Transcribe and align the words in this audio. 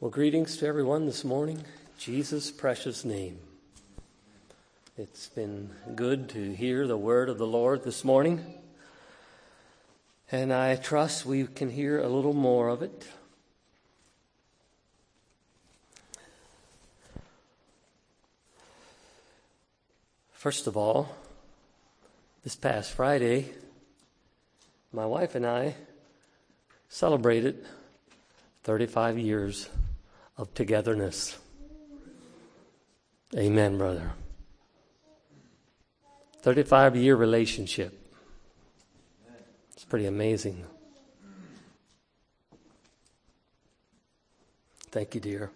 Well, 0.00 0.12
greetings 0.12 0.58
to 0.58 0.66
everyone 0.68 1.06
this 1.06 1.24
morning. 1.24 1.64
Jesus' 1.98 2.52
precious 2.52 3.04
name. 3.04 3.40
It's 4.96 5.26
been 5.26 5.70
good 5.96 6.28
to 6.28 6.52
hear 6.52 6.86
the 6.86 6.96
word 6.96 7.28
of 7.28 7.36
the 7.36 7.48
Lord 7.48 7.82
this 7.82 8.04
morning. 8.04 8.44
And 10.30 10.52
I 10.52 10.76
trust 10.76 11.26
we 11.26 11.48
can 11.48 11.68
hear 11.68 11.98
a 11.98 12.08
little 12.08 12.32
more 12.32 12.68
of 12.68 12.80
it. 12.80 13.08
First 20.30 20.68
of 20.68 20.76
all, 20.76 21.08
this 22.44 22.54
past 22.54 22.92
Friday, 22.92 23.50
my 24.92 25.06
wife 25.06 25.34
and 25.34 25.44
I 25.44 25.74
celebrated 26.88 27.66
35 28.62 29.18
years 29.18 29.68
of 30.38 30.54
togetherness. 30.54 31.36
Amen, 33.36 33.76
brother. 33.76 34.12
35 36.40 36.96
year 36.96 37.16
relationship. 37.16 37.92
It's 39.72 39.84
pretty 39.84 40.06
amazing. 40.06 40.64
Thank 44.90 45.14
you, 45.14 45.20
dear. 45.20 45.50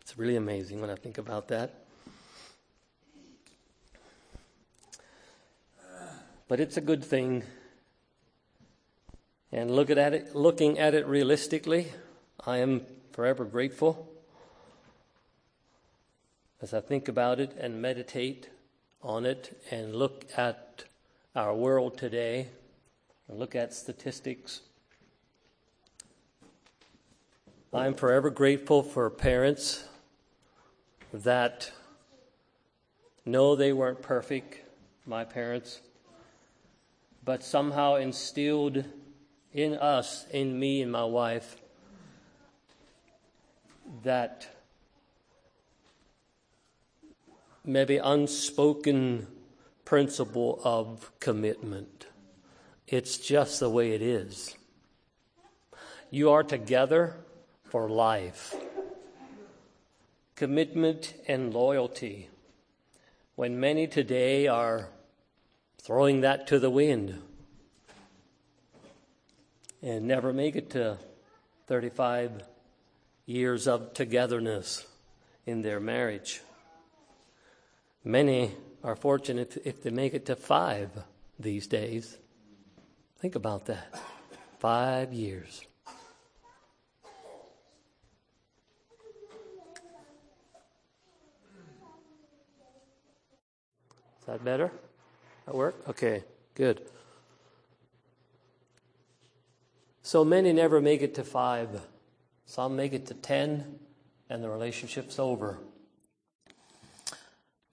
It's 0.00 0.18
really 0.18 0.36
amazing 0.36 0.80
when 0.80 0.90
I 0.90 0.96
think 0.96 1.18
about 1.18 1.48
that. 1.48 1.74
But 6.48 6.60
it's 6.60 6.78
a 6.78 6.80
good 6.80 7.04
thing. 7.04 7.44
And 9.52 9.70
look 9.70 9.90
at 9.90 9.98
it, 9.98 10.34
looking 10.34 10.78
at 10.78 10.94
it 10.94 11.06
realistically, 11.06 11.92
I 12.44 12.58
am 12.58 12.80
forever 13.18 13.44
grateful 13.44 14.08
as 16.62 16.72
I 16.72 16.78
think 16.78 17.08
about 17.08 17.40
it 17.40 17.50
and 17.58 17.82
meditate 17.82 18.48
on 19.02 19.26
it 19.26 19.60
and 19.72 19.92
look 19.92 20.24
at 20.36 20.84
our 21.34 21.52
world 21.52 21.98
today 21.98 22.46
and 23.26 23.36
look 23.36 23.56
at 23.56 23.74
statistics. 23.74 24.60
I'm 27.74 27.92
forever 27.92 28.30
grateful 28.30 28.84
for 28.84 29.10
parents 29.10 29.88
that 31.12 31.72
know 33.26 33.56
they 33.56 33.72
weren't 33.72 34.00
perfect, 34.00 34.60
my 35.06 35.24
parents, 35.24 35.80
but 37.24 37.42
somehow 37.42 37.96
instilled 37.96 38.84
in 39.52 39.74
us, 39.74 40.24
in 40.30 40.60
me 40.60 40.82
and 40.82 40.92
my 40.92 41.04
wife, 41.04 41.56
that 44.02 44.48
maybe 47.64 47.98
unspoken 47.98 49.26
principle 49.84 50.60
of 50.64 51.10
commitment. 51.20 52.06
It's 52.86 53.18
just 53.18 53.60
the 53.60 53.70
way 53.70 53.92
it 53.92 54.02
is. 54.02 54.56
You 56.10 56.30
are 56.30 56.42
together 56.42 57.16
for 57.64 57.88
life. 57.88 58.54
Commitment 60.36 61.14
and 61.26 61.52
loyalty. 61.52 62.30
When 63.34 63.60
many 63.60 63.86
today 63.86 64.46
are 64.46 64.88
throwing 65.80 66.22
that 66.22 66.46
to 66.48 66.58
the 66.58 66.70
wind 66.70 67.20
and 69.82 70.06
never 70.06 70.32
make 70.32 70.56
it 70.56 70.70
to 70.70 70.98
35 71.66 72.42
years 73.28 73.68
of 73.68 73.92
togetherness 73.92 74.86
in 75.44 75.60
their 75.60 75.78
marriage. 75.78 76.40
Many 78.02 78.52
are 78.82 78.96
fortunate 78.96 79.58
if 79.66 79.82
they 79.82 79.90
make 79.90 80.14
it 80.14 80.24
to 80.26 80.34
five 80.34 80.90
these 81.38 81.66
days. 81.66 82.16
Think 83.18 83.34
about 83.34 83.66
that. 83.66 84.00
Five 84.58 85.12
years. 85.12 85.66
Is 94.20 94.26
that 94.26 94.42
better? 94.42 94.72
That 95.44 95.54
work? 95.54 95.76
Okay, 95.86 96.24
good. 96.54 96.80
So 100.00 100.24
many 100.24 100.54
never 100.54 100.80
make 100.80 101.02
it 101.02 101.14
to 101.16 101.24
five. 101.24 101.82
Some 102.48 102.76
make 102.76 102.94
it 102.94 103.04
to 103.08 103.14
10 103.14 103.78
and 104.30 104.42
the 104.42 104.48
relationship's 104.48 105.18
over. 105.18 105.58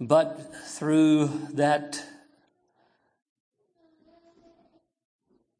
But 0.01 0.53
through 0.65 1.27
that 1.53 2.03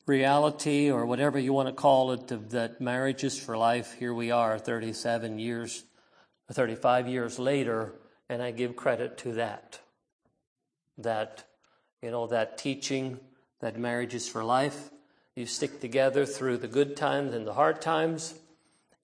reality, 0.05 0.91
or 0.91 1.05
whatever 1.05 1.39
you 1.39 1.53
want 1.53 1.69
to 1.69 1.73
call 1.73 2.11
it, 2.11 2.27
that 2.49 2.81
marriage 2.81 3.23
is 3.23 3.39
for 3.39 3.57
life, 3.57 3.93
here 3.93 4.13
we 4.13 4.31
are 4.31 4.59
37 4.59 5.39
years, 5.39 5.85
35 6.51 7.07
years 7.07 7.39
later, 7.39 7.93
and 8.27 8.43
I 8.43 8.51
give 8.51 8.75
credit 8.75 9.17
to 9.19 9.31
that. 9.35 9.79
That, 10.97 11.45
you 12.01 12.11
know, 12.11 12.27
that 12.27 12.57
teaching 12.57 13.21
that 13.61 13.79
marriage 13.79 14.13
is 14.13 14.27
for 14.27 14.43
life. 14.43 14.89
You 15.37 15.45
stick 15.45 15.79
together 15.79 16.25
through 16.25 16.57
the 16.57 16.67
good 16.67 16.97
times 16.97 17.33
and 17.33 17.47
the 17.47 17.53
hard 17.53 17.81
times. 17.81 18.33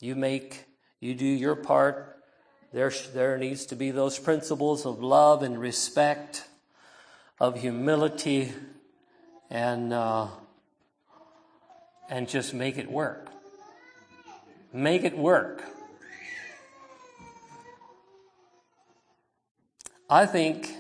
You 0.02 0.16
make, 0.16 0.66
you 1.00 1.14
do 1.14 1.26
your 1.26 1.56
part. 1.56 2.18
There, 2.74 2.92
there 3.14 3.38
needs 3.38 3.68
to 3.68 3.76
be 3.76 3.92
those 3.92 4.18
principles 4.18 4.84
of 4.84 5.04
love 5.04 5.44
and 5.44 5.60
respect, 5.60 6.48
of 7.40 7.62
humility, 7.62 8.52
and 9.52 9.94
uh, 9.94 10.28
and 12.10 12.28
just 12.28 12.56
make 12.56 12.80
it 12.80 12.92
work. 12.92 13.30
Make 14.74 15.04
it 15.04 15.16
work. 15.16 15.64
I 20.10 20.26
think 20.26 20.76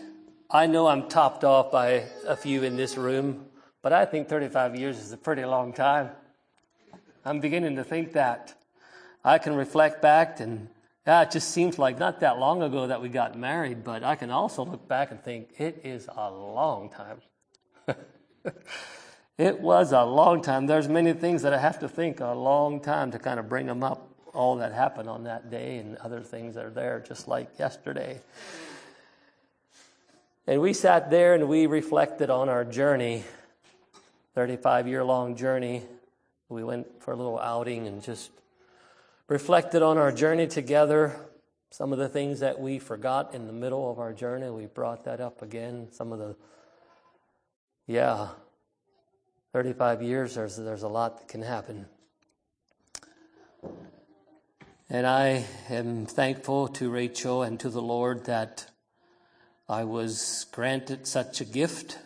I 0.49 0.65
know 0.65 0.87
I'm 0.87 1.07
topped 1.09 1.43
off 1.43 1.71
by 1.71 2.05
a 2.27 2.35
few 2.35 2.63
in 2.63 2.75
this 2.75 2.97
room, 2.97 3.45
but 3.83 3.93
I 3.93 4.05
think 4.05 4.29
35 4.29 4.75
years 4.75 4.97
is 4.97 5.11
a 5.11 5.17
pretty 5.17 5.45
long 5.45 5.73
time. 5.73 6.09
I'm 7.23 7.39
beginning 7.39 7.75
to 7.75 7.83
think 7.83 8.13
that. 8.13 8.55
I 9.23 9.37
can 9.37 9.55
reflect 9.55 10.01
back 10.01 10.39
and 10.39 10.67
yeah, 11.05 11.23
it 11.23 11.31
just 11.31 11.49
seems 11.49 11.79
like 11.79 11.97
not 11.97 12.19
that 12.19 12.37
long 12.37 12.61
ago 12.61 12.87
that 12.87 13.01
we 13.01 13.09
got 13.09 13.37
married, 13.37 13.83
but 13.83 14.03
I 14.03 14.15
can 14.15 14.29
also 14.29 14.63
look 14.63 14.87
back 14.87 15.09
and 15.09 15.21
think 15.21 15.49
it 15.57 15.81
is 15.83 16.07
a 16.15 16.29
long 16.29 16.89
time. 16.89 17.21
it 19.37 19.59
was 19.59 19.91
a 19.93 20.03
long 20.03 20.43
time. 20.43 20.67
There's 20.67 20.87
many 20.87 21.13
things 21.13 21.41
that 21.41 21.53
I 21.53 21.57
have 21.57 21.79
to 21.79 21.89
think 21.89 22.19
a 22.19 22.33
long 22.33 22.79
time 22.81 23.11
to 23.11 23.19
kind 23.19 23.39
of 23.39 23.49
bring 23.49 23.65
them 23.65 23.83
up, 23.83 24.09
all 24.33 24.57
that 24.57 24.73
happened 24.73 25.09
on 25.09 25.23
that 25.23 25.49
day 25.49 25.77
and 25.77 25.97
other 25.97 26.21
things 26.21 26.53
that 26.53 26.65
are 26.65 26.69
there, 26.69 27.03
just 27.05 27.27
like 27.27 27.57
yesterday. 27.57 28.21
And 30.45 30.61
we 30.61 30.73
sat 30.73 31.09
there 31.09 31.33
and 31.33 31.47
we 31.47 31.65
reflected 31.65 32.29
on 32.29 32.47
our 32.47 32.63
journey, 32.63 33.23
35 34.35 34.87
year 34.87 35.03
long 35.03 35.35
journey. 35.35 35.83
We 36.47 36.63
went 36.63 37.01
for 37.01 37.11
a 37.11 37.15
little 37.15 37.39
outing 37.39 37.87
and 37.87 38.03
just 38.03 38.29
reflected 39.31 39.81
on 39.81 39.97
our 39.97 40.11
journey 40.11 40.45
together. 40.45 41.15
Some 41.69 41.93
of 41.93 41.99
the 41.99 42.09
things 42.09 42.41
that 42.41 42.59
we 42.59 42.79
forgot 42.79 43.33
in 43.33 43.47
the 43.47 43.53
middle 43.53 43.89
of 43.89 43.97
our 43.97 44.11
journey, 44.11 44.49
we 44.49 44.65
brought 44.65 45.05
that 45.05 45.21
up 45.21 45.41
again. 45.41 45.87
Some 45.91 46.11
of 46.11 46.19
the, 46.19 46.35
yeah, 47.87 48.27
35 49.53 50.01
years, 50.01 50.35
there's, 50.35 50.57
there's 50.57 50.83
a 50.83 50.89
lot 50.89 51.19
that 51.19 51.29
can 51.29 51.43
happen. 51.43 51.85
And 54.89 55.07
I 55.07 55.45
am 55.69 56.07
thankful 56.07 56.67
to 56.67 56.89
Rachel 56.89 57.41
and 57.41 57.57
to 57.61 57.69
the 57.69 57.81
Lord 57.81 58.25
that 58.25 58.69
I 59.69 59.85
was 59.85 60.45
granted 60.51 61.07
such 61.07 61.39
a 61.39 61.45
gift 61.45 61.97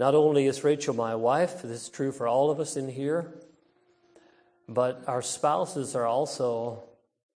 Not 0.00 0.14
only 0.14 0.46
is 0.46 0.64
Rachel 0.64 0.94
my 0.94 1.14
wife, 1.14 1.60
this 1.60 1.82
is 1.82 1.88
true 1.90 2.10
for 2.10 2.26
all 2.26 2.50
of 2.50 2.58
us 2.58 2.78
in 2.78 2.88
here, 2.88 3.34
but 4.66 5.04
our 5.06 5.20
spouses 5.20 5.94
are 5.94 6.06
also 6.06 6.84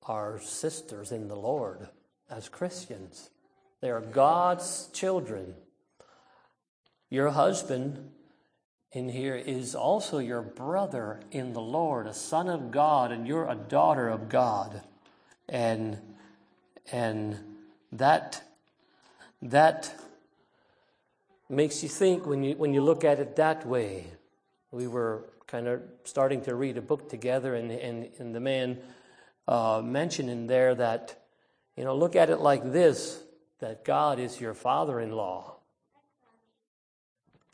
our 0.06 0.40
sisters 0.40 1.12
in 1.12 1.28
the 1.28 1.36
Lord 1.36 1.86
as 2.30 2.48
Christians. 2.48 3.28
They 3.82 3.90
are 3.90 4.00
God's 4.00 4.88
children. 4.94 5.52
Your 7.10 7.28
husband 7.28 8.12
in 8.92 9.10
here 9.10 9.36
is 9.36 9.74
also 9.74 10.16
your 10.16 10.40
brother 10.40 11.20
in 11.30 11.52
the 11.52 11.60
Lord, 11.60 12.06
a 12.06 12.14
son 12.14 12.48
of 12.48 12.70
God, 12.70 13.12
and 13.12 13.28
you're 13.28 13.46
a 13.46 13.54
daughter 13.54 14.08
of 14.08 14.30
God. 14.30 14.80
And 15.50 15.98
and 16.90 17.36
that 17.92 18.42
that 19.42 19.94
makes 21.54 21.82
you 21.82 21.88
think 21.88 22.26
when 22.26 22.42
you, 22.42 22.56
when 22.56 22.74
you 22.74 22.82
look 22.82 23.04
at 23.04 23.18
it 23.18 23.36
that 23.36 23.66
way. 23.66 24.06
we 24.70 24.86
were 24.86 25.24
kind 25.46 25.68
of 25.68 25.82
starting 26.04 26.40
to 26.42 26.54
read 26.54 26.76
a 26.76 26.82
book 26.82 27.08
together, 27.08 27.54
and, 27.54 27.70
and, 27.70 28.10
and 28.18 28.34
the 28.34 28.40
man 28.40 28.78
uh, 29.46 29.80
mentioned 29.84 30.30
in 30.30 30.46
there 30.46 30.74
that, 30.74 31.22
you 31.76 31.84
know, 31.84 31.96
look 31.96 32.16
at 32.16 32.30
it 32.30 32.40
like 32.40 32.72
this 32.72 33.20
that 33.60 33.84
God 33.84 34.18
is 34.18 34.40
your 34.40 34.52
father 34.52 35.00
in 35.00 35.12
law. 35.12 35.56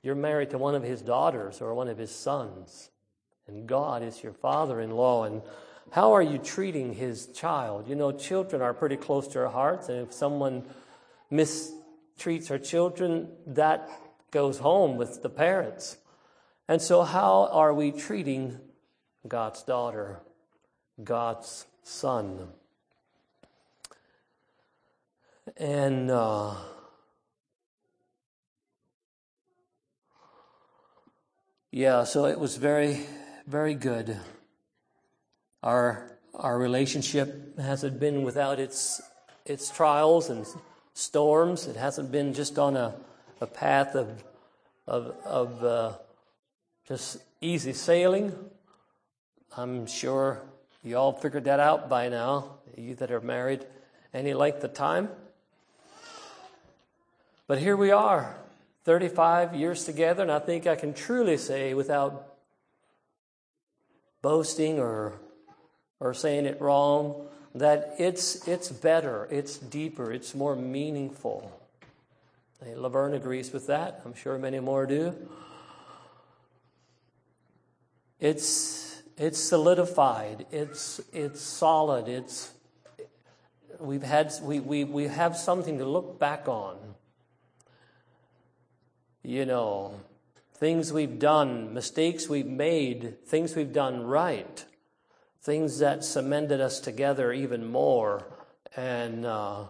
You're 0.02 0.14
married 0.14 0.50
to 0.50 0.58
one 0.58 0.74
of 0.74 0.82
his 0.82 1.02
daughters 1.02 1.60
or 1.60 1.74
one 1.74 1.88
of 1.88 1.98
his 1.98 2.10
sons, 2.10 2.90
and 3.46 3.66
God 3.66 4.02
is 4.02 4.22
your 4.22 4.32
father 4.32 4.80
in 4.80 4.90
law. 4.92 5.24
And 5.24 5.42
how 5.90 6.12
are 6.12 6.22
you 6.22 6.38
treating 6.38 6.94
his 6.94 7.26
child? 7.26 7.86
You 7.86 7.96
know, 7.96 8.12
children 8.12 8.62
are 8.62 8.72
pretty 8.72 8.96
close 8.96 9.28
to 9.28 9.40
our 9.40 9.50
hearts, 9.50 9.88
and 9.88 10.06
if 10.06 10.12
someone 10.12 10.64
mistreats 12.20 12.50
our 12.50 12.58
children, 12.58 13.28
that 13.46 13.88
goes 14.30 14.58
home 14.58 14.96
with 14.96 15.22
the 15.22 15.28
parents. 15.28 15.96
And 16.68 16.80
so, 16.80 17.02
how 17.02 17.48
are 17.50 17.74
we 17.74 17.92
treating 17.92 18.58
God's 19.26 19.62
daughter, 19.62 20.20
God's 21.02 21.66
son? 21.82 22.48
And 25.56 26.10
uh, 26.10 26.54
yeah, 31.72 32.04
so 32.04 32.26
it 32.26 32.38
was 32.38 32.56
very, 32.56 33.00
very 33.46 33.74
good. 33.74 34.16
Our 35.62 36.06
our 36.34 36.58
relationship 36.58 37.58
hasn't 37.58 37.98
been 37.98 38.22
without 38.22 38.60
its 38.60 39.02
its 39.44 39.70
trials 39.70 40.30
and 40.30 40.46
storms. 41.00 41.66
It 41.66 41.76
hasn't 41.76 42.12
been 42.12 42.34
just 42.34 42.58
on 42.58 42.76
a, 42.76 42.94
a 43.40 43.46
path 43.46 43.94
of 43.94 44.22
of 44.86 45.14
of 45.24 45.64
uh, 45.64 45.92
just 46.86 47.18
easy 47.40 47.72
sailing. 47.72 48.34
I'm 49.56 49.86
sure 49.86 50.42
you 50.82 50.96
all 50.96 51.12
figured 51.12 51.44
that 51.44 51.60
out 51.60 51.88
by 51.88 52.08
now, 52.08 52.58
you 52.76 52.94
that 52.96 53.10
are 53.10 53.20
married 53.20 53.64
any 54.12 54.34
length 54.34 54.62
of 54.62 54.74
time. 54.74 55.08
But 57.46 57.58
here 57.58 57.76
we 57.76 57.90
are, 57.90 58.36
35 58.84 59.56
years 59.56 59.84
together, 59.84 60.22
and 60.22 60.30
I 60.30 60.38
think 60.38 60.66
I 60.66 60.76
can 60.76 60.94
truly 60.94 61.36
say 61.36 61.74
without 61.74 62.34
boasting 64.22 64.78
or, 64.78 65.14
or 65.98 66.14
saying 66.14 66.46
it 66.46 66.60
wrong 66.60 67.28
that 67.54 67.94
it's, 67.98 68.46
it's 68.46 68.70
better, 68.70 69.26
it's 69.30 69.58
deeper, 69.58 70.12
it's 70.12 70.34
more 70.34 70.54
meaningful. 70.54 71.52
Laverne 72.76 73.14
agrees 73.14 73.52
with 73.52 73.66
that. 73.68 74.02
I'm 74.04 74.14
sure 74.14 74.38
many 74.38 74.60
more 74.60 74.86
do. 74.86 75.14
It's, 78.20 79.02
it's 79.16 79.38
solidified. 79.38 80.46
It's, 80.50 81.00
it's 81.12 81.40
solid. 81.40 82.06
It's, 82.06 82.52
we've 83.78 84.02
had, 84.02 84.32
we, 84.42 84.60
we, 84.60 84.84
we 84.84 85.04
have 85.04 85.36
something 85.36 85.78
to 85.78 85.86
look 85.86 86.18
back 86.18 86.46
on. 86.46 86.76
You 89.22 89.46
know, 89.46 90.00
things 90.54 90.92
we've 90.92 91.18
done, 91.18 91.72
mistakes 91.72 92.28
we've 92.28 92.46
made, 92.46 93.24
things 93.26 93.56
we've 93.56 93.72
done 93.72 94.02
right, 94.04 94.64
things 95.42 95.78
that 95.78 96.04
cemented 96.04 96.60
us 96.60 96.80
together 96.80 97.32
even 97.32 97.70
more, 97.70 98.26
and, 98.76 99.24
uh, 99.24 99.64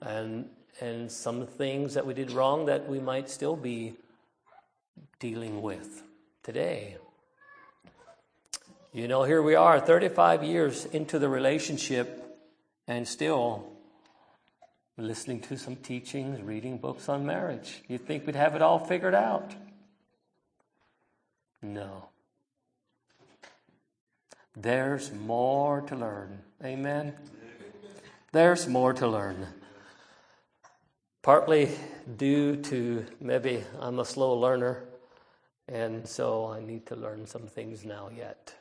and, 0.00 0.48
and 0.80 1.10
some 1.10 1.46
things 1.46 1.94
that 1.94 2.06
we 2.06 2.14
did 2.14 2.30
wrong 2.30 2.66
that 2.66 2.88
we 2.88 3.00
might 3.00 3.28
still 3.28 3.56
be 3.56 3.94
dealing 5.18 5.60
with 5.60 6.02
today. 6.42 6.96
You 8.92 9.06
know, 9.06 9.22
here 9.22 9.42
we 9.42 9.54
are 9.54 9.80
35 9.80 10.42
years 10.42 10.84
into 10.86 11.18
the 11.18 11.28
relationship 11.28 12.16
and 12.88 13.06
still 13.06 13.70
listening 14.96 15.40
to 15.40 15.56
some 15.56 15.76
teachings, 15.76 16.42
reading 16.42 16.78
books 16.78 17.08
on 17.08 17.24
marriage. 17.24 17.82
You'd 17.88 18.06
think 18.06 18.26
we'd 18.26 18.36
have 18.36 18.54
it 18.54 18.62
all 18.62 18.78
figured 18.78 19.14
out. 19.14 19.54
No. 21.62 22.09
There's 24.56 25.12
more 25.12 25.80
to 25.82 25.96
learn. 25.96 26.40
Amen. 26.64 27.14
There's 28.32 28.66
more 28.66 28.92
to 28.94 29.06
learn. 29.06 29.46
Partly 31.22 31.70
due 32.16 32.56
to 32.56 33.06
maybe 33.20 33.62
I'm 33.78 33.98
a 33.98 34.04
slow 34.04 34.34
learner, 34.34 34.84
and 35.68 36.06
so 36.06 36.46
I 36.46 36.60
need 36.60 36.86
to 36.86 36.96
learn 36.96 37.26
some 37.26 37.46
things 37.46 37.84
now 37.84 38.08
yet. 38.14 38.54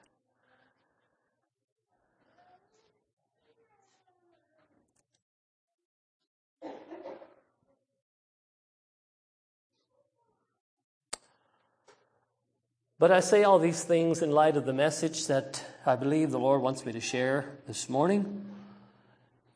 But 13.00 13.12
I 13.12 13.22
say 13.22 13.46
all 13.46 13.60
these 13.60 13.86
things 13.86 14.22
in 14.22 14.32
light 14.32 14.58
of 14.58 14.66
the 14.66 14.74
message 14.74 15.28
that 15.28 15.64
I 15.90 15.96
believe 15.96 16.30
the 16.30 16.38
Lord 16.38 16.62
wants 16.62 16.86
me 16.86 16.92
to 16.92 17.02
share 17.02 17.58
this 17.66 17.90
morning. 17.90 18.46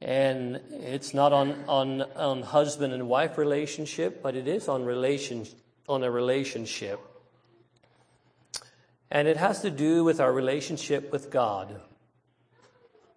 And 0.02 0.60
it's 0.72 1.14
not 1.14 1.32
on, 1.32 1.64
on, 1.68 2.02
on 2.02 2.42
husband 2.42 2.92
and 2.92 3.08
wife 3.08 3.38
relationship, 3.38 4.24
but 4.24 4.36
it 4.36 4.48
is 4.48 4.68
on, 4.68 4.84
relation, 4.84 5.46
on 5.88 6.02
a 6.02 6.10
relationship. 6.10 7.00
And 9.12 9.28
it 9.28 9.38
has 9.38 9.62
to 9.62 9.70
do 9.70 10.04
with 10.04 10.20
our 10.20 10.34
relationship 10.34 11.12
with 11.12 11.30
God. 11.30 11.80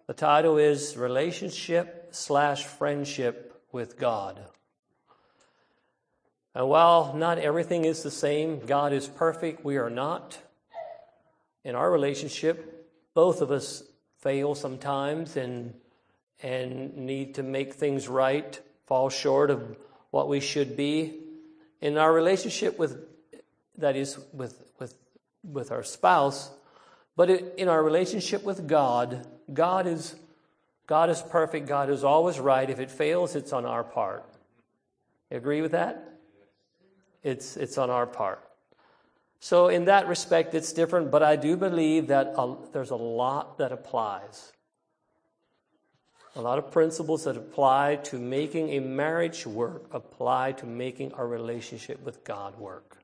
The 0.05 0.13
title 0.13 0.59
is 0.59 0.95
Relationship 0.95 2.09
slash 2.11 2.65
Friendship 2.65 3.63
with 3.71 3.97
God. 3.97 4.39
And 6.53 6.69
while 6.69 7.15
not 7.15 7.39
everything 7.39 7.83
is 7.83 8.03
the 8.03 8.11
same, 8.11 8.59
God 8.59 8.93
is 8.93 9.07
perfect, 9.07 9.65
we 9.65 9.77
are 9.77 9.89
not. 9.89 10.37
In 11.63 11.73
our 11.73 11.89
relationship, 11.91 12.75
both 13.17 13.41
of 13.41 13.49
us 13.49 13.81
fail 14.19 14.53
sometimes 14.53 15.37
and, 15.37 15.73
and 16.43 16.95
need 16.95 17.33
to 17.33 17.41
make 17.41 17.73
things 17.73 18.07
right, 18.07 18.61
fall 18.85 19.09
short 19.09 19.49
of 19.49 19.75
what 20.11 20.27
we 20.27 20.39
should 20.39 20.77
be. 20.77 21.15
In 21.81 21.97
our 21.97 22.13
relationship 22.13 22.77
with, 22.77 23.07
that 23.75 23.95
is, 23.95 24.19
with, 24.33 24.63
with, 24.77 24.93
with 25.43 25.71
our 25.71 25.81
spouse, 25.81 26.51
but 27.15 27.31
in 27.31 27.67
our 27.67 27.83
relationship 27.83 28.43
with 28.43 28.67
God, 28.67 29.25
God 29.51 29.87
is, 29.87 30.15
God 30.85 31.09
is 31.09 31.19
perfect, 31.23 31.67
God 31.67 31.89
is 31.89 32.03
always 32.03 32.39
right. 32.39 32.69
If 32.69 32.79
it 32.79 32.91
fails, 32.91 33.35
it's 33.35 33.51
on 33.51 33.65
our 33.65 33.83
part. 33.83 34.25
You 35.31 35.37
agree 35.37 35.63
with 35.63 35.71
that? 35.71 36.07
It's, 37.23 37.57
it's 37.57 37.79
on 37.79 37.89
our 37.89 38.05
part. 38.05 38.46
So, 39.39 39.67
in 39.67 39.85
that 39.85 40.07
respect, 40.07 40.55
it's 40.55 40.73
different, 40.73 41.11
but 41.11 41.21
I 41.21 41.35
do 41.35 41.55
believe 41.55 42.07
that 42.07 42.33
a, 42.37 42.55
there's 42.73 42.89
a 42.89 42.95
lot 42.95 43.59
that 43.59 43.71
applies. 43.71 44.51
A 46.35 46.41
lot 46.41 46.57
of 46.57 46.71
principles 46.71 47.23
that 47.23 47.37
apply 47.37 47.97
to 48.05 48.17
making 48.17 48.69
a 48.71 48.79
marriage 48.79 49.45
work 49.45 49.85
apply 49.91 50.53
to 50.53 50.65
making 50.65 51.13
our 51.13 51.27
relationship 51.27 52.03
with 52.03 52.23
God 52.23 52.57
work. 52.59 52.97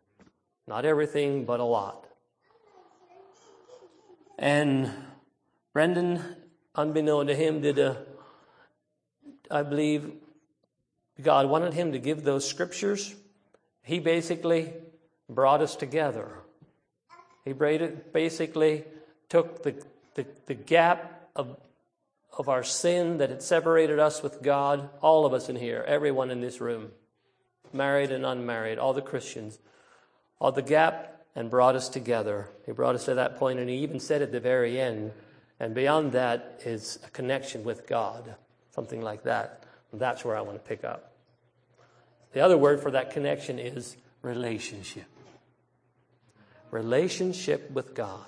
Not 0.67 0.85
everything, 0.85 1.45
but 1.45 1.59
a 1.59 1.63
lot. 1.63 2.07
And 4.37 4.91
Brendan, 5.73 6.21
unbeknown 6.75 7.27
to 7.27 7.35
him, 7.35 7.61
did 7.61 7.79
a, 7.79 7.97
I 9.49 9.63
believe, 9.63 10.11
God 11.21 11.47
wanted 11.47 11.73
him 11.73 11.91
to 11.91 11.99
give 11.99 12.23
those 12.23 12.47
scriptures 12.47 13.15
he 13.83 13.99
basically 13.99 14.73
brought 15.29 15.61
us 15.61 15.75
together. 15.75 16.39
He 17.45 17.53
basically 17.53 18.85
took 19.29 19.63
the, 19.63 19.75
the, 20.15 20.25
the 20.45 20.53
gap 20.53 21.29
of, 21.35 21.57
of 22.37 22.49
our 22.49 22.63
sin 22.63 23.17
that 23.17 23.29
had 23.29 23.41
separated 23.41 23.99
us 23.99 24.23
with 24.23 24.41
God, 24.41 24.89
all 25.01 25.25
of 25.25 25.33
us 25.33 25.49
in 25.49 25.55
here, 25.55 25.83
everyone 25.87 26.31
in 26.31 26.41
this 26.41 26.61
room, 26.61 26.91
married 27.73 28.11
and 28.11 28.25
unmarried, 28.25 28.77
all 28.77 28.93
the 28.93 29.01
Christians, 29.01 29.59
all 30.39 30.51
the 30.51 30.61
gap 30.61 31.13
and 31.35 31.49
brought 31.49 31.75
us 31.75 31.89
together. 31.89 32.49
He 32.65 32.71
brought 32.71 32.95
us 32.95 33.05
to 33.05 33.15
that 33.15 33.37
point, 33.37 33.59
and 33.59 33.69
he 33.69 33.77
even 33.77 33.99
said 33.99 34.21
at 34.21 34.31
the 34.31 34.39
very 34.39 34.79
end, 34.79 35.11
and 35.59 35.73
beyond 35.73 36.11
that 36.13 36.61
is 36.65 36.99
a 37.05 37.09
connection 37.09 37.63
with 37.63 37.87
God, 37.87 38.35
something 38.71 39.01
like 39.01 39.23
that. 39.23 39.63
That's 39.91 40.25
where 40.25 40.35
I 40.35 40.41
want 40.41 40.57
to 40.57 40.67
pick 40.67 40.83
up. 40.83 41.11
The 42.33 42.41
other 42.41 42.57
word 42.57 42.81
for 42.81 42.91
that 42.91 43.11
connection 43.11 43.59
is 43.59 43.95
relationship. 44.21 45.05
Relationship 46.73 47.69
with 47.69 47.93
God. 47.93 48.25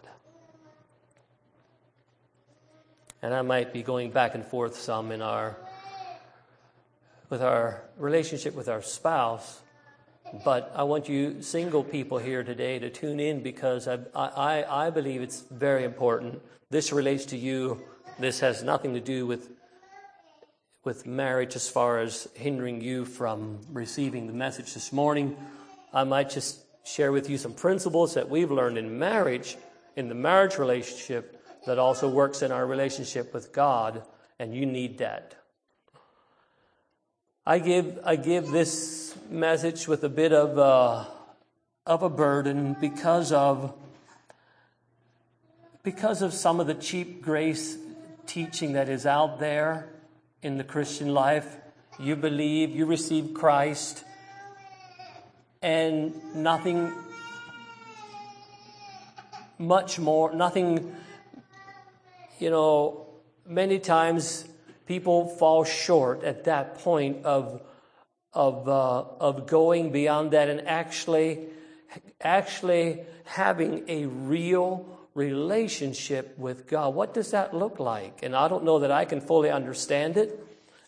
And 3.23 3.33
I 3.33 3.41
might 3.41 3.73
be 3.73 3.81
going 3.81 4.11
back 4.11 4.35
and 4.35 4.45
forth 4.45 4.77
some 4.79 5.11
in 5.11 5.23
our 5.23 5.57
with 7.31 7.41
our 7.41 7.81
relationship 7.97 8.53
with 8.53 8.69
our 8.69 8.83
spouse, 8.83 9.61
But 10.43 10.71
I 10.75 10.83
want 10.83 11.07
you 11.07 11.41
single 11.41 11.83
people 11.83 12.17
here 12.17 12.43
today 12.43 12.79
to 12.79 12.89
tune 12.89 13.19
in 13.19 13.41
because 13.41 13.87
I, 13.87 13.99
I, 14.15 14.85
I 14.87 14.89
believe 14.89 15.21
it's 15.21 15.41
very 15.41 15.83
important. 15.83 16.41
This 16.69 16.91
relates 16.91 17.25
to 17.25 17.37
you. 17.37 17.81
This 18.19 18.39
has 18.39 18.63
nothing 18.63 18.95
to 18.95 18.99
do 18.99 19.27
with, 19.27 19.49
with 20.83 21.05
marriage 21.05 21.55
as 21.55 21.69
far 21.69 21.99
as 21.99 22.27
hindering 22.33 22.81
you 22.81 23.05
from 23.05 23.59
receiving 23.71 24.27
the 24.27 24.33
message 24.33 24.73
this 24.73 24.91
morning. 24.91 25.37
I 25.93 26.03
might 26.03 26.31
just 26.31 26.64
share 26.85 27.11
with 27.11 27.29
you 27.29 27.37
some 27.37 27.53
principles 27.53 28.13
that 28.13 28.29
we've 28.29 28.51
learned 28.51 28.77
in 28.77 28.97
marriage, 28.97 29.57
in 29.95 30.07
the 30.07 30.15
marriage 30.15 30.57
relationship, 30.57 31.41
that 31.65 31.79
also 31.79 32.07
works 32.07 32.43
in 32.43 32.51
our 32.51 32.65
relationship 32.65 33.33
with 33.33 33.51
God, 33.51 34.03
and 34.39 34.53
you 34.53 34.65
need 34.65 34.99
that. 34.99 35.35
I 37.45 37.59
give, 37.59 37.99
I 38.05 38.15
give 38.15 38.51
this 38.51 39.15
message 39.29 39.87
with 39.87 40.03
a 40.03 40.09
bit 40.09 40.31
of, 40.31 40.59
uh, 40.59 41.05
of 41.85 42.03
a 42.03 42.09
burden 42.09 42.75
because 42.79 43.31
of, 43.31 43.73
because 45.83 46.21
of 46.21 46.33
some 46.33 46.59
of 46.59 46.67
the 46.67 46.75
cheap 46.75 47.23
grace 47.23 47.77
teaching 48.27 48.73
that 48.73 48.89
is 48.89 49.05
out 49.05 49.39
there 49.39 49.89
in 50.43 50.57
the 50.57 50.63
Christian 50.63 51.13
life. 51.13 51.57
You 51.99 52.15
believe, 52.15 52.75
you 52.75 52.85
receive 52.85 53.33
Christ, 53.33 54.03
and 55.62 56.35
nothing 56.35 56.91
much 59.57 60.00
more, 60.00 60.33
nothing, 60.33 60.95
you 62.39 62.50
know, 62.50 63.07
many 63.45 63.79
times 63.79 64.45
people 64.85 65.27
fall 65.27 65.63
short 65.63 66.24
at 66.24 66.43
that 66.45 66.79
point 66.79 67.25
of, 67.25 67.62
of, 68.33 68.67
uh, 68.67 69.03
of 69.19 69.47
going 69.47 69.91
beyond 69.91 70.31
that 70.31 70.50
and 70.50 70.67
actually, 70.67 71.47
actually 72.21 73.01
having 73.24 73.83
a 73.88 74.05
real 74.05 74.85
relationship 75.13 76.38
with 76.38 76.67
God. 76.67 76.93
What 76.93 77.13
does 77.13 77.31
that 77.31 77.53
look 77.53 77.79
like? 77.79 78.21
And 78.21 78.35
I 78.35 78.47
don't 78.47 78.65
know 78.65 78.79
that 78.79 78.91
I 78.91 79.05
can 79.05 79.21
fully 79.21 79.50
understand 79.50 80.17
it 80.17 80.39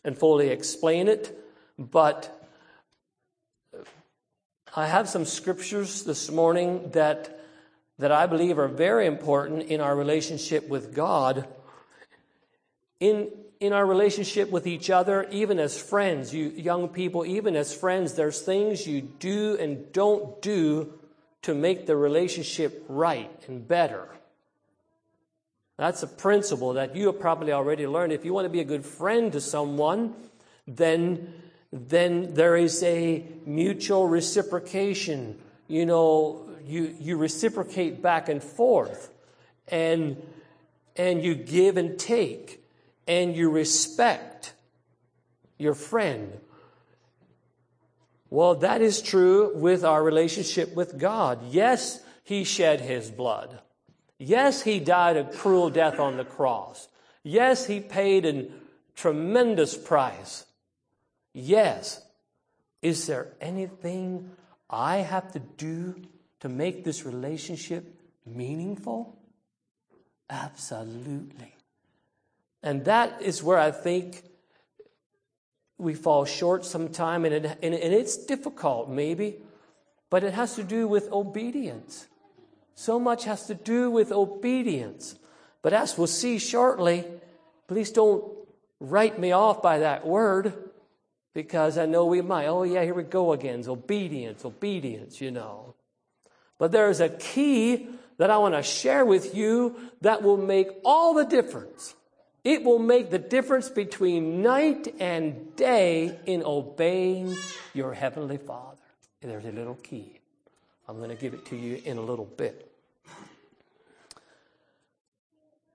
and 0.03 0.17
fully 0.17 0.50
explain 0.50 1.07
it, 1.07 1.38
but 1.79 2.37
I 4.77 4.86
have 4.86 5.10
some 5.10 5.25
scriptures 5.25 6.03
this 6.03 6.29
morning 6.29 6.91
that, 6.91 7.39
that 7.98 8.12
I 8.12 8.27
believe 8.27 8.60
are 8.60 8.67
very 8.67 9.07
important 9.07 9.63
in 9.63 9.81
our 9.81 9.96
relationship 9.96 10.69
with 10.69 10.93
God. 10.93 11.48
In, 13.00 13.31
in 13.60 13.74
our 13.74 13.84
relationship 13.84 14.51
with 14.51 14.67
each 14.67 14.91
other, 14.91 15.27
even 15.31 15.57
as 15.57 15.81
friends, 15.81 16.31
you 16.31 16.50
young 16.50 16.89
people, 16.89 17.25
even 17.25 17.55
as 17.55 17.74
friends, 17.74 18.13
there's 18.13 18.39
things 18.41 18.86
you 18.86 19.01
do 19.01 19.57
and 19.60 19.91
don't 19.93 20.39
do 20.43 20.93
to 21.41 21.55
make 21.55 21.88
the 21.88 21.96
relationship 21.96 22.86
right 22.88 23.46
and 23.48 23.67
better. 23.67 24.07
That's 25.77 26.03
a 26.03 26.07
principle 26.07 26.74
that 26.74 26.96
you 26.96 27.07
have 27.07 27.19
probably 27.19 27.51
already 27.51 27.88
learned. 27.88 28.13
If 28.13 28.24
you 28.24 28.31
want 28.31 28.46
to 28.46 28.50
be 28.50 28.62
a 28.62 28.63
good 28.63 28.86
friend 28.86 29.31
to 29.31 29.41
someone, 29.41 30.13
then, 30.67 31.34
then 31.71 32.33
there 32.33 32.55
is 32.55 32.81
a 32.83 33.25
mutual 33.45 34.07
reciprocation. 34.07 35.38
You 35.67 35.86
know, 35.86 36.50
you, 36.65 36.95
you 37.00 37.17
reciprocate 37.17 38.01
back 38.01 38.29
and 38.29 38.41
forth 38.41 39.12
and, 39.67 40.21
and 40.95 41.24
you 41.24 41.36
give 41.36 41.77
and 41.77 41.97
take 41.97 42.63
and 43.07 43.36
you 43.36 43.50
respect 43.50 44.53
your 45.57 45.74
friend. 45.74 46.39
Well, 48.29 48.55
that 48.55 48.81
is 48.81 49.01
true 49.01 49.55
with 49.55 49.86
our 49.86 50.03
relationship 50.03 50.75
with 50.75 50.97
God. 50.97 51.39
Yes, 51.50 52.01
He 52.24 52.43
shed 52.43 52.81
His 52.81 53.09
blood. 53.09 53.59
Yes, 54.19 54.63
He 54.63 54.79
died 54.79 55.15
a 55.15 55.24
cruel 55.24 55.69
death 55.69 56.00
on 56.00 56.17
the 56.17 56.25
cross. 56.25 56.89
Yes, 57.24 57.65
He 57.67 57.79
paid 57.79 58.25
a 58.25 58.47
tremendous 58.95 59.77
price. 59.77 60.45
Yes. 61.39 62.03
Is 62.82 63.06
there 63.06 63.34
anything 63.39 64.32
I 64.72 64.98
have 64.98 65.32
to 65.34 65.39
do 65.39 66.01
to 66.39 66.50
make 66.50 66.84
this 66.84 67.06
relationship 67.06 67.86
meaningful? 68.25 69.15
Absolutely. 70.32 71.53
And 72.63 72.86
that 72.86 73.22
is 73.22 73.44
where 73.44 73.60
I 73.60 73.70
think 73.70 74.24
we 75.77 75.94
fall 75.94 76.25
short 76.25 76.65
sometime, 76.65 77.24
and, 77.24 77.36
it, 77.36 77.46
and, 77.62 77.75
and 77.75 77.94
it's 77.94 78.17
difficult, 78.17 78.89
maybe, 78.89 79.36
but 80.10 80.24
it 80.24 80.34
has 80.34 80.56
to 80.56 80.63
do 80.63 80.88
with 80.88 81.12
obedience. 81.12 82.08
So 82.74 83.00
much 83.00 83.25
has 83.25 83.46
to 83.46 83.53
do 83.53 83.91
with 83.91 84.12
obedience. 84.12 85.15
But 85.62 85.74
as 85.74 86.00
we'll 86.00 86.08
see 86.08 86.39
shortly, 86.39 87.06
please 87.67 87.91
don't 87.91 88.25
write 88.79 89.20
me 89.20 89.34
off 89.34 89.62
by 89.62 89.79
that 89.79 90.03
word 90.03 90.66
because 91.38 91.77
I 91.77 91.86
know 91.86 92.08
we 92.08 92.22
might. 92.22 92.48
Oh, 92.48 92.63
yeah, 92.63 92.82
here 92.82 92.96
we 92.96 93.03
go 93.03 93.32
again. 93.32 93.60
It's 93.60 93.67
obedience, 93.67 94.44
obedience, 94.44 95.22
you 95.22 95.29
know. 95.29 95.75
But 96.58 96.72
there's 96.72 97.00
a 97.00 97.10
key 97.10 97.89
that 98.17 98.32
I 98.32 98.39
want 98.39 98.56
to 98.56 98.63
share 98.63 99.06
with 99.06 99.36
you 99.36 99.75
that 100.01 100.24
will 100.24 100.38
make 100.38 100.70
all 100.84 101.13
the 101.13 101.25
difference 101.25 101.94
it 102.44 102.63
will 102.63 102.79
make 102.79 103.10
the 103.10 103.20
difference 103.20 103.67
between 103.67 104.41
night 104.41 104.96
and 105.01 105.53
day 105.58 106.17
in 106.25 106.44
obeying 106.44 107.36
your 107.74 107.94
Heavenly 107.94 108.38
Father. 108.38 108.77
And 109.22 109.29
there's 109.29 109.44
a 109.44 109.51
little 109.51 109.75
key. 109.75 110.22
I'm 110.88 110.96
going 110.96 111.10
to 111.10 111.15
give 111.15 111.34
it 111.34 111.46
to 111.48 111.58
you 111.58 111.82
in 111.84 111.98
a 111.98 112.01
little 112.01 112.24
bit. 112.24 112.72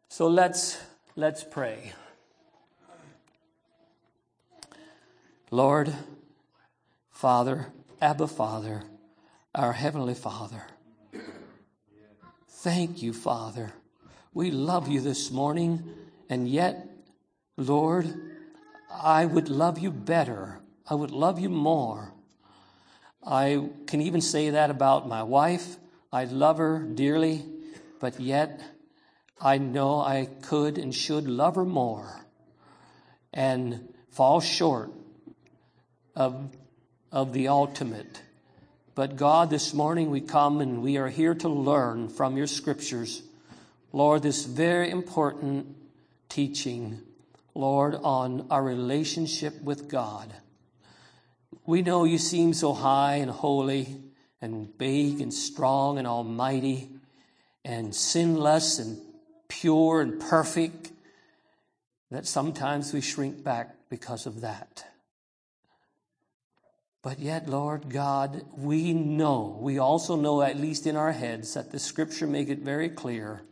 So 0.08 0.28
let's, 0.28 0.78
let's 1.14 1.44
pray. 1.44 1.92
Lord, 5.52 5.92
Father, 7.10 7.66
Abba 8.00 8.26
Father, 8.26 8.84
our 9.54 9.74
Heavenly 9.74 10.14
Father, 10.14 10.62
thank 12.48 13.02
you, 13.02 13.12
Father. 13.12 13.74
We 14.32 14.50
love 14.50 14.88
you 14.88 15.02
this 15.02 15.30
morning. 15.30 15.92
And 16.30 16.48
yet, 16.48 16.88
Lord, 17.58 18.06
I 18.90 19.26
would 19.26 19.50
love 19.50 19.78
you 19.78 19.90
better. 19.90 20.58
I 20.88 20.94
would 20.94 21.10
love 21.10 21.38
you 21.38 21.50
more. 21.50 22.14
I 23.22 23.68
can 23.86 24.00
even 24.00 24.22
say 24.22 24.48
that 24.48 24.70
about 24.70 25.06
my 25.06 25.22
wife. 25.22 25.76
I 26.10 26.24
love 26.24 26.56
her 26.56 26.78
dearly, 26.78 27.44
but 28.00 28.18
yet 28.18 28.62
I 29.38 29.58
know 29.58 30.00
I 30.00 30.30
could 30.40 30.78
and 30.78 30.94
should 30.94 31.28
love 31.28 31.56
her 31.56 31.66
more 31.66 32.24
and 33.34 33.92
fall 34.08 34.40
short 34.40 34.90
of, 36.14 36.56
of 37.10 37.32
the 37.32 37.48
ultimate. 37.48 38.22
But 38.94 39.16
God, 39.16 39.48
this 39.50 39.72
morning 39.72 40.10
we 40.10 40.20
come 40.20 40.60
and 40.60 40.82
we 40.82 40.98
are 40.98 41.08
here 41.08 41.34
to 41.36 41.48
learn 41.48 42.08
from 42.08 42.36
your 42.36 42.46
scriptures, 42.46 43.22
Lord, 43.92 44.22
this 44.22 44.44
very 44.44 44.90
important 44.90 45.74
teaching, 46.28 47.00
Lord, 47.54 47.94
on 47.94 48.46
our 48.50 48.62
relationship 48.62 49.60
with 49.62 49.88
God. 49.88 50.32
We 51.64 51.82
know 51.82 52.04
you 52.04 52.18
seem 52.18 52.52
so 52.52 52.74
high 52.74 53.16
and 53.16 53.30
holy 53.30 53.96
and 54.40 54.76
big 54.76 55.20
and 55.20 55.32
strong 55.32 55.98
and 55.98 56.06
almighty 56.06 56.90
and 57.64 57.94
sinless 57.94 58.78
and 58.78 58.98
pure 59.48 60.00
and 60.00 60.20
perfect 60.20 60.90
that 62.10 62.26
sometimes 62.26 62.92
we 62.92 63.00
shrink 63.00 63.42
back 63.42 63.74
because 63.88 64.26
of 64.26 64.42
that. 64.42 64.84
But 67.02 67.18
yet, 67.18 67.48
Lord 67.48 67.90
God, 67.90 68.44
we 68.56 68.92
know, 68.92 69.58
we 69.60 69.78
also 69.78 70.14
know, 70.14 70.40
at 70.40 70.56
least 70.56 70.86
in 70.86 70.96
our 70.96 71.10
heads, 71.10 71.54
that 71.54 71.72
the 71.72 71.80
scripture 71.80 72.28
make 72.28 72.48
it 72.48 72.60
very 72.60 72.88
clear 72.88 73.42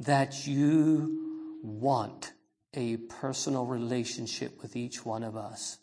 that 0.00 0.46
you 0.46 1.58
want 1.62 2.32
a 2.74 2.96
personal 2.96 3.66
relationship 3.66 4.62
with 4.62 4.74
each 4.74 5.04
one 5.04 5.22
of 5.22 5.36
us. 5.36 5.78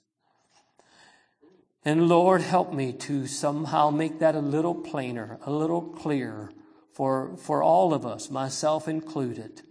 And 1.85 2.09
Lord, 2.09 2.41
help 2.41 2.73
me 2.73 2.91
to 2.93 3.27
somehow 3.27 3.89
make 3.89 4.19
that 4.19 4.35
a 4.35 4.39
little 4.39 4.75
plainer, 4.75 5.39
a 5.45 5.51
little 5.51 5.81
clearer 5.81 6.51
for, 6.93 7.37
for 7.37 7.63
all 7.63 7.93
of 7.93 8.05
us, 8.05 8.29
myself 8.29 8.87
included. 8.87 9.61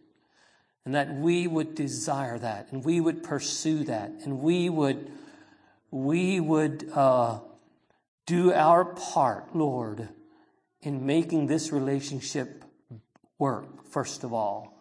And 0.85 0.95
that 0.95 1.15
we 1.15 1.47
would 1.47 1.75
desire 1.75 2.39
that 2.39 2.73
and 2.73 2.83
we 2.83 3.01
would 3.01 3.23
pursue 3.23 3.85
that 3.85 4.11
and 4.25 4.41
we 4.41 4.71
would, 4.71 5.11
we 5.91 6.41
would 6.41 6.91
uh, 6.95 7.41
do 8.27 8.53
our 8.53 8.85
part, 8.85 9.55
Lord, 9.55 10.09
in 10.83 11.07
making 11.07 11.47
this 11.47 11.73
relationship 11.73 12.65
work, 13.39 13.85
first 13.87 14.25
of 14.25 14.33
all. 14.33 14.81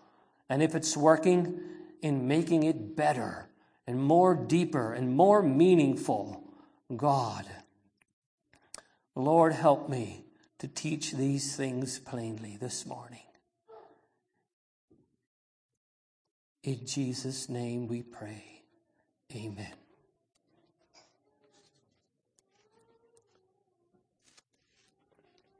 And 0.50 0.62
if 0.62 0.76
it's 0.76 0.96
working, 0.96 1.60
in 2.02 2.28
making 2.28 2.64
it 2.64 2.96
better 2.96 3.50
and 3.86 4.02
more 4.02 4.36
deeper 4.36 4.94
and 4.94 5.16
more 5.16 5.42
meaningful, 5.42 6.44
God. 6.96 7.46
Lord, 9.16 9.54
help 9.54 9.90
me 9.90 10.26
to 10.60 10.68
teach 10.68 11.14
these 11.14 11.56
things 11.56 12.00
plainly 12.00 12.58
this 12.60 12.86
morning. 12.86 13.20
In 16.64 16.86
Jesus' 16.86 17.48
name 17.48 17.88
we 17.88 18.04
pray. 18.04 18.64
Amen. 19.34 19.87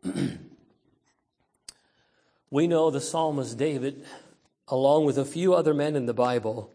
we 2.50 2.68
know 2.68 2.90
the 2.90 3.02
psalmist 3.02 3.58
David, 3.58 4.06
along 4.68 5.06
with 5.06 5.18
a 5.18 5.26
few 5.26 5.54
other 5.54 5.74
men 5.74 5.96
in 5.96 6.06
the 6.06 6.14
Bible, 6.14 6.72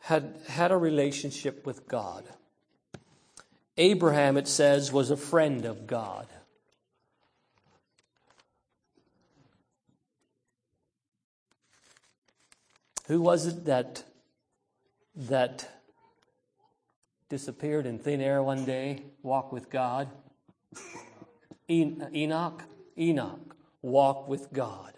had 0.00 0.40
had 0.48 0.72
a 0.72 0.76
relationship 0.76 1.66
with 1.66 1.86
God. 1.86 2.24
Abraham, 3.76 4.36
it 4.36 4.48
says, 4.48 4.92
was 4.92 5.10
a 5.10 5.16
friend 5.16 5.64
of 5.64 5.86
God. 5.86 6.26
Who 13.06 13.20
was 13.20 13.46
it 13.46 13.64
that 13.64 14.04
that 15.16 15.68
disappeared 17.28 17.86
in 17.86 17.98
thin 17.98 18.20
air 18.20 18.42
one 18.42 18.64
day, 18.64 19.02
walked 19.22 19.52
with 19.52 19.68
God? 19.68 20.08
Enoch, 21.70 22.62
Enoch 22.98 23.56
walked 23.82 24.28
with 24.28 24.52
God. 24.52 24.92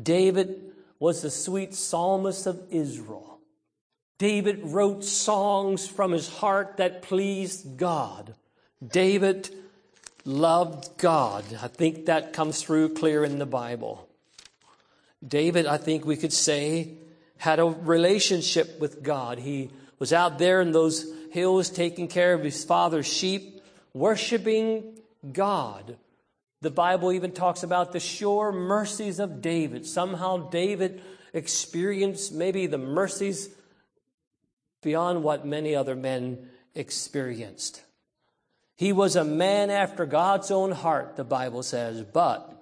David 0.00 0.72
was 0.98 1.22
the 1.22 1.30
sweet 1.30 1.74
psalmist 1.74 2.46
of 2.46 2.60
Israel. 2.70 3.38
David 4.18 4.60
wrote 4.64 5.04
songs 5.04 5.86
from 5.86 6.12
his 6.12 6.28
heart 6.28 6.78
that 6.78 7.02
pleased 7.02 7.76
God. 7.76 8.34
David 8.84 9.48
loved 10.24 10.98
God. 10.98 11.44
I 11.62 11.68
think 11.68 12.06
that 12.06 12.32
comes 12.32 12.62
through 12.62 12.94
clear 12.94 13.24
in 13.24 13.38
the 13.38 13.46
Bible. 13.46 14.08
David, 15.26 15.66
I 15.66 15.76
think 15.78 16.04
we 16.04 16.16
could 16.16 16.32
say, 16.32 16.94
had 17.38 17.60
a 17.60 17.64
relationship 17.64 18.80
with 18.80 19.02
God. 19.02 19.38
He 19.38 19.70
was 19.98 20.12
out 20.12 20.38
there 20.38 20.60
in 20.60 20.72
those 20.72 21.06
hills 21.30 21.70
taking 21.70 22.08
care 22.08 22.34
of 22.34 22.42
his 22.42 22.64
father's 22.64 23.06
sheep, 23.06 23.60
worshiping 23.94 24.97
God. 25.32 25.96
The 26.60 26.70
Bible 26.70 27.12
even 27.12 27.32
talks 27.32 27.62
about 27.62 27.92
the 27.92 28.00
sure 28.00 28.52
mercies 28.52 29.18
of 29.18 29.40
David. 29.40 29.86
Somehow 29.86 30.48
David 30.50 31.02
experienced 31.32 32.32
maybe 32.32 32.66
the 32.66 32.78
mercies 32.78 33.48
beyond 34.82 35.22
what 35.22 35.46
many 35.46 35.74
other 35.74 35.94
men 35.94 36.48
experienced. 36.74 37.82
He 38.76 38.92
was 38.92 39.16
a 39.16 39.24
man 39.24 39.70
after 39.70 40.06
God's 40.06 40.50
own 40.50 40.70
heart, 40.70 41.16
the 41.16 41.24
Bible 41.24 41.62
says, 41.62 42.02
but 42.02 42.54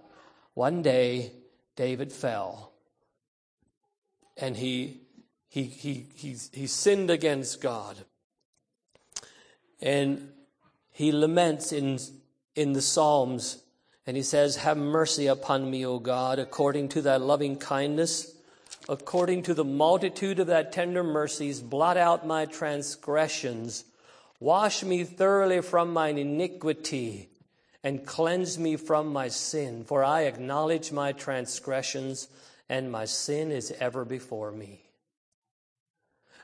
one 0.54 0.82
day 0.82 1.32
David 1.76 2.12
fell 2.12 2.72
and 4.36 4.56
he, 4.56 5.02
he, 5.48 5.64
he, 5.64 6.06
he, 6.14 6.36
he 6.52 6.66
sinned 6.66 7.10
against 7.10 7.60
God. 7.60 7.96
And 9.80 10.32
he 10.90 11.12
laments 11.12 11.72
in, 11.72 11.98
in 12.56 12.72
the 12.72 12.82
Psalms 12.82 13.62
and 14.06 14.16
he 14.16 14.22
says, 14.24 14.56
Have 14.56 14.76
mercy 14.76 15.28
upon 15.28 15.70
me, 15.70 15.86
O 15.86 16.00
God, 16.00 16.40
according 16.40 16.88
to 16.90 17.02
thy 17.02 17.16
loving 17.16 17.56
kindness 17.56 18.36
according 18.88 19.42
to 19.42 19.54
the 19.54 19.64
multitude 19.64 20.38
of 20.38 20.46
thy 20.46 20.62
tender 20.62 21.02
mercies, 21.02 21.60
blot 21.60 21.96
out 21.96 22.26
my 22.26 22.46
transgressions. 22.46 23.84
Wash 24.38 24.82
me 24.82 25.04
thoroughly 25.04 25.60
from 25.60 25.92
mine 25.92 26.18
iniquity 26.18 27.28
and 27.82 28.06
cleanse 28.06 28.58
me 28.58 28.76
from 28.76 29.12
my 29.12 29.28
sin. 29.28 29.84
For 29.84 30.04
I 30.04 30.22
acknowledge 30.22 30.92
my 30.92 31.12
transgressions, 31.12 32.28
and 32.68 32.90
my 32.90 33.04
sin 33.04 33.50
is 33.50 33.72
ever 33.78 34.04
before 34.04 34.52
me. 34.52 34.82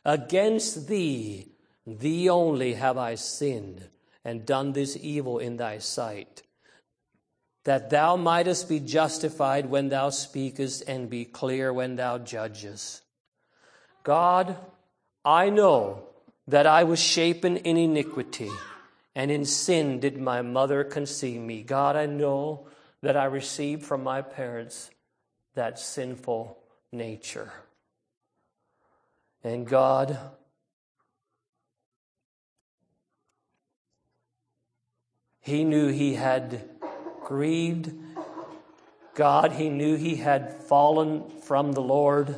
Against 0.04 0.88
thee, 0.88 1.48
thee 1.86 2.28
only 2.28 2.74
have 2.74 2.98
I 2.98 3.14
sinned 3.16 3.88
and 4.24 4.46
done 4.46 4.72
this 4.72 4.96
evil 5.00 5.38
in 5.38 5.56
thy 5.56 5.78
sight 5.78 6.42
that 7.64 7.90
thou 7.90 8.16
mightest 8.16 8.68
be 8.68 8.80
justified 8.80 9.66
when 9.66 9.88
thou 9.88 10.10
speakest 10.10 10.82
and 10.88 11.08
be 11.08 11.24
clear 11.24 11.72
when 11.72 11.96
thou 11.96 12.18
judgest. 12.18 13.02
God, 14.02 14.56
I 15.24 15.50
know 15.50 16.08
that 16.48 16.66
I 16.66 16.82
was 16.84 16.98
shapen 16.98 17.56
in 17.58 17.76
iniquity, 17.76 18.50
and 19.14 19.30
in 19.30 19.44
sin 19.44 20.00
did 20.00 20.20
my 20.20 20.42
mother 20.42 20.82
conceive 20.82 21.40
me. 21.40 21.62
God, 21.62 21.94
I 21.94 22.06
know 22.06 22.66
that 23.00 23.16
I 23.16 23.26
received 23.26 23.84
from 23.84 24.02
my 24.02 24.22
parents 24.22 24.90
that 25.54 25.78
sinful 25.78 26.58
nature. 26.90 27.52
And 29.44 29.66
God, 29.66 30.18
He 35.42 35.64
knew 35.64 35.88
He 35.88 36.14
had 36.14 36.68
grieved 37.24 37.92
God. 39.14 39.52
He 39.52 39.68
knew 39.68 39.96
he 39.96 40.16
had 40.16 40.54
fallen 40.54 41.28
from 41.42 41.72
the 41.72 41.82
Lord. 41.82 42.36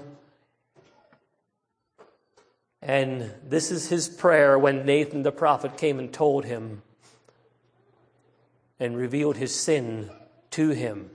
And 2.83 3.33
this 3.43 3.71
is 3.71 3.89
his 3.89 4.09
prayer 4.09 4.59
when 4.59 4.85
Nathan 4.85 5.23
the 5.23 5.33
prophet 5.33 5.77
came 5.77 5.99
and 5.99 6.13
told 6.13 6.45
him 6.45 6.83
and 8.79 8.97
revealed 8.97 9.37
his 9.37 9.55
sin 9.55 10.11
to 10.51 10.71
him. 10.71 11.11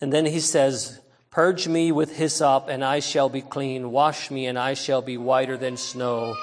And 0.00 0.12
then 0.12 0.26
he 0.26 0.40
says, 0.40 1.00
Purge 1.30 1.68
me 1.68 1.92
with 1.92 2.16
hyssop, 2.16 2.68
and 2.68 2.84
I 2.84 3.00
shall 3.00 3.28
be 3.28 3.42
clean. 3.42 3.90
Wash 3.90 4.30
me, 4.30 4.46
and 4.46 4.58
I 4.58 4.74
shall 4.74 5.02
be 5.02 5.18
whiter 5.18 5.56
than 5.56 5.76
snow. 5.76 6.34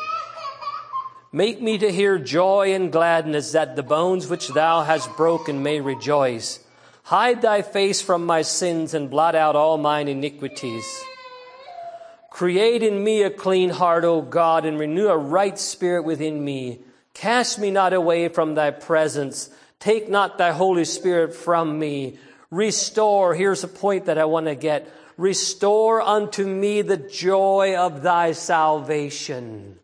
Make 1.36 1.62
me 1.62 1.78
to 1.80 1.92
hear 1.92 2.18
joy 2.18 2.74
and 2.74 2.94
gladness, 2.94 3.52
that 3.52 3.76
the 3.76 3.84
bones 3.84 4.30
which 4.30 4.48
thou 4.48 4.84
hast 4.84 5.18
broken 5.18 5.64
may 5.64 5.82
rejoice. 5.82 6.62
Hide 7.04 7.42
thy 7.42 7.62
face 7.62 8.02
from 8.02 8.26
my 8.26 8.42
sins 8.42 8.94
and 8.94 9.10
blot 9.10 9.36
out 9.36 9.54
all 9.54 9.78
mine 9.78 10.08
iniquities. 10.08 10.86
Create 12.30 12.84
in 12.84 13.04
me 13.04 13.22
a 13.24 13.30
clean 13.30 13.70
heart, 13.70 14.06
O 14.06 14.22
God, 14.22 14.66
and 14.66 14.80
renew 14.80 15.10
a 15.10 15.18
right 15.18 15.60
spirit 15.60 16.06
within 16.06 16.42
me. 16.42 16.80
Cast 17.14 17.60
me 17.60 17.70
not 17.70 17.92
away 17.92 18.30
from 18.30 18.56
thy 18.56 18.72
presence. 18.72 19.50
Take 19.78 20.08
not 20.08 20.38
thy 20.38 20.54
Holy 20.54 20.86
Spirit 20.86 21.36
from 21.36 21.78
me. 21.78 22.18
Restore, 22.50 23.36
here's 23.36 23.66
a 23.66 23.68
point 23.68 24.06
that 24.06 24.18
I 24.18 24.24
want 24.24 24.46
to 24.46 24.56
get. 24.56 24.90
Restore 25.18 26.02
unto 26.02 26.46
me 26.48 26.82
the 26.82 26.96
joy 26.96 27.76
of 27.76 28.04
thy 28.04 28.32
salvation. 28.32 29.80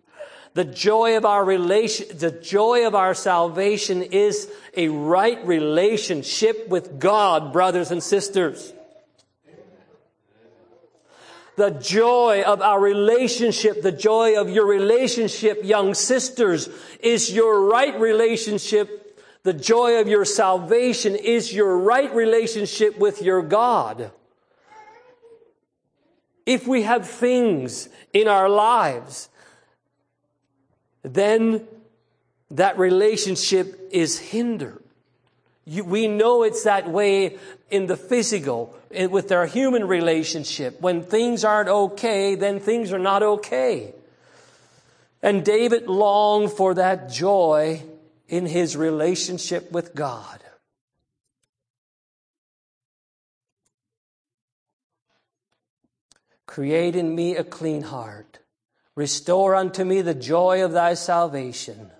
The 0.53 0.65
joy 0.65 1.15
of 1.15 1.23
our 1.23 1.45
relation, 1.45 2.17
the 2.17 2.31
joy 2.31 2.85
of 2.85 2.93
our 2.93 3.13
salvation 3.13 4.01
is 4.01 4.51
a 4.75 4.89
right 4.89 5.45
relationship 5.45 6.67
with 6.67 6.99
God, 6.99 7.53
brothers 7.53 7.89
and 7.91 8.03
sisters. 8.03 8.73
The 11.55 11.71
joy 11.71 12.43
of 12.45 12.61
our 12.61 12.79
relationship, 12.79 13.81
the 13.81 13.91
joy 13.91 14.39
of 14.39 14.49
your 14.49 14.65
relationship, 14.65 15.63
young 15.63 15.93
sisters, 15.93 16.67
is 16.99 17.31
your 17.31 17.67
right 17.69 17.97
relationship. 17.99 19.21
The 19.43 19.53
joy 19.53 20.01
of 20.01 20.07
your 20.07 20.25
salvation 20.25 21.15
is 21.15 21.53
your 21.53 21.77
right 21.77 22.13
relationship 22.13 22.97
with 22.99 23.21
your 23.21 23.41
God. 23.41 24.11
If 26.45 26.67
we 26.67 26.81
have 26.81 27.07
things 27.07 27.87
in 28.13 28.27
our 28.27 28.49
lives 28.49 29.29
then 31.03 31.67
that 32.51 32.77
relationship 32.77 33.89
is 33.91 34.19
hindered. 34.19 34.83
You, 35.65 35.83
we 35.83 36.07
know 36.07 36.43
it's 36.43 36.63
that 36.63 36.89
way 36.89 37.37
in 37.69 37.85
the 37.85 37.95
physical, 37.95 38.75
in, 38.89 39.11
with 39.11 39.31
our 39.31 39.45
human 39.45 39.87
relationship. 39.87 40.81
When 40.81 41.03
things 41.03 41.45
aren't 41.45 41.69
okay, 41.69 42.35
then 42.35 42.59
things 42.59 42.91
are 42.91 42.99
not 42.99 43.23
okay. 43.23 43.93
And 45.21 45.45
David 45.45 45.87
longed 45.87 46.51
for 46.51 46.73
that 46.73 47.11
joy 47.11 47.83
in 48.27 48.45
his 48.45 48.75
relationship 48.75 49.71
with 49.71 49.93
God. 49.93 50.39
Create 56.47 56.95
in 56.95 57.15
me 57.15 57.35
a 57.35 57.43
clean 57.43 57.83
heart 57.83 58.30
Restore 58.95 59.55
unto 59.55 59.83
me 59.85 60.01
the 60.01 60.13
joy 60.13 60.63
of 60.63 60.73
thy 60.73 60.93
salvation. 60.95 61.91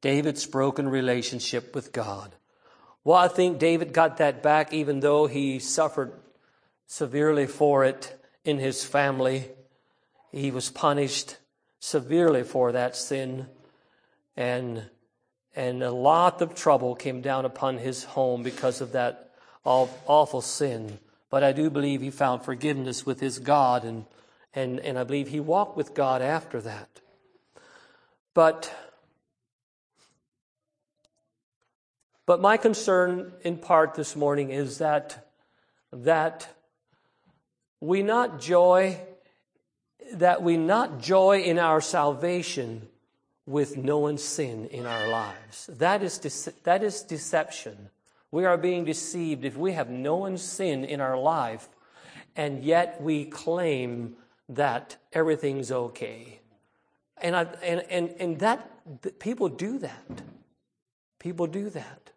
David's 0.00 0.46
broken 0.46 0.88
relationship 0.88 1.74
with 1.74 1.92
God. 1.92 2.34
Well, 3.04 3.16
I 3.16 3.28
think 3.28 3.58
David 3.58 3.92
got 3.92 4.18
that 4.18 4.42
back 4.42 4.72
even 4.72 5.00
though 5.00 5.26
he 5.26 5.58
suffered 5.58 6.12
severely 6.86 7.46
for 7.46 7.84
it 7.84 8.18
in 8.44 8.58
his 8.58 8.84
family. 8.84 9.48
He 10.32 10.50
was 10.50 10.70
punished 10.70 11.36
severely 11.78 12.42
for 12.42 12.72
that 12.72 12.96
sin, 12.96 13.46
and, 14.36 14.88
and 15.54 15.82
a 15.82 15.90
lot 15.90 16.40
of 16.42 16.54
trouble 16.54 16.94
came 16.94 17.20
down 17.20 17.44
upon 17.44 17.78
his 17.78 18.04
home 18.04 18.42
because 18.42 18.80
of 18.80 18.92
that 18.92 19.30
awful 19.64 20.40
sin. 20.40 20.98
But 21.28 21.42
I 21.42 21.52
do 21.52 21.70
believe 21.70 22.00
he 22.00 22.10
found 22.10 22.42
forgiveness 22.42 23.04
with 23.04 23.20
his 23.20 23.38
God, 23.38 23.84
and, 23.84 24.04
and, 24.54 24.80
and 24.80 24.98
I 24.98 25.04
believe 25.04 25.28
he 25.28 25.40
walked 25.40 25.76
with 25.76 25.94
God 25.94 26.22
after 26.22 26.60
that. 26.60 27.00
But, 28.34 28.72
but 32.26 32.40
my 32.40 32.56
concern 32.56 33.32
in 33.42 33.58
part 33.58 33.94
this 33.94 34.14
morning 34.14 34.50
is 34.50 34.78
that, 34.78 35.28
that 35.92 36.48
we 37.80 38.02
not 38.02 38.40
joy, 38.40 39.00
that 40.14 40.42
we 40.42 40.56
not 40.56 41.00
joy 41.00 41.40
in 41.40 41.58
our 41.58 41.80
salvation 41.80 42.88
with 43.46 43.76
knowing 43.76 44.18
sin 44.18 44.66
in 44.66 44.86
our 44.86 45.08
lives. 45.08 45.66
That 45.66 46.02
is, 46.02 46.18
that 46.64 46.82
is 46.82 47.02
deception. 47.02 47.90
We 48.30 48.44
are 48.44 48.56
being 48.56 48.84
deceived 48.84 49.44
if 49.44 49.56
we 49.56 49.72
have 49.72 49.90
known 49.90 50.38
sin 50.38 50.84
in 50.84 51.00
our 51.00 51.18
life 51.18 51.68
and 52.36 52.64
yet 52.64 53.02
we 53.02 53.24
claim 53.24 54.16
that 54.48 54.96
everything's 55.12 55.70
okay. 55.70 56.40
And, 57.18 57.36
I, 57.36 57.42
and, 57.62 57.84
and, 57.90 58.14
and 58.18 58.38
that, 58.40 59.18
people 59.18 59.48
do 59.48 59.78
that. 59.78 60.22
People 61.18 61.46
do 61.46 61.70
that. 61.70 62.10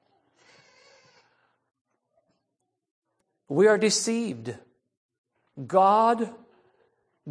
We 3.49 3.67
are 3.67 3.77
deceived. 3.77 4.55
God, 5.67 6.33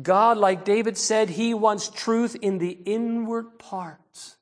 God, 0.00 0.38
like 0.38 0.64
David 0.64 0.96
said, 0.96 1.30
He 1.30 1.52
wants 1.52 1.88
truth 1.88 2.36
in 2.40 2.58
the 2.58 2.70
inward 2.70 3.58
parts. 3.58 4.36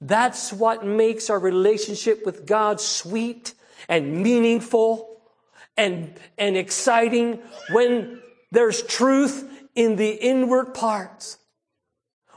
That's 0.00 0.52
what 0.52 0.84
makes 0.84 1.30
our 1.30 1.38
relationship 1.38 2.26
with 2.26 2.44
God 2.46 2.80
sweet 2.80 3.54
and 3.88 4.22
meaningful 4.22 5.22
and, 5.76 6.18
and 6.36 6.56
exciting 6.56 7.40
when 7.70 8.20
there's 8.50 8.82
truth 8.82 9.48
in 9.76 9.96
the 9.96 10.10
inward 10.10 10.74
parts. 10.74 11.38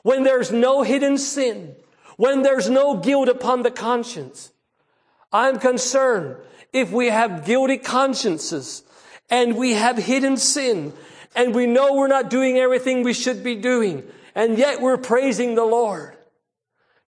When 0.04 0.24
there's 0.24 0.52
no 0.52 0.84
hidden 0.84 1.18
sin. 1.18 1.76
When 2.18 2.44
there's 2.44 2.70
no 2.70 2.98
guilt 2.98 3.28
upon 3.28 3.64
the 3.64 3.72
conscience. 3.72 4.52
I'm 5.34 5.60
concerned 5.60 6.38
if 6.72 6.92
we 6.92 7.08
have 7.08 7.46
guilty 7.46 7.78
consciences 7.78 8.84
and 9.30 9.58
we 9.58 9.74
have 9.74 9.98
hidden 9.98 10.38
sin 10.38 10.94
and 11.36 11.54
we 11.54 11.68
know 11.68 11.94
we're 11.94 12.08
not 12.08 12.30
doing 12.30 12.58
everything 12.58 13.04
we 13.04 13.14
should 13.14 13.44
be 13.44 13.56
doing 13.56 14.04
and 14.36 14.58
yet 14.58 14.82
we're 14.82 14.98
praising 14.98 15.56
the 15.56 15.64
Lord. 15.64 16.16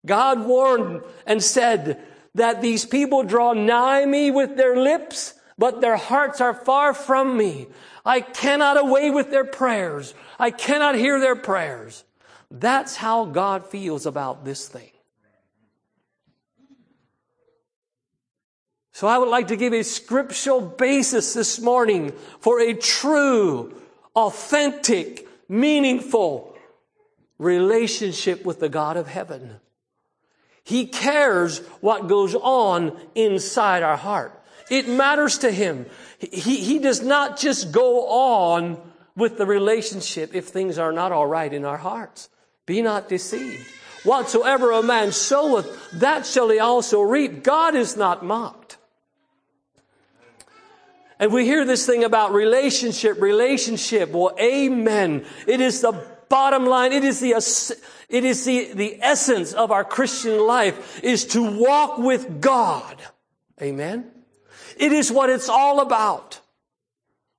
God 0.06 0.46
warned 0.46 1.02
and 1.26 1.44
said 1.44 2.02
that 2.36 2.62
these 2.62 2.86
people 2.86 3.24
draw 3.24 3.54
nigh 3.54 4.06
me 4.06 4.32
with 4.32 4.56
their 4.56 4.78
lips, 4.78 5.34
but 5.58 5.82
their 5.82 5.98
hearts 5.98 6.40
are 6.40 6.54
far 6.54 6.94
from 6.94 7.36
me. 7.36 7.68
I 8.06 8.22
cannot 8.22 8.80
away 8.80 9.10
with 9.12 9.32
their 9.32 9.44
prayers. 9.44 10.14
I 10.40 10.52
cannot 10.52 10.96
hear 10.96 11.20
their 11.20 11.36
prayers. 11.36 12.06
That's 12.50 12.96
how 12.96 13.26
God 13.26 13.68
feels 13.68 14.06
about 14.06 14.46
this 14.46 14.68
thing. 14.68 14.92
So 18.94 19.08
I 19.08 19.18
would 19.18 19.30
like 19.30 19.50
to 19.50 19.58
give 19.58 19.74
a 19.74 19.84
scriptural 19.84 20.62
basis 20.62 21.34
this 21.34 21.60
morning 21.60 22.14
for 22.40 22.60
a 22.60 22.74
true, 22.74 23.76
authentic, 24.18 25.28
meaningful 25.48 26.58
relationship 27.38 28.44
with 28.44 28.60
the 28.60 28.68
God 28.68 28.98
of 28.98 29.08
heaven. 29.08 29.58
He 30.64 30.88
cares 30.88 31.60
what 31.82 32.08
goes 32.08 32.34
on 32.34 33.00
inside 33.14 33.84
our 33.84 33.96
heart. 33.96 34.34
It 34.72 34.90
matters 34.90 35.38
to 35.40 35.52
him. 35.52 35.86
He, 36.20 36.58
he 36.58 36.80
does 36.80 37.02
not 37.02 37.38
just 37.38 37.72
go 37.72 38.08
on 38.08 38.82
with 39.16 39.38
the 39.38 39.46
relationship 39.46 40.34
if 40.34 40.48
things 40.48 40.80
are 40.80 40.92
not 40.92 41.12
all 41.12 41.28
right 41.28 41.54
in 41.54 41.64
our 41.64 41.78
hearts. 41.78 42.28
Be 42.66 42.82
not 42.82 43.08
deceived. 43.08 43.66
Whatsoever 44.04 44.72
a 44.72 44.84
man 44.84 45.12
soweth, 45.12 45.70
that 46.00 46.26
shall 46.26 46.50
he 46.50 46.60
also 46.60 47.02
reap. 47.02 47.44
God 47.44 47.76
is 47.76 47.96
not 47.96 48.26
mocked. 48.26 48.67
And 51.20 51.34
we 51.34 51.46
hear 51.46 51.66
this 51.66 51.86
thing 51.86 52.04
about 52.04 52.34
relationship, 52.34 53.20
relationship. 53.22 54.12
Well, 54.12 54.36
amen. 54.40 55.26
It 55.48 55.62
is 55.62 55.82
the 55.82 55.94
bottom 56.30 56.66
line. 56.66 56.94
It 56.94 57.04
is 57.04 57.20
the 57.20 57.34
it 58.10 58.24
is 58.24 58.46
the, 58.46 58.74
the 58.74 59.00
essence 59.02 59.54
of 59.54 59.72
our 59.72 59.84
Christian 59.84 60.40
life 60.46 61.04
is 61.04 61.26
to 61.28 61.60
walk 61.60 61.98
with 61.98 62.40
God. 62.40 63.02
Amen. 63.62 64.12
It 64.78 64.92
is 64.92 65.12
what 65.12 65.30
it's 65.30 65.50
all 65.50 65.82
about. 65.82 66.40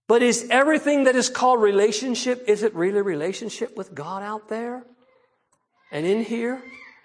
But 0.09 0.23
is 0.23 0.47
everything 0.51 1.05
that 1.05 1.17
is 1.17 1.29
called 1.29 1.63
relationship, 1.63 2.45
is 2.49 2.63
it 2.63 2.75
really 2.75 3.03
relationship 3.03 3.77
with 3.77 3.95
God 3.95 4.23
out 4.23 4.49
there? 4.49 4.85
And 5.93 6.05
in 6.07 6.23
here? 6.23 6.63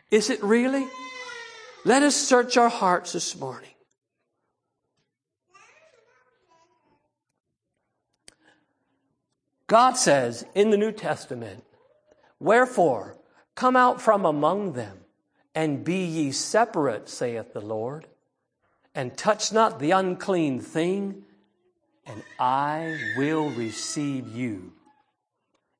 Is 0.09 0.29
it 0.29 0.41
really? 0.43 0.87
Let 1.85 2.03
us 2.03 2.15
search 2.15 2.55
our 2.57 2.69
hearts 2.69 3.11
this 3.11 3.37
morning. 3.37 3.72
God 9.67 9.97
says 9.97 10.45
in 10.53 10.69
the 10.69 10.77
New 10.77 10.91
Testament, 10.91 11.63
Wherefore, 12.39 13.17
Come 13.55 13.75
out 13.75 14.01
from 14.01 14.25
among 14.25 14.73
them, 14.73 14.99
and 15.53 15.83
be 15.83 16.03
ye 16.03 16.31
separate, 16.31 17.07
saith 17.07 17.53
the 17.53 17.61
Lord, 17.61 18.07
and 18.95 19.15
touch 19.15 19.51
not 19.51 19.79
the 19.79 19.91
unclean 19.91 20.59
thing, 20.59 21.23
and 22.05 22.23
I 22.39 22.97
will 23.15 23.49
receive 23.51 24.35
you. 24.35 24.73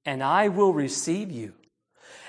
And 0.06 0.22
I 0.22 0.50
will 0.50 0.74
receive 0.74 1.32
you, 1.32 1.54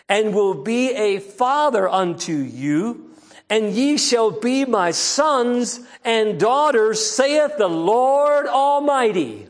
and 0.09 0.35
will 0.35 0.63
be 0.63 0.93
a 0.93 1.19
father 1.19 1.89
unto 1.89 2.33
you, 2.33 3.11
and 3.51 3.73
ye 3.73 3.99
shall 3.99 4.31
be 4.31 4.65
my 4.65 4.93
sons 4.93 5.81
and 6.05 6.41
daughters, 6.41 7.05
saith 7.05 7.59
the 7.59 7.69
Lord 7.69 8.47
Almighty. 8.47 9.49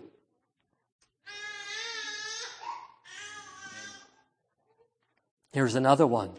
Here's 5.54 5.76
another 5.76 6.04
one. 6.04 6.32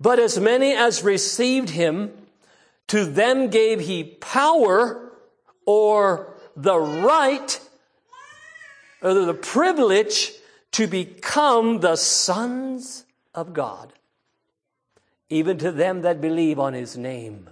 But 0.00 0.18
as 0.18 0.40
many 0.40 0.72
as 0.72 1.04
received 1.04 1.68
him, 1.68 2.12
to 2.86 3.04
them 3.04 3.50
gave 3.50 3.80
he 3.80 4.04
power 4.04 5.12
or 5.66 6.34
the 6.56 6.78
right 6.78 7.60
or 9.02 9.12
the 9.12 9.34
privilege 9.34 10.32
to 10.72 10.86
become 10.86 11.80
the 11.80 11.96
sons 11.96 13.04
of 13.34 13.52
God, 13.52 13.92
even 15.28 15.58
to 15.58 15.70
them 15.70 16.00
that 16.00 16.22
believe 16.22 16.58
on 16.58 16.72
his 16.72 16.96
name. 16.96 17.50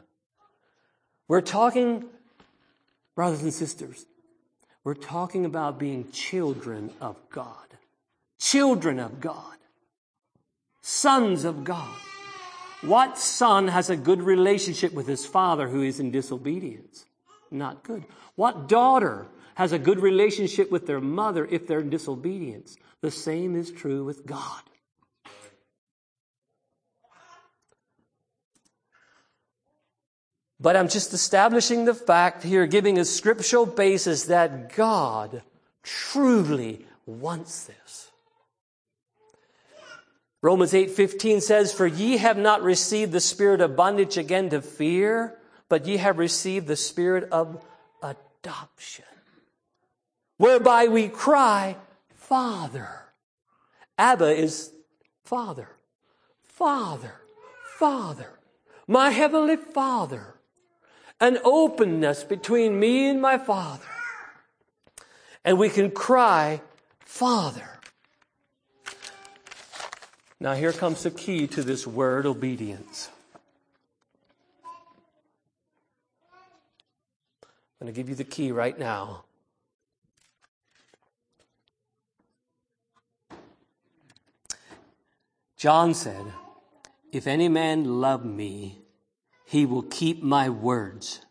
We're 1.28 1.42
talking, 1.42 2.06
brothers 3.14 3.42
and 3.42 3.52
sisters, 3.52 4.06
we're 4.82 4.94
talking 4.94 5.44
about 5.44 5.78
being 5.78 6.10
children 6.10 6.90
of 7.02 7.16
God. 7.28 7.66
Children 8.38 8.98
of 8.98 9.20
God 9.20 9.57
sons 10.88 11.44
of 11.44 11.64
God. 11.64 11.94
What 12.80 13.18
son 13.18 13.68
has 13.68 13.90
a 13.90 13.96
good 13.96 14.22
relationship 14.22 14.94
with 14.94 15.06
his 15.06 15.26
father 15.26 15.68
who 15.68 15.82
is 15.82 16.00
in 16.00 16.10
disobedience? 16.10 17.04
Not 17.50 17.82
good. 17.82 18.04
What 18.36 18.68
daughter 18.68 19.26
has 19.56 19.72
a 19.72 19.78
good 19.78 20.00
relationship 20.00 20.70
with 20.70 20.86
their 20.86 21.00
mother 21.00 21.44
if 21.44 21.66
they're 21.66 21.80
in 21.80 21.90
disobedience? 21.90 22.78
The 23.02 23.10
same 23.10 23.54
is 23.54 23.70
true 23.70 24.02
with 24.02 24.24
God. 24.24 24.62
But 30.58 30.74
I'm 30.74 30.88
just 30.88 31.12
establishing 31.12 31.84
the 31.84 31.94
fact 31.94 32.42
here, 32.42 32.66
giving 32.66 32.98
a 32.98 33.04
scriptural 33.04 33.66
basis 33.66 34.24
that 34.24 34.74
God 34.74 35.42
truly 35.82 36.86
wants 37.04 37.64
this. 37.64 38.07
Romans 40.40 40.72
8:15 40.72 41.40
says, 41.40 41.72
"For 41.72 41.86
ye 41.86 42.18
have 42.18 42.38
not 42.38 42.62
received 42.62 43.12
the 43.12 43.20
spirit 43.20 43.60
of 43.60 43.74
bondage 43.74 44.16
again 44.16 44.50
to 44.50 44.62
fear, 44.62 45.38
but 45.68 45.86
ye 45.86 45.96
have 45.96 46.18
received 46.18 46.68
the 46.68 46.76
spirit 46.76 47.28
of 47.32 47.64
adoption, 48.02 49.04
whereby 50.36 50.86
we 50.86 51.08
cry, 51.08 51.76
Father." 52.14 53.12
Abba 53.98 54.36
is 54.36 54.72
Father. 55.24 55.68
Father. 56.46 57.14
Father. 57.78 58.38
My 58.86 59.10
heavenly 59.10 59.56
Father. 59.56 60.34
An 61.20 61.38
openness 61.42 62.22
between 62.22 62.78
me 62.78 63.08
and 63.08 63.20
my 63.20 63.38
Father. 63.38 63.84
And 65.44 65.58
we 65.58 65.68
can 65.68 65.90
cry, 65.90 66.62
Father. 67.00 67.77
Now, 70.40 70.54
here 70.54 70.72
comes 70.72 71.02
the 71.02 71.10
key 71.10 71.48
to 71.48 71.64
this 71.64 71.84
word 71.84 72.24
obedience. 72.24 73.10
I'm 77.80 77.86
going 77.86 77.92
to 77.92 77.96
give 77.96 78.08
you 78.08 78.14
the 78.14 78.22
key 78.22 78.52
right 78.52 78.78
now. 78.78 79.24
John 85.56 85.92
said, 85.92 86.24
If 87.10 87.26
any 87.26 87.48
man 87.48 88.00
love 88.00 88.24
me, 88.24 88.78
he 89.44 89.66
will 89.66 89.82
keep 89.82 90.22
my 90.22 90.48
words, 90.48 91.26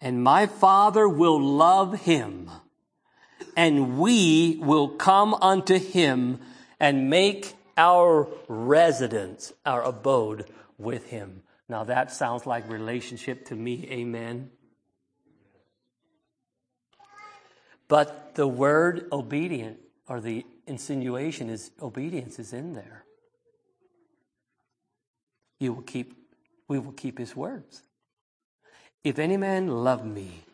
and 0.00 0.22
my 0.22 0.46
Father 0.46 1.08
will 1.08 1.40
love 1.40 2.02
him, 2.02 2.48
and 3.56 3.98
we 3.98 4.56
will 4.60 4.88
come 4.88 5.34
unto 5.34 5.80
him 5.80 6.38
and 6.78 7.10
make 7.10 7.54
our 7.76 8.28
residence, 8.48 9.52
our 9.64 9.82
abode 9.82 10.46
with 10.78 11.06
him. 11.06 11.42
Now 11.68 11.84
that 11.84 12.12
sounds 12.12 12.46
like 12.46 12.68
relationship 12.68 13.46
to 13.46 13.54
me. 13.54 13.88
Amen. 13.90 14.50
But 17.88 18.34
the 18.34 18.46
word 18.46 19.08
obedient 19.12 19.78
or 20.08 20.20
the 20.20 20.44
insinuation 20.66 21.50
is 21.50 21.70
obedience 21.80 22.38
is 22.38 22.52
in 22.52 22.72
there 22.72 23.04
you 25.64 25.72
will 25.72 25.82
keep, 25.82 26.14
we 26.68 26.78
will 26.78 26.92
keep 26.92 27.18
his 27.18 27.34
words. 27.34 27.82
If 29.02 29.18
any 29.18 29.36
man 29.36 29.68
love 29.68 30.04
me, 30.04 30.44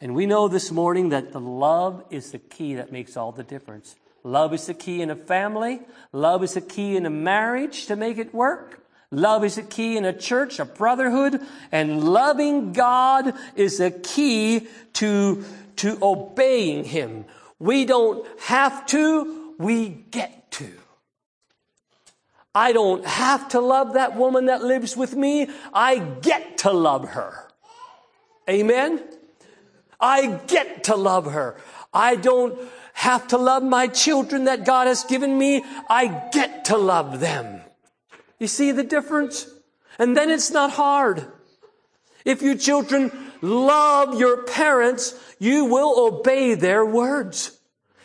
and 0.00 0.14
we 0.14 0.26
know 0.26 0.46
this 0.46 0.70
morning 0.70 1.08
that 1.08 1.32
the 1.32 1.40
love 1.40 2.04
is 2.10 2.30
the 2.30 2.38
key 2.38 2.74
that 2.74 2.92
makes 2.92 3.16
all 3.16 3.32
the 3.32 3.42
difference. 3.42 3.96
Love 4.26 4.52
is 4.52 4.66
the 4.66 4.74
key 4.74 5.02
in 5.02 5.10
a 5.10 5.14
family. 5.14 5.80
Love 6.10 6.42
is 6.42 6.54
the 6.54 6.60
key 6.60 6.96
in 6.96 7.06
a 7.06 7.10
marriage 7.10 7.86
to 7.86 7.94
make 7.94 8.18
it 8.18 8.34
work. 8.34 8.80
Love 9.12 9.44
is 9.44 9.54
the 9.54 9.62
key 9.62 9.96
in 9.96 10.04
a 10.04 10.12
church, 10.12 10.58
a 10.58 10.64
brotherhood, 10.64 11.40
and 11.70 12.02
loving 12.02 12.72
God 12.72 13.34
is 13.54 13.78
the 13.78 13.92
key 13.92 14.66
to, 14.94 15.44
to 15.76 15.96
obeying 16.02 16.82
Him. 16.82 17.24
We 17.60 17.84
don't 17.84 18.26
have 18.40 18.84
to, 18.86 19.54
we 19.60 19.90
get 19.90 20.50
to. 20.52 20.72
I 22.52 22.72
don't 22.72 23.06
have 23.06 23.50
to 23.50 23.60
love 23.60 23.92
that 23.92 24.16
woman 24.16 24.46
that 24.46 24.60
lives 24.60 24.96
with 24.96 25.14
me. 25.14 25.48
I 25.72 25.98
get 25.98 26.58
to 26.58 26.72
love 26.72 27.10
her. 27.10 27.48
Amen? 28.50 29.04
I 30.00 30.40
get 30.48 30.84
to 30.84 30.96
love 30.96 31.26
her. 31.26 31.56
I 31.94 32.16
don't 32.16 32.58
have 32.96 33.28
to 33.28 33.36
love 33.36 33.62
my 33.62 33.86
children 33.88 34.44
that 34.44 34.64
God 34.64 34.86
has 34.86 35.04
given 35.04 35.36
me. 35.36 35.62
I 35.88 36.28
get 36.32 36.64
to 36.66 36.78
love 36.78 37.20
them. 37.20 37.60
You 38.38 38.46
see 38.46 38.72
the 38.72 38.82
difference? 38.82 39.46
And 39.98 40.16
then 40.16 40.30
it's 40.30 40.50
not 40.50 40.70
hard. 40.70 41.26
If 42.24 42.40
you 42.40 42.56
children 42.56 43.12
love 43.42 44.18
your 44.18 44.44
parents, 44.44 45.14
you 45.38 45.66
will 45.66 46.06
obey 46.06 46.54
their 46.54 46.86
words. 46.86 47.58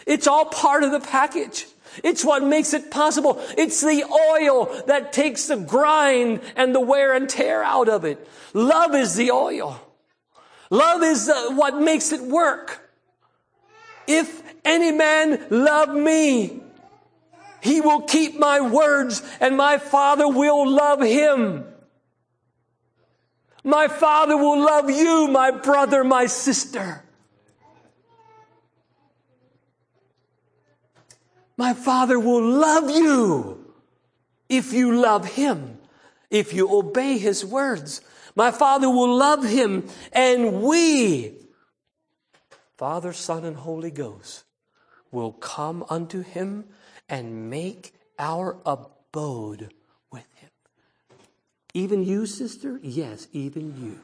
It's 0.06 0.28
all 0.28 0.46
part 0.46 0.84
of 0.84 0.92
the 0.92 1.00
package. 1.00 1.68
It's 2.04 2.26
what 2.26 2.44
makes 2.44 2.74
it 2.74 2.92
possible. 2.92 3.42
It's 3.58 3.80
the 3.80 4.04
oil 4.04 4.84
that 4.88 5.14
takes 5.14 5.48
the 5.48 5.56
grind 5.56 6.42
and 6.58 6.76
the 6.76 6.82
wear 6.82 7.14
and 7.14 7.30
tear 7.30 7.64
out 7.64 7.88
of 7.88 8.04
it. 8.04 8.28
Love 8.54 8.94
is 8.94 9.16
the 9.16 9.32
oil. 9.32 9.80
Love 10.70 11.02
is 11.02 11.30
uh, 11.30 11.52
what 11.52 11.80
makes 11.80 12.12
it 12.12 12.22
work. 12.22 12.91
If 14.08 14.42
any 14.66 14.92
man 14.92 15.46
love 15.50 15.90
me, 15.90 16.62
he 17.62 17.82
will 17.82 18.02
keep 18.02 18.40
my 18.40 18.62
words 18.62 19.22
and 19.40 19.56
my 19.56 19.78
father 19.78 20.28
will 20.28 20.70
love 20.70 21.02
him. 21.02 21.66
My 23.64 23.88
father 23.88 24.36
will 24.36 24.60
love 24.60 24.90
you, 24.90 25.28
my 25.28 25.52
brother, 25.52 26.04
my 26.04 26.26
sister. 26.26 27.04
My 31.62 31.76
Father 31.76 32.20
will 32.20 32.44
love 32.44 32.90
you 32.90 33.72
if 34.50 34.74
you 34.74 35.00
love 35.00 35.26
Him, 35.26 35.78
if 36.32 36.54
you 36.54 36.68
obey 36.76 37.20
His 37.20 37.46
words. 37.46 38.02
My 38.36 38.50
Father 38.50 38.90
will 38.90 39.16
love 39.16 39.44
Him, 39.44 39.88
and 40.12 40.64
we, 40.64 41.34
Father, 42.82 43.14
Son, 43.14 43.46
and 43.46 43.58
Holy 43.58 43.92
Ghost, 43.92 44.44
will 45.12 45.34
come 45.34 45.86
unto 45.88 46.22
Him 46.22 46.66
and 47.08 47.48
make 47.48 47.94
our 48.18 48.58
abode 48.66 49.72
with 50.12 50.26
Him. 50.38 50.50
Even 51.76 52.04
you, 52.04 52.26
sister? 52.26 52.80
Yes, 52.82 53.28
even 53.34 53.76
you. 53.80 54.00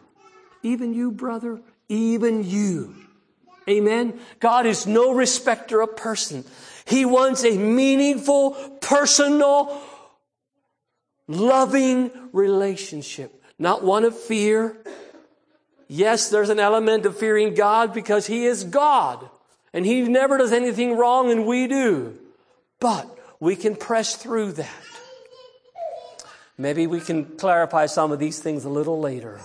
Even 0.62 0.94
you, 0.94 1.12
brother? 1.12 1.60
Even 1.90 2.44
you. 2.44 2.94
Amen. 3.68 4.20
God 4.40 4.68
is 4.68 4.86
no 4.86 5.12
respecter 5.12 5.82
of 5.82 5.98
person. 5.98 6.46
He 6.86 7.04
wants 7.04 7.44
a 7.44 7.58
meaningful, 7.58 8.52
personal, 8.80 9.82
loving 11.28 12.12
relationship, 12.32 13.42
not 13.58 13.84
one 13.84 14.04
of 14.04 14.16
fear. 14.16 14.78
Yes, 15.88 16.30
there's 16.30 16.50
an 16.50 16.60
element 16.60 17.06
of 17.06 17.18
fearing 17.18 17.54
God 17.54 17.94
because 17.94 18.28
He 18.28 18.46
is 18.46 18.64
God 18.64 19.30
and 19.74 19.86
He 19.86 20.02
never 20.02 20.38
does 20.38 20.52
anything 20.52 20.98
wrong 20.98 21.32
and 21.32 21.46
we 21.46 21.68
do. 21.68 22.18
But 22.80 23.18
we 23.40 23.56
can 23.56 23.76
press 23.76 24.16
through 24.16 24.54
that. 24.54 24.70
Maybe 26.58 26.88
we 26.88 27.00
can 27.00 27.38
clarify 27.38 27.86
some 27.86 28.12
of 28.12 28.20
these 28.20 28.40
things 28.40 28.66
a 28.66 28.70
little 28.70 29.00
later. 29.00 29.40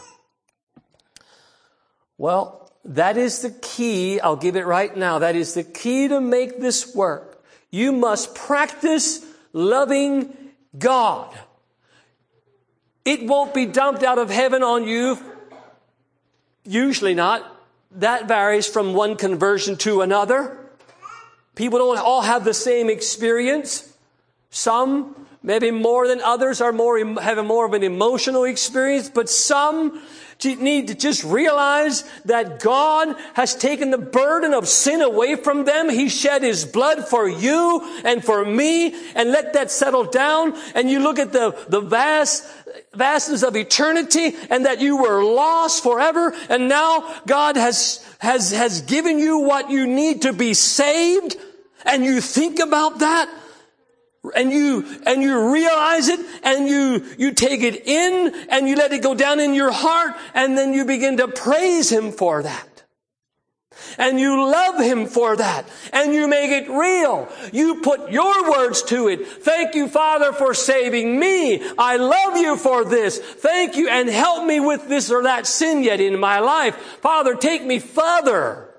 Well, 2.16 2.70
that 2.85 3.16
is 3.16 3.42
the 3.42 3.50
key. 3.50 4.18
I'll 4.20 4.37
give 4.37 4.57
it 4.57 4.66
right 4.66 4.96
now. 4.96 5.18
That 5.18 5.37
is 5.37 5.55
the 5.55 5.62
key 5.62 6.09
to 6.09 6.20
make 6.20 6.59
this 6.59 6.94
work. 6.94 7.42
You 7.70 7.92
must 7.92 8.35
practice 8.35 9.24
loving 9.52 10.35
God. 10.76 11.33
It 13.05 13.26
won't 13.26 13.55
be 13.55 13.66
dumped 13.66 14.02
out 14.02 14.18
of 14.18 14.31
heaven 14.31 14.62
on 14.62 14.87
you. 14.87 15.18
Usually 16.64 17.14
not. 17.14 17.61
That 17.92 18.27
varies 18.27 18.66
from 18.66 18.94
one 18.94 19.16
conversion 19.16 19.77
to 19.79 20.01
another. 20.01 20.59
People 21.55 21.79
don't 21.79 21.98
all 21.98 22.22
have 22.22 22.44
the 22.44 22.55
same 22.55 22.88
experience. 22.88 23.92
Some, 24.51 25.27
maybe 25.42 25.70
more 25.70 26.09
than 26.09 26.20
others, 26.20 26.61
are 26.61 26.72
more, 26.72 26.98
have 27.20 27.44
more 27.44 27.66
of 27.66 27.75
an 27.75 27.83
emotional 27.83 28.44
experience, 28.44 29.11
but 29.11 29.29
some 29.29 30.03
need 30.44 30.88
to 30.88 30.94
just 30.94 31.24
realize 31.24 32.05
that 32.24 32.61
God 32.61 33.16
has 33.35 33.55
taken 33.55 33.90
the 33.90 33.98
burden 33.98 34.55
of 34.55 34.68
sin 34.68 35.00
away 35.00 35.37
from 35.37 35.64
them. 35.64 35.88
He 35.88 36.09
shed 36.09 36.42
His 36.42 36.64
blood 36.64 37.09
for 37.09 37.28
you 37.28 38.00
and 38.05 38.24
for 38.24 38.44
me 38.44 38.94
and 39.14 39.31
let 39.31 39.52
that 39.55 39.70
settle 39.70 40.05
down. 40.05 40.55
And 40.74 40.90
you 40.90 41.00
look 41.00 41.18
at 41.18 41.33
the, 41.33 41.57
the 41.68 41.81
vast, 41.81 42.46
vastness 42.94 43.42
of 43.42 43.57
eternity 43.57 44.37
and 44.50 44.66
that 44.66 44.81
you 44.81 44.96
were 44.96 45.24
lost 45.24 45.83
forever. 45.83 46.35
And 46.48 46.68
now 46.68 47.14
God 47.26 47.57
has, 47.57 48.05
has, 48.18 48.52
has 48.52 48.83
given 48.83 49.18
you 49.18 49.38
what 49.38 49.70
you 49.70 49.87
need 49.87 50.22
to 50.22 50.33
be 50.33 50.55
saved. 50.55 51.37
And 51.85 52.05
you 52.05 52.20
think 52.20 52.59
about 52.59 53.00
that 53.00 53.28
and 54.35 54.52
you 54.52 54.85
and 55.04 55.22
you 55.22 55.52
realize 55.52 56.08
it 56.08 56.20
and 56.44 56.68
you 56.68 57.04
you 57.18 57.32
take 57.32 57.62
it 57.62 57.87
in 57.87 58.32
and 58.48 58.68
you 58.68 58.76
let 58.76 58.92
it 58.92 59.02
go 59.02 59.14
down 59.14 59.40
in 59.40 59.54
your 59.54 59.72
heart 59.72 60.14
and 60.35 60.56
then 60.56 60.72
you 60.72 60.85
begin 60.85 61.16
to 61.16 61.28
praise 61.28 61.90
him 61.90 62.12
for 62.12 62.42
that. 62.42 62.68
And 63.98 64.18
you 64.18 64.50
love 64.50 64.80
him 64.80 65.06
for 65.06 65.37
that. 65.37 65.68
And 65.92 66.14
you 66.14 66.28
make 66.28 66.50
it 66.50 66.70
real. 66.70 67.28
You 67.52 67.80
put 67.80 68.11
your 68.11 68.50
words 68.50 68.82
to 68.85 69.08
it. 69.08 69.26
Thank 69.26 69.74
you 69.74 69.88
father 69.88 70.32
for 70.32 70.54
saving 70.54 71.18
me. 71.18 71.62
I 71.76 71.96
love 71.96 72.37
you 72.37 72.56
for 72.56 72.85
this. 72.85 73.18
Thank 73.18 73.76
you 73.76 73.88
and 73.88 74.08
help 74.08 74.46
me 74.46 74.61
with 74.61 74.88
this 74.88 75.11
or 75.11 75.24
that 75.24 75.46
sin 75.46 75.82
yet 75.82 76.00
in 76.00 76.18
my 76.18 76.38
life. 76.38 76.76
Father 77.00 77.35
take 77.35 77.64
me 77.64 77.78
further. 77.78 78.72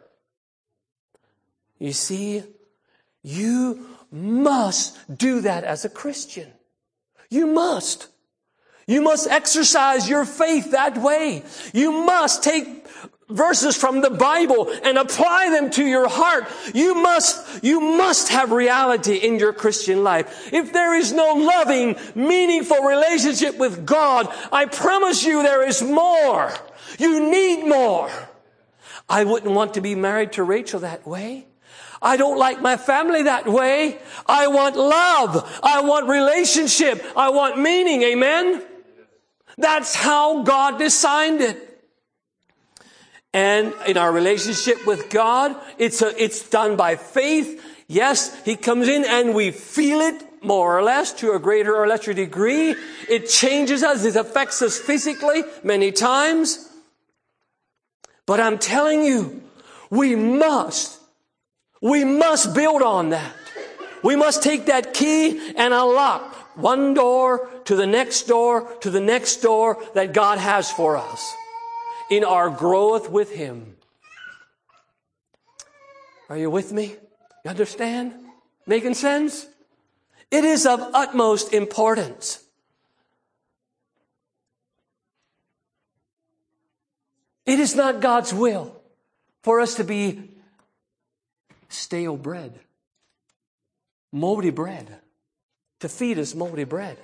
You 1.79 1.91
see 1.91 2.43
you 3.23 3.92
must 4.13 5.17
do 5.17 5.41
that 5.41 5.63
as 5.63 5.83
a 5.83 5.89
Christian. 5.89 6.47
You 7.29 7.47
must. 7.47 8.07
You 8.85 9.01
must 9.01 9.27
exercise 9.27 10.07
your 10.07 10.23
faith 10.23 10.71
that 10.71 10.97
way. 10.97 11.43
You 11.73 12.05
must 12.05 12.43
take 12.43 12.85
verses 13.29 13.75
from 13.75 14.01
the 14.01 14.11
Bible 14.11 14.71
and 14.83 14.97
apply 14.97 15.49
them 15.49 15.71
to 15.71 15.83
your 15.83 16.07
heart. 16.07 16.47
You 16.75 16.93
must, 16.93 17.63
you 17.63 17.79
must 17.79 18.29
have 18.29 18.51
reality 18.51 19.15
in 19.15 19.39
your 19.39 19.53
Christian 19.53 20.03
life. 20.03 20.53
If 20.53 20.73
there 20.73 20.93
is 20.93 21.11
no 21.11 21.33
loving, 21.33 21.95
meaningful 22.13 22.83
relationship 22.83 23.57
with 23.57 23.85
God, 23.85 24.27
I 24.51 24.65
promise 24.65 25.23
you 25.23 25.41
there 25.41 25.67
is 25.67 25.81
more. 25.81 26.53
You 26.99 27.31
need 27.31 27.67
more. 27.67 28.11
I 29.09 29.23
wouldn't 29.23 29.53
want 29.53 29.73
to 29.73 29.81
be 29.81 29.95
married 29.95 30.33
to 30.33 30.43
Rachel 30.43 30.81
that 30.81 31.07
way. 31.07 31.47
I 32.03 32.17
don't 32.17 32.37
like 32.37 32.61
my 32.61 32.77
family 32.77 33.23
that 33.23 33.47
way. 33.47 33.97
I 34.27 34.47
want 34.47 34.75
love. 34.75 35.59
I 35.63 35.81
want 35.81 36.09
relationship. 36.09 37.03
I 37.15 37.29
want 37.29 37.57
meaning. 37.57 38.03
Amen? 38.03 38.61
That's 39.57 39.95
how 39.95 40.43
God 40.43 40.77
designed 40.77 41.41
it. 41.41 41.69
And 43.33 43.73
in 43.87 43.97
our 43.97 44.11
relationship 44.11 44.85
with 44.85 45.09
God, 45.09 45.55
it's 45.79 46.01
a, 46.01 46.21
it's 46.21 46.47
done 46.49 46.75
by 46.75 46.97
faith. 46.97 47.63
Yes, 47.87 48.43
He 48.43 48.55
comes 48.55 48.87
in 48.87 49.05
and 49.05 49.33
we 49.33 49.51
feel 49.51 50.01
it 50.01 50.21
more 50.43 50.77
or 50.77 50.83
less 50.83 51.13
to 51.13 51.31
a 51.31 51.39
greater 51.39 51.75
or 51.75 51.87
lesser 51.87 52.13
degree. 52.13 52.75
It 53.09 53.29
changes 53.29 53.81
us. 53.81 54.03
It 54.05 54.15
affects 54.15 54.61
us 54.61 54.77
physically 54.77 55.43
many 55.63 55.91
times. 55.91 56.69
But 58.25 58.39
I'm 58.39 58.57
telling 58.57 59.03
you, 59.03 59.41
we 59.89 60.15
must, 60.15 60.99
we 61.83 62.05
must 62.05 62.55
build 62.55 62.81
on 62.81 63.09
that. 63.09 63.35
We 64.03 64.15
must 64.15 64.41
take 64.41 64.67
that 64.67 64.93
key 64.93 65.37
and 65.57 65.73
unlock 65.73 66.33
one 66.55 66.93
door 66.93 67.49
to 67.65 67.75
the 67.75 67.85
next 67.85 68.23
door 68.23 68.73
to 68.81 68.89
the 68.89 69.01
next 69.01 69.37
door 69.37 69.83
that 69.93 70.13
God 70.13 70.37
has 70.37 70.71
for 70.71 70.95
us 70.95 71.33
in 72.09 72.23
our 72.23 72.49
growth 72.49 73.09
with 73.09 73.33
Him. 73.33 73.75
Are 76.29 76.37
you 76.37 76.49
with 76.49 76.71
me? 76.71 76.95
You 77.43 77.51
understand? 77.51 78.13
Making 78.65 78.93
sense? 78.93 79.45
It 80.31 80.45
is 80.45 80.65
of 80.65 80.79
utmost 80.93 81.53
importance. 81.53 82.43
It 87.45 87.59
is 87.59 87.75
not 87.75 87.99
God's 87.99 88.33
will 88.33 88.81
for 89.41 89.59
us 89.59 89.75
to 89.75 89.83
be 89.83 90.32
stale 91.73 92.17
bread, 92.17 92.59
moldy 94.11 94.49
bread, 94.49 94.99
to 95.79 95.89
feed 95.89 96.19
us 96.19 96.33
moldy 96.33 96.63
bread. 96.63 96.97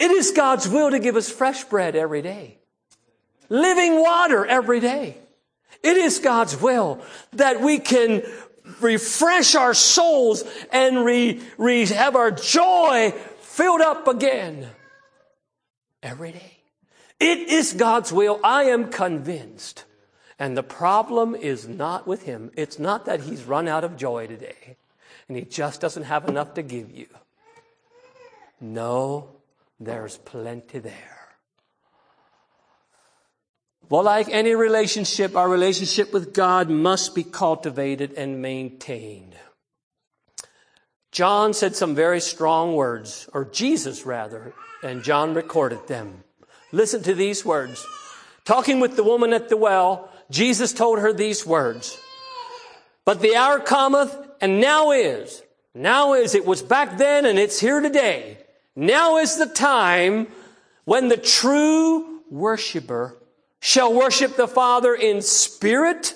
It 0.00 0.10
is 0.10 0.32
God's 0.32 0.68
will 0.68 0.90
to 0.90 0.98
give 0.98 1.16
us 1.16 1.30
fresh 1.30 1.64
bread 1.64 1.94
every 1.94 2.22
day, 2.22 2.58
living 3.48 4.00
water 4.00 4.44
every 4.44 4.80
day. 4.80 5.18
It 5.82 5.96
is 5.96 6.18
God's 6.18 6.60
will 6.60 7.02
that 7.34 7.60
we 7.60 7.78
can 7.78 8.22
refresh 8.80 9.54
our 9.54 9.74
souls 9.74 10.44
and 10.72 11.04
re, 11.04 11.42
re, 11.58 11.86
have 11.86 12.16
our 12.16 12.30
joy 12.30 13.12
filled 13.40 13.80
up 13.80 14.08
again 14.08 14.68
every 16.02 16.32
day. 16.32 16.58
It 17.20 17.38
is 17.48 17.72
God's 17.74 18.12
will. 18.12 18.40
I 18.42 18.64
am 18.64 18.90
convinced. 18.90 19.84
And 20.38 20.56
the 20.56 20.62
problem 20.62 21.34
is 21.34 21.68
not 21.68 22.06
with 22.06 22.24
him. 22.24 22.50
It's 22.56 22.78
not 22.78 23.04
that 23.06 23.22
he's 23.22 23.44
run 23.44 23.68
out 23.68 23.84
of 23.84 23.96
joy 23.96 24.26
today 24.26 24.76
and 25.28 25.36
he 25.36 25.44
just 25.44 25.80
doesn't 25.80 26.04
have 26.04 26.28
enough 26.28 26.54
to 26.54 26.62
give 26.62 26.90
you. 26.90 27.06
No, 28.60 29.30
there's 29.80 30.18
plenty 30.18 30.78
there. 30.78 31.10
Well, 33.88 34.02
like 34.02 34.28
any 34.28 34.54
relationship, 34.54 35.36
our 35.36 35.48
relationship 35.48 36.12
with 36.12 36.32
God 36.32 36.70
must 36.70 37.14
be 37.14 37.22
cultivated 37.22 38.14
and 38.14 38.40
maintained. 38.40 39.36
John 41.12 41.52
said 41.52 41.76
some 41.76 41.94
very 41.94 42.20
strong 42.20 42.74
words, 42.74 43.28
or 43.32 43.44
Jesus 43.44 44.04
rather, 44.06 44.54
and 44.82 45.04
John 45.04 45.34
recorded 45.34 45.86
them. 45.86 46.24
Listen 46.72 47.02
to 47.02 47.14
these 47.14 47.44
words. 47.44 47.86
Talking 48.44 48.80
with 48.80 48.96
the 48.96 49.04
woman 49.04 49.32
at 49.32 49.48
the 49.48 49.56
well, 49.56 50.10
Jesus 50.34 50.72
told 50.72 50.98
her 50.98 51.12
these 51.12 51.46
words. 51.46 51.96
But 53.04 53.20
the 53.20 53.36
hour 53.36 53.60
cometh, 53.60 54.16
and 54.40 54.60
now 54.60 54.90
is. 54.90 55.42
Now 55.74 56.14
is. 56.14 56.34
It 56.34 56.44
was 56.44 56.60
back 56.60 56.98
then, 56.98 57.24
and 57.24 57.38
it's 57.38 57.60
here 57.60 57.80
today. 57.80 58.38
Now 58.74 59.18
is 59.18 59.36
the 59.36 59.46
time 59.46 60.26
when 60.84 61.06
the 61.06 61.16
true 61.16 62.20
worshiper 62.30 63.16
shall 63.60 63.94
worship 63.94 64.34
the 64.34 64.48
Father 64.48 64.92
in 64.92 65.22
spirit 65.22 66.14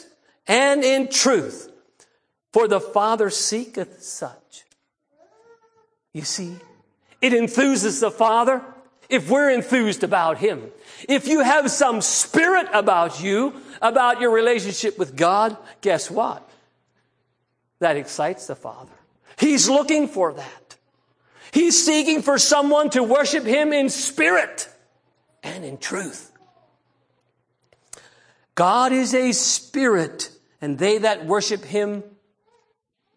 and 0.49 0.83
in 0.83 1.09
truth. 1.09 1.71
For 2.53 2.67
the 2.67 2.81
Father 2.81 3.31
seeketh 3.31 4.03
such. 4.03 4.65
You 6.13 6.23
see, 6.23 6.57
it 7.21 7.33
enthuses 7.33 8.01
the 8.01 8.11
Father 8.11 8.65
if 9.09 9.31
we're 9.31 9.51
enthused 9.51 10.05
about 10.05 10.39
Him, 10.39 10.71
if 11.09 11.27
you 11.29 11.41
have 11.41 11.71
some 11.71 12.01
spirit 12.01 12.69
about 12.73 13.23
you, 13.23 13.55
about 13.81 14.21
your 14.21 14.31
relationship 14.31 14.99
with 14.99 15.17
God, 15.17 15.57
guess 15.81 16.11
what? 16.11 16.49
That 17.79 17.97
excites 17.97 18.47
the 18.47 18.57
Father. 18.57 18.93
He's 19.39 19.69
looking 19.69 20.09
for 20.09 20.33
that. 20.35 20.77
He's 21.53 21.83
seeking 21.83 22.23
for 22.23 22.39
someone 22.39 22.91
to 22.91 23.03
worship 23.03 23.45
Him 23.45 23.73
in 23.73 23.89
spirit 23.89 24.69
and 25.43 25.65
in 25.65 25.79
truth. 25.79 26.33
God 28.55 28.93
is 28.93 29.15
a 29.15 29.33
spirit, 29.33 30.31
and 30.61 30.79
they 30.79 30.99
that 30.99 31.25
worship 31.25 31.65
Him 31.65 32.03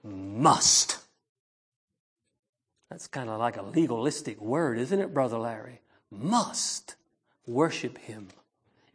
must. 0.03 1.00
That's 2.91 3.07
kind 3.07 3.29
of 3.29 3.39
like 3.39 3.55
a 3.55 3.61
legalistic 3.61 4.41
word, 4.41 4.77
isn't 4.77 4.99
it, 4.99 5.13
Brother 5.13 5.37
Larry? 5.37 5.79
must 6.11 6.97
worship 7.47 7.97
him 7.97 8.27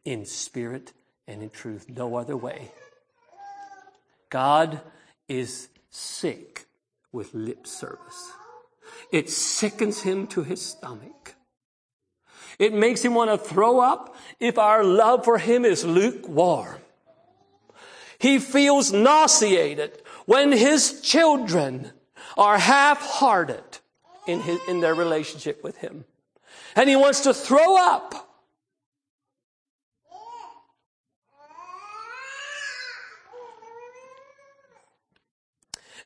in 0.05 0.27
spirit 0.27 0.93
and 1.27 1.43
in 1.43 1.49
truth. 1.49 1.89
No 1.89 2.17
other 2.17 2.37
way. 2.37 2.73
God 4.29 4.83
is 5.29 5.71
sick 5.89 6.67
with 7.11 7.33
lip 7.33 7.67
service. 7.67 8.33
It 9.11 9.31
sickens 9.31 10.03
him 10.03 10.27
to 10.27 10.43
his 10.43 10.61
stomach. 10.61 11.35
It 12.59 12.75
makes 12.75 13.03
him 13.03 13.15
want 13.15 13.31
to 13.31 13.39
throw 13.39 13.81
up 13.81 14.15
if 14.39 14.59
our 14.59 14.85
love 14.85 15.25
for 15.25 15.39
him 15.39 15.65
is 15.65 15.87
lukewarm. 15.87 16.83
He 18.19 18.41
feels 18.41 18.93
nauseated 18.93 20.03
when 20.27 20.53
his 20.53 21.01
children 21.01 21.93
are 22.37 22.59
half-hearted 22.59 23.79
in, 24.27 24.41
his, 24.41 24.61
in 24.69 24.81
their 24.81 24.95
relationship 24.95 25.63
with 25.63 25.79
him 25.79 26.05
and 26.77 26.89
he 26.89 26.95
wants 26.95 27.21
to 27.23 27.35
throw 27.35 27.77
up. 27.77 28.15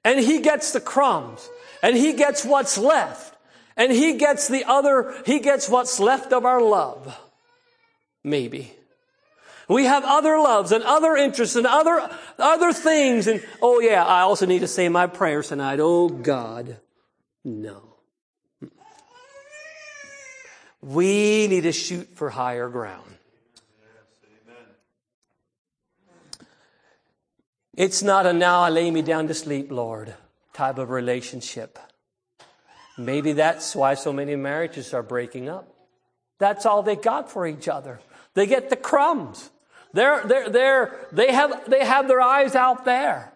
And 0.02 0.18
he 0.18 0.40
gets 0.40 0.72
the 0.72 0.80
crumbs 0.80 1.46
and 1.83 1.94
he 1.94 2.14
gets 2.14 2.42
what's 2.42 2.78
left 2.78 3.37
and 3.76 3.92
he 3.92 4.16
gets 4.16 4.48
the 4.48 4.64
other, 4.64 5.14
he 5.26 5.40
gets 5.40 5.68
what's 5.68 6.00
left 6.00 6.33
of 6.33 6.46
our 6.46 6.62
love. 6.62 7.18
Maybe. 8.24 8.72
We 9.68 9.85
have 9.85 10.04
other 10.04 10.38
loves 10.38 10.72
and 10.72 10.83
other 10.85 11.16
interests 11.16 11.54
and 11.54 11.66
other, 11.66 12.11
other 12.38 12.72
things. 12.72 13.26
And 13.26 13.44
oh 13.61 13.80
yeah, 13.80 14.04
I 14.04 14.22
also 14.22 14.46
need 14.46 14.61
to 14.61 14.66
say 14.66 14.88
my 14.88 15.06
prayers 15.06 15.48
tonight. 15.48 15.80
Oh 15.80 16.09
God, 16.09 16.78
no. 17.44 17.89
We 20.82 21.46
need 21.48 21.62
to 21.62 21.72
shoot 21.72 22.08
for 22.14 22.30
higher 22.30 22.68
ground. 22.68 23.16
It's 27.74 28.02
not 28.02 28.26
a 28.26 28.32
now 28.32 28.60
I 28.60 28.68
lay 28.68 28.90
me 28.90 29.00
down 29.02 29.28
to 29.28 29.34
sleep, 29.34 29.70
Lord, 29.70 30.14
type 30.52 30.78
of 30.78 30.90
relationship. 30.90 31.78
Maybe 32.98 33.32
that's 33.32 33.74
why 33.74 33.94
so 33.94 34.12
many 34.12 34.36
marriages 34.36 34.92
are 34.92 35.02
breaking 35.02 35.48
up. 35.48 35.74
That's 36.38 36.66
all 36.66 36.82
they 36.82 36.96
got 36.96 37.30
for 37.30 37.46
each 37.46 37.68
other. 37.68 38.00
They 38.34 38.46
get 38.46 38.70
the 38.70 38.76
crumbs. 38.76 39.50
They're, 39.92 40.22
they're, 40.26 40.48
they're, 40.50 41.08
they, 41.12 41.32
have, 41.32 41.68
they 41.68 41.84
have 41.84 42.09
their 42.09 42.20
eyes 42.20 42.55
out 42.55 42.84
there. 42.84 43.32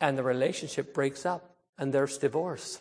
And 0.00 0.16
the 0.16 0.22
relationship 0.22 0.94
breaks 0.94 1.26
up 1.26 1.56
and 1.78 1.92
there's 1.92 2.18
divorce. 2.18 2.80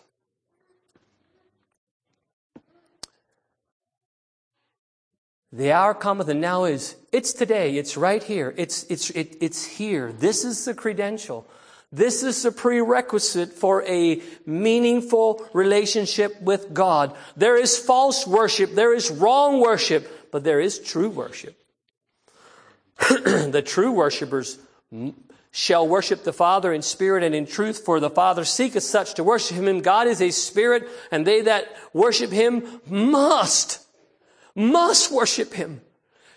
The 5.52 5.72
hour 5.72 5.93
cometh 5.95 6.30
and 6.30 6.41
now 6.41 6.66
is, 6.66 6.95
it's 7.12 7.34
today, 7.34 7.78
it's 7.78 7.97
right 7.97 8.22
here, 8.22 8.54
it's, 8.56 8.84
it's, 8.84 9.10
it, 9.12 9.38
it's 9.41 9.66
here. 9.66 10.12
This 10.12 10.45
is 10.45 10.64
the 10.66 10.76
credential. 10.76 11.47
This 11.91 12.22
is 12.22 12.43
the 12.43 12.52
prerequisite 12.52 13.54
for 13.54 13.84
a 13.86 14.22
meaningful 14.45 15.43
relationship 15.54 16.39
with 16.39 16.72
God. 16.72 17.16
There 17.36 17.58
is 17.58 17.80
false 17.80 18.28
worship, 18.28 18.76
there 18.76 18.93
is 18.93 19.10
wrong 19.10 19.60
worship, 19.60 20.32
but 20.32 20.43
there 20.43 20.60
is 20.60 20.78
true 20.78 21.10
worship. 21.10 21.58
the 23.10 23.64
true 23.66 23.91
worshipers 23.91 24.60
shall 25.50 25.88
worship 25.88 26.24
the 26.24 26.34
Father 26.34 26.72
in 26.72 26.84
spirit 26.84 27.24
and 27.24 27.34
in 27.34 27.47
truth, 27.47 27.80
for 27.84 28.00
the 28.00 28.10
Father 28.12 28.45
seeketh 28.45 28.84
such 28.84 29.16
to 29.16 29.24
worship 29.24 29.58
him. 29.58 29.82
God 29.82 30.06
is 30.06 30.22
a 30.22 30.30
spirit, 30.30 30.88
and 31.10 31.26
they 31.26 31.41
that 31.41 31.76
worship 31.91 32.30
him 32.30 32.82
must 32.86 33.84
must 34.56 35.12
worship 35.12 35.54
him. 35.54 35.82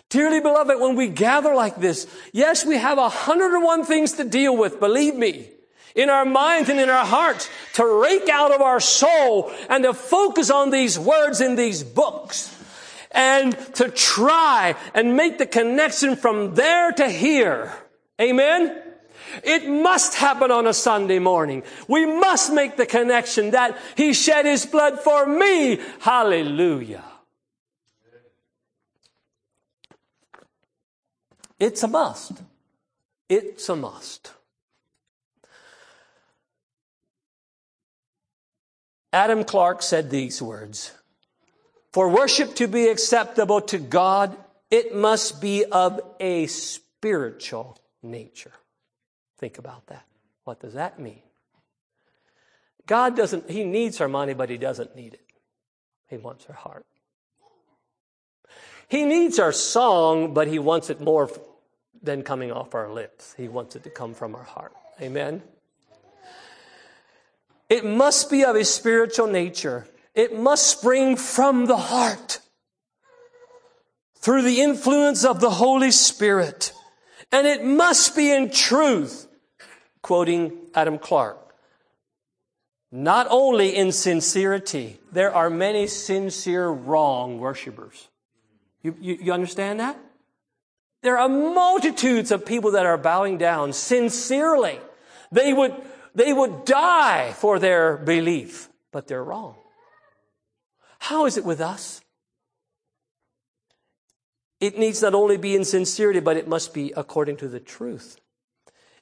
Dearly 0.09 0.39
beloved, 0.39 0.79
when 0.79 0.95
we 0.95 1.07
gather 1.07 1.55
like 1.55 1.77
this, 1.77 2.07
yes, 2.33 2.65
we 2.65 2.77
have 2.77 2.97
101 2.97 3.85
things 3.85 4.13
to 4.13 4.23
deal 4.23 4.55
with, 4.55 4.79
believe 4.79 5.15
me, 5.15 5.49
in 5.95 6.09
our 6.09 6.25
minds 6.25 6.69
and 6.69 6.79
in 6.79 6.89
our 6.89 7.05
hearts 7.05 7.49
to 7.73 7.85
rake 7.85 8.29
out 8.29 8.53
of 8.53 8.61
our 8.61 8.79
soul 8.79 9.51
and 9.69 9.83
to 9.83 9.93
focus 9.93 10.49
on 10.49 10.69
these 10.69 10.97
words 10.97 11.41
in 11.41 11.55
these 11.55 11.83
books 11.83 12.55
and 13.11 13.57
to 13.75 13.89
try 13.89 14.75
and 14.93 15.15
make 15.15 15.37
the 15.37 15.45
connection 15.45 16.15
from 16.15 16.55
there 16.55 16.91
to 16.91 17.09
here. 17.09 17.73
Amen? 18.19 18.81
It 19.43 19.67
must 19.67 20.15
happen 20.15 20.51
on 20.51 20.67
a 20.67 20.73
Sunday 20.73 21.19
morning. 21.19 21.63
We 21.87 22.05
must 22.05 22.53
make 22.53 22.77
the 22.77 22.85
connection 22.85 23.51
that 23.51 23.77
He 23.95 24.13
shed 24.13 24.45
His 24.45 24.65
blood 24.65 24.99
for 24.99 25.25
me. 25.25 25.79
Hallelujah. 25.99 27.03
It's 31.59 31.83
a 31.83 31.87
must. 31.87 32.33
It's 33.29 33.67
a 33.69 33.75
must. 33.75 34.31
Adam 39.11 39.43
Clarke 39.43 39.83
said 39.83 40.09
these 40.09 40.41
words 40.41 40.91
For 41.91 42.09
worship 42.09 42.55
to 42.55 42.67
be 42.67 42.87
acceptable 42.87 43.61
to 43.61 43.77
God, 43.77 44.35
it 44.71 44.95
must 44.95 45.39
be 45.39 45.65
of 45.65 46.01
a 46.19 46.47
spiritual 46.47 47.77
nature. 48.01 48.51
Think 49.37 49.59
about 49.59 49.87
that. 49.87 50.05
What 50.45 50.59
does 50.59 50.73
that 50.73 50.99
mean? 50.99 51.21
God 52.87 53.15
doesn't, 53.15 53.49
He 53.49 53.63
needs 53.63 54.01
our 54.01 54.07
money, 54.07 54.33
but 54.33 54.49
He 54.49 54.57
doesn't 54.57 54.95
need 54.95 55.13
it. 55.13 55.21
He 56.09 56.17
wants 56.17 56.45
our 56.49 56.55
heart. 56.55 56.85
He 58.87 59.05
needs 59.05 59.39
our 59.39 59.51
song, 59.51 60.33
but 60.33 60.47
He 60.47 60.59
wants 60.59 60.89
it 60.89 61.01
more 61.01 61.29
than 62.01 62.21
coming 62.21 62.51
off 62.51 62.75
our 62.75 62.91
lips. 62.91 63.33
He 63.37 63.47
wants 63.47 63.75
it 63.75 63.83
to 63.83 63.89
come 63.89 64.13
from 64.13 64.35
our 64.35 64.43
heart. 64.43 64.73
Amen? 65.01 65.41
It 67.69 67.85
must 67.85 68.29
be 68.29 68.43
of 68.43 68.55
a 68.55 68.65
spiritual 68.65 69.27
nature. 69.27 69.87
It 70.13 70.37
must 70.37 70.67
spring 70.67 71.15
from 71.15 71.65
the 71.65 71.77
heart 71.77 72.39
through 74.17 74.43
the 74.43 74.61
influence 74.61 75.25
of 75.25 75.39
the 75.39 75.49
Holy 75.49 75.91
Spirit. 75.91 76.73
And 77.31 77.47
it 77.47 77.63
must 77.63 78.15
be 78.15 78.31
in 78.31 78.51
truth, 78.51 79.27
quoting 80.01 80.53
Adam 80.75 80.99
Clarke. 80.99 81.39
Not 82.91 83.25
only 83.31 83.75
in 83.75 83.91
sincerity, 83.91 84.99
there 85.11 85.33
are 85.33 85.49
many 85.49 85.87
sincere 85.87 86.69
wrong 86.69 87.39
worshipers. 87.39 88.07
You, 88.83 88.95
you, 88.99 89.17
you 89.21 89.33
understand 89.33 89.79
that? 89.79 89.97
There 91.01 91.17
are 91.17 91.29
multitudes 91.29 92.31
of 92.31 92.45
people 92.45 92.71
that 92.71 92.85
are 92.85 92.97
bowing 92.97 93.37
down 93.37 93.73
sincerely. 93.73 94.79
They 95.31 95.51
would, 95.51 95.73
they 96.13 96.31
would 96.31 96.65
die 96.65 97.33
for 97.33 97.59
their 97.59 97.97
belief, 97.97 98.69
but 98.91 99.07
they're 99.07 99.23
wrong. 99.23 99.55
How 100.99 101.25
is 101.25 101.37
it 101.37 101.43
with 101.43 101.59
us? 101.59 102.01
It 104.61 104.77
needs 104.77 105.01
not 105.01 105.13
only 105.13 105.35
be 105.35 105.55
in 105.55 105.65
sincerity, 105.65 106.21
but 106.21 106.37
it 106.37 106.47
must 106.47 106.73
be 106.73 106.93
according 106.95 107.35
to 107.37 107.49
the 107.49 107.59
truth. 107.59 108.17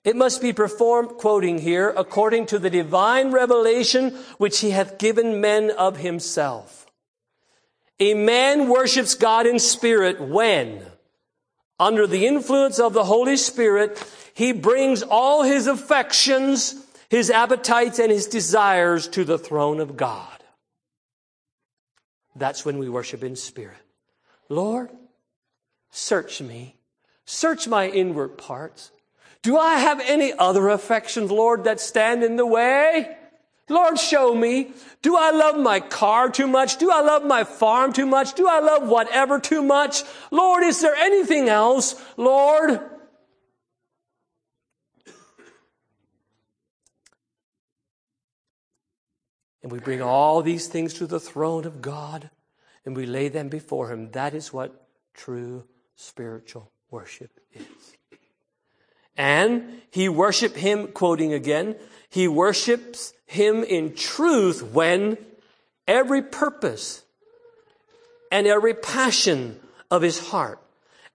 It 0.03 0.15
must 0.15 0.41
be 0.41 0.53
performed, 0.53 1.09
quoting 1.19 1.59
here, 1.59 1.93
according 1.95 2.47
to 2.47 2.57
the 2.57 2.71
divine 2.71 3.31
revelation 3.31 4.17
which 4.39 4.61
he 4.61 4.71
hath 4.71 4.97
given 4.97 5.39
men 5.39 5.69
of 5.69 5.97
himself. 5.97 6.80
A 8.01 8.13
man 8.13 8.67
worships 8.67 9.15
God 9.15 9.47
in 9.47 9.59
spirit 9.59 10.19
when? 10.19 10.85
under 11.81 12.05
the 12.05 12.27
influence 12.27 12.79
of 12.79 12.93
the 12.93 13.03
Holy 13.03 13.35
Spirit, 13.35 14.01
he 14.35 14.53
brings 14.53 15.01
all 15.01 15.41
his 15.41 15.65
affections, 15.65 16.75
his 17.09 17.31
appetites, 17.31 17.97
and 17.97 18.11
his 18.11 18.27
desires 18.27 19.07
to 19.07 19.25
the 19.25 19.39
throne 19.39 19.79
of 19.79 19.97
God. 19.97 20.43
That's 22.35 22.63
when 22.63 22.77
we 22.77 22.87
worship 22.87 23.23
in 23.23 23.35
spirit. 23.35 23.79
Lord, 24.47 24.91
search 25.89 26.39
me. 26.39 26.75
Search 27.25 27.67
my 27.67 27.89
inward 27.89 28.37
parts. 28.37 28.91
Do 29.41 29.57
I 29.57 29.79
have 29.79 29.99
any 30.01 30.33
other 30.33 30.69
affections, 30.69 31.31
Lord, 31.31 31.63
that 31.63 31.79
stand 31.79 32.23
in 32.23 32.35
the 32.35 32.45
way? 32.45 33.17
Lord, 33.71 33.97
show 33.97 34.35
me. 34.35 34.71
Do 35.01 35.17
I 35.17 35.31
love 35.31 35.57
my 35.57 35.79
car 35.79 36.29
too 36.29 36.47
much? 36.47 36.77
Do 36.77 36.91
I 36.91 37.01
love 37.01 37.23
my 37.25 37.43
farm 37.43 37.93
too 37.93 38.05
much? 38.05 38.35
Do 38.35 38.47
I 38.47 38.59
love 38.59 38.87
whatever 38.87 39.39
too 39.39 39.63
much? 39.63 40.03
Lord, 40.29 40.63
is 40.63 40.81
there 40.81 40.95
anything 40.95 41.49
else? 41.49 41.95
Lord? 42.17 42.79
And 49.63 49.71
we 49.71 49.79
bring 49.79 50.01
all 50.01 50.41
these 50.41 50.67
things 50.67 50.93
to 50.95 51.07
the 51.07 51.19
throne 51.19 51.65
of 51.65 51.81
God 51.81 52.29
and 52.85 52.95
we 52.95 53.05
lay 53.05 53.29
them 53.29 53.49
before 53.49 53.91
Him. 53.91 54.11
That 54.11 54.33
is 54.33 54.51
what 54.51 54.87
true 55.13 55.65
spiritual 55.95 56.71
worship 56.89 57.39
is. 57.53 57.90
And 59.21 59.81
he 59.91 60.09
worshiped 60.09 60.57
Him, 60.57 60.87
quoting 60.87 61.31
again, 61.31 61.75
he 62.11 62.27
worships 62.27 63.13
him 63.25 63.63
in 63.63 63.95
truth 63.95 64.61
when 64.61 65.17
every 65.87 66.21
purpose 66.21 67.03
and 68.29 68.45
every 68.45 68.73
passion 68.73 69.57
of 69.89 70.01
his 70.01 70.19
heart 70.19 70.59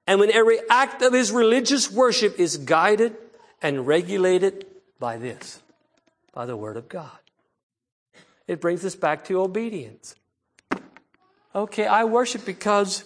and 0.07 0.19
when 0.19 0.33
every 0.33 0.59
act 0.71 1.03
of 1.03 1.13
his 1.13 1.31
religious 1.31 1.93
worship 1.93 2.41
is 2.41 2.57
guided 2.57 3.15
and 3.61 3.87
regulated 3.87 4.65
by 4.99 5.19
this, 5.19 5.63
by 6.33 6.47
the 6.47 6.57
word 6.57 6.79
of 6.79 6.89
God. 6.89 7.19
It 8.49 8.63
brings 8.63 8.83
us 8.83 8.97
back 8.97 9.27
to 9.27 9.43
obedience. 9.43 10.15
Okay, 11.55 11.87
I 11.87 12.05
worship 12.05 12.47
because 12.47 13.05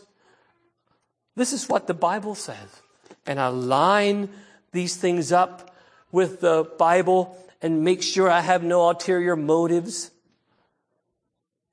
this 1.34 1.52
is 1.52 1.68
what 1.68 1.88
the 1.88 1.94
Bible 1.94 2.36
says. 2.36 2.82
And 3.26 3.40
I 3.40 3.48
line 3.48 4.28
these 4.72 4.96
things 4.96 5.32
up 5.32 5.74
with 6.12 6.40
the 6.40 6.70
Bible 6.78 7.36
and 7.62 7.84
make 7.84 8.02
sure 8.02 8.30
I 8.30 8.40
have 8.40 8.62
no 8.62 8.88
ulterior 8.88 9.36
motives. 9.36 10.10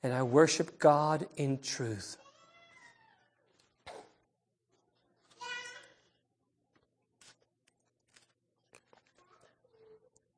And 0.04 0.14
I 0.14 0.24
worship 0.24 0.80
God 0.80 1.28
in 1.36 1.60
truth. 1.60 2.18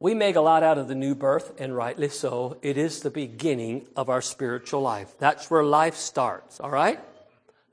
We 0.02 0.14
make 0.14 0.38
a 0.38 0.42
lot 0.42 0.64
out 0.64 0.78
of 0.78 0.88
the 0.88 0.96
new 0.96 1.14
birth, 1.14 1.60
and 1.60 1.76
rightly 1.76 2.08
so. 2.08 2.58
It 2.62 2.78
is 2.78 3.02
the 3.02 3.10
beginning 3.10 3.86
of 3.98 4.08
our 4.08 4.22
spiritual 4.22 4.82
life. 4.82 5.14
That's 5.20 5.52
where 5.52 5.64
life 5.64 5.96
starts, 5.96 6.62
all 6.62 6.70
right? 6.70 7.02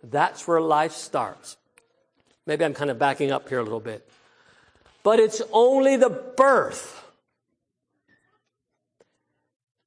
That's 0.03 0.49
where 0.49 0.61
life 0.61 0.93
starts. 0.93 1.57
Maybe 2.45 2.65
I'm 2.65 2.75
kind 2.75 2.91
of 2.91 2.99
backing 2.99 3.31
up 3.31 3.49
here 3.49 3.61
a 3.61 3.63
little 3.63 3.79
bit. 3.79 4.09
But 5.07 5.21
it's 5.21 5.41
only 5.53 5.95
the 5.95 6.11
birth 6.11 6.97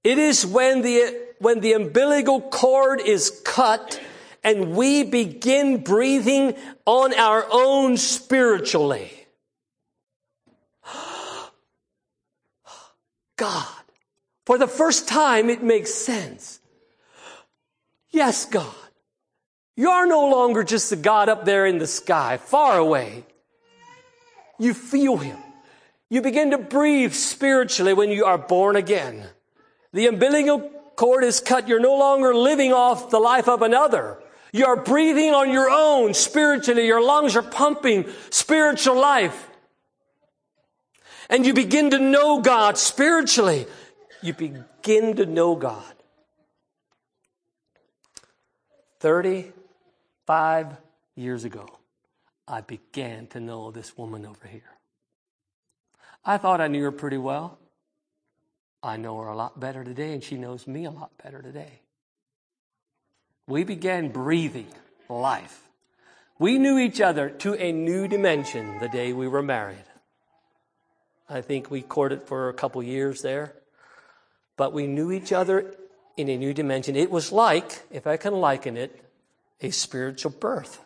it 0.03 0.17
is 0.17 0.45
when 0.45 0.82
the, 0.82 1.17
when 1.39 1.59
the 1.59 1.74
umbilical 1.74 2.39
cord 2.41 3.01
is 3.01 3.41
cut 3.43 3.99
and 4.43 4.76
we 4.76 5.03
begin 5.03 5.84
breathing 5.84 6.55
on 6.86 7.13
our 7.13 7.45
own 7.51 7.97
spiritually. 7.97 9.11
God. 13.36 13.65
For 14.45 14.57
the 14.57 14.67
first 14.67 15.09
time, 15.09 15.49
it 15.49 15.61
makes 15.61 15.93
sense. 15.93 16.59
Yes, 18.09 18.45
God. 18.45 18.74
You're 19.76 20.07
no 20.07 20.30
longer 20.30 20.63
just 20.63 20.89
the 20.89 20.95
God 20.95 21.28
up 21.30 21.45
there 21.45 21.65
in 21.65 21.78
the 21.78 21.88
sky, 21.88 22.38
far 22.38 22.78
away. 22.78 23.26
You 24.60 24.74
feel 24.74 25.18
Him. 25.18 25.38
You 26.10 26.22
begin 26.22 26.51
to 26.51 26.57
breathe 26.57 27.14
spiritually 27.14 27.93
when 27.93 28.10
you 28.10 28.26
are 28.26 28.38
born 28.38 28.76
again. 28.76 29.26
The 29.93 30.07
umbilical 30.07 30.60
cord 30.95 31.24
is 31.24 31.39
cut. 31.39 31.68
You're 31.68 31.80
no 31.80 31.97
longer 31.97 32.36
living 32.36 32.74
off 32.74 33.10
the 33.10 33.20
life 33.20 33.47
of 33.47 33.62
another. 33.62 34.20
You're 34.51 34.84
breathing 34.84 35.34
on 35.34 35.51
your 35.51 35.70
own 35.70 36.14
spiritually. 36.14 36.86
Your 36.88 37.03
lungs 37.03 37.36
are 37.36 37.43
pumping 37.43 38.05
spiritual 38.32 38.99
life. 38.99 39.49
And 41.30 41.45
you 41.45 41.53
begin 41.53 41.91
to 41.91 41.99
know 41.99 42.41
God 42.41 42.78
spiritually. 42.78 43.68
You 44.22 44.34
begin 44.34 45.16
to 45.18 45.26
know 45.26 45.55
God. 45.55 45.84
35 48.99 50.76
years 51.16 51.45
ago, 51.45 51.70
I 52.49 52.61
began 52.61 53.27
to 53.27 53.39
know 53.39 53.69
this 53.69 53.95
woman 53.95 54.25
over 54.25 54.47
here. 54.47 54.77
I 56.25 56.37
thought 56.37 56.59
I 56.59 56.67
knew 56.67 56.83
her 56.83 56.91
pretty 56.91 57.17
well. 57.17 57.59
I 58.81 58.97
know 58.97 59.19
her 59.19 59.27
a 59.27 59.35
lot 59.35 59.59
better 59.59 59.83
today, 59.83 60.13
and 60.13 60.23
she 60.23 60.35
knows 60.35 60.65
me 60.67 60.85
a 60.85 60.91
lot 60.91 61.11
better 61.23 61.41
today. 61.41 61.81
We 63.47 63.63
began 63.63 64.09
breathing 64.09 64.67
life. 65.09 65.61
We 66.39 66.57
knew 66.57 66.79
each 66.79 67.01
other 67.01 67.29
to 67.29 67.55
a 67.55 67.71
new 67.71 68.07
dimension 68.07 68.79
the 68.79 68.89
day 68.89 69.13
we 69.13 69.27
were 69.27 69.43
married. 69.43 69.83
I 71.29 71.41
think 71.41 71.69
we 71.69 71.81
courted 71.81 72.23
for 72.23 72.49
a 72.49 72.53
couple 72.53 72.81
years 72.81 73.21
there, 73.21 73.53
but 74.57 74.73
we 74.73 74.87
knew 74.87 75.11
each 75.11 75.31
other 75.31 75.75
in 76.17 76.29
a 76.29 76.37
new 76.37 76.53
dimension. 76.53 76.95
It 76.95 77.11
was 77.11 77.31
like, 77.31 77.83
if 77.91 78.07
I 78.07 78.17
can 78.17 78.33
liken 78.33 78.77
it, 78.77 79.03
a 79.61 79.69
spiritual 79.69 80.31
birth. 80.31 80.83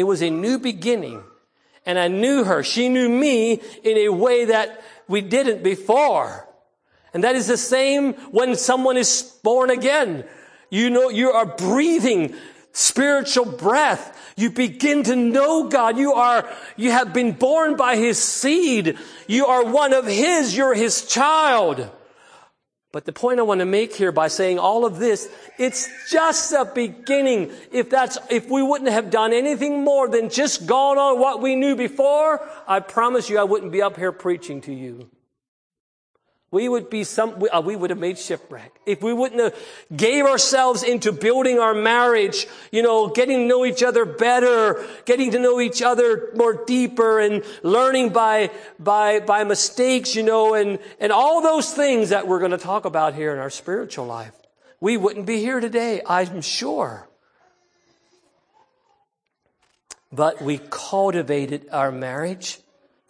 It 0.00 0.04
was 0.04 0.22
a 0.22 0.30
new 0.30 0.58
beginning. 0.58 1.22
And 1.84 1.98
I 1.98 2.08
knew 2.08 2.42
her. 2.42 2.62
She 2.62 2.88
knew 2.88 3.06
me 3.06 3.60
in 3.84 3.98
a 3.98 4.08
way 4.08 4.46
that 4.46 4.82
we 5.08 5.20
didn't 5.20 5.62
before. 5.62 6.48
And 7.12 7.22
that 7.22 7.36
is 7.36 7.48
the 7.48 7.58
same 7.58 8.14
when 8.30 8.56
someone 8.56 8.96
is 8.96 9.38
born 9.44 9.68
again. 9.68 10.24
You 10.70 10.88
know, 10.88 11.10
you 11.10 11.32
are 11.32 11.44
breathing 11.44 12.34
spiritual 12.72 13.44
breath. 13.44 14.32
You 14.38 14.48
begin 14.48 15.02
to 15.02 15.14
know 15.16 15.68
God. 15.68 15.98
You 15.98 16.14
are, 16.14 16.48
you 16.78 16.92
have 16.92 17.12
been 17.12 17.32
born 17.32 17.76
by 17.76 17.96
His 17.96 18.18
seed. 18.18 18.96
You 19.26 19.46
are 19.46 19.66
one 19.66 19.92
of 19.92 20.06
His. 20.06 20.56
You're 20.56 20.74
His 20.74 21.04
child. 21.04 21.90
But 22.92 23.04
the 23.04 23.12
point 23.12 23.38
I 23.38 23.42
want 23.42 23.60
to 23.60 23.66
make 23.66 23.94
here 23.94 24.10
by 24.10 24.26
saying 24.28 24.58
all 24.58 24.84
of 24.84 24.98
this, 24.98 25.28
it's 25.58 25.88
just 26.10 26.52
a 26.52 26.64
beginning. 26.64 27.52
If 27.70 27.88
that's, 27.88 28.18
if 28.28 28.50
we 28.50 28.62
wouldn't 28.62 28.90
have 28.90 29.10
done 29.10 29.32
anything 29.32 29.84
more 29.84 30.08
than 30.08 30.28
just 30.28 30.66
gone 30.66 30.98
on 30.98 31.20
what 31.20 31.40
we 31.40 31.54
knew 31.54 31.76
before, 31.76 32.40
I 32.66 32.80
promise 32.80 33.30
you 33.30 33.38
I 33.38 33.44
wouldn't 33.44 33.70
be 33.70 33.80
up 33.80 33.96
here 33.96 34.12
preaching 34.12 34.60
to 34.62 34.74
you 34.74 35.08
we 36.52 36.68
would 36.68 36.90
be 36.90 37.04
some, 37.04 37.38
we, 37.38 37.48
uh, 37.48 37.60
would 37.60 37.90
have 37.90 37.98
made 37.98 38.18
shipwreck. 38.18 38.80
If 38.84 39.02
we 39.02 39.12
wouldn't 39.12 39.40
have 39.40 39.56
gave 39.94 40.24
ourselves 40.24 40.82
into 40.82 41.12
building 41.12 41.60
our 41.60 41.74
marriage, 41.74 42.48
you 42.72 42.82
know, 42.82 43.08
getting 43.08 43.38
to 43.38 43.46
know 43.46 43.64
each 43.64 43.84
other 43.84 44.04
better, 44.04 44.84
getting 45.04 45.30
to 45.30 45.38
know 45.38 45.60
each 45.60 45.80
other 45.80 46.30
more 46.34 46.64
deeper 46.64 47.20
and 47.20 47.44
learning 47.62 48.08
by, 48.08 48.50
by, 48.80 49.20
by 49.20 49.44
mistakes, 49.44 50.16
you 50.16 50.24
know, 50.24 50.54
and, 50.54 50.80
and 50.98 51.12
all 51.12 51.40
those 51.40 51.72
things 51.72 52.08
that 52.08 52.26
we're 52.26 52.40
going 52.40 52.50
to 52.50 52.58
talk 52.58 52.84
about 52.84 53.14
here 53.14 53.32
in 53.32 53.38
our 53.38 53.50
spiritual 53.50 54.06
life. 54.06 54.34
We 54.80 54.96
wouldn't 54.96 55.26
be 55.26 55.38
here 55.38 55.60
today, 55.60 56.02
I'm 56.04 56.40
sure. 56.40 57.06
But 60.10 60.42
we 60.42 60.58
cultivated 60.58 61.68
our 61.70 61.92
marriage 61.92 62.58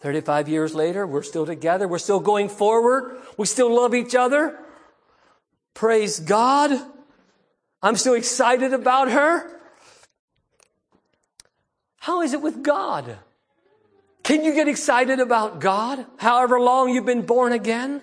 35 0.01 0.49
years 0.49 0.73
later, 0.73 1.05
we're 1.05 1.21
still 1.23 1.45
together. 1.45 1.87
We're 1.87 1.99
still 1.99 2.19
going 2.19 2.49
forward. 2.49 3.17
We 3.37 3.45
still 3.45 3.73
love 3.73 3.93
each 3.93 4.15
other. 4.15 4.57
Praise 5.75 6.19
God. 6.19 6.71
I'm 7.83 7.95
still 7.95 8.15
excited 8.15 8.73
about 8.73 9.11
her. 9.11 9.59
How 11.97 12.21
is 12.21 12.33
it 12.33 12.41
with 12.41 12.63
God? 12.63 13.19
Can 14.23 14.43
you 14.43 14.53
get 14.53 14.67
excited 14.67 15.19
about 15.19 15.59
God 15.59 16.05
however 16.17 16.59
long 16.59 16.89
you've 16.89 17.05
been 17.05 17.25
born 17.25 17.53
again? 17.53 18.01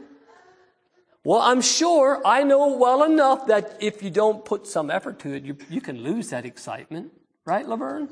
Well, 1.24 1.40
I'm 1.40 1.60
sure 1.60 2.22
I 2.24 2.44
know 2.44 2.76
well 2.76 3.02
enough 3.02 3.48
that 3.48 3.76
if 3.80 4.02
you 4.02 4.10
don't 4.10 4.44
put 4.44 4.66
some 4.66 4.88
effort 4.88 5.18
to 5.20 5.34
it, 5.34 5.42
you, 5.42 5.56
you 5.68 5.80
can 5.80 5.98
lose 6.02 6.30
that 6.30 6.46
excitement. 6.46 7.12
Right, 7.44 7.66
Laverne? 7.68 8.08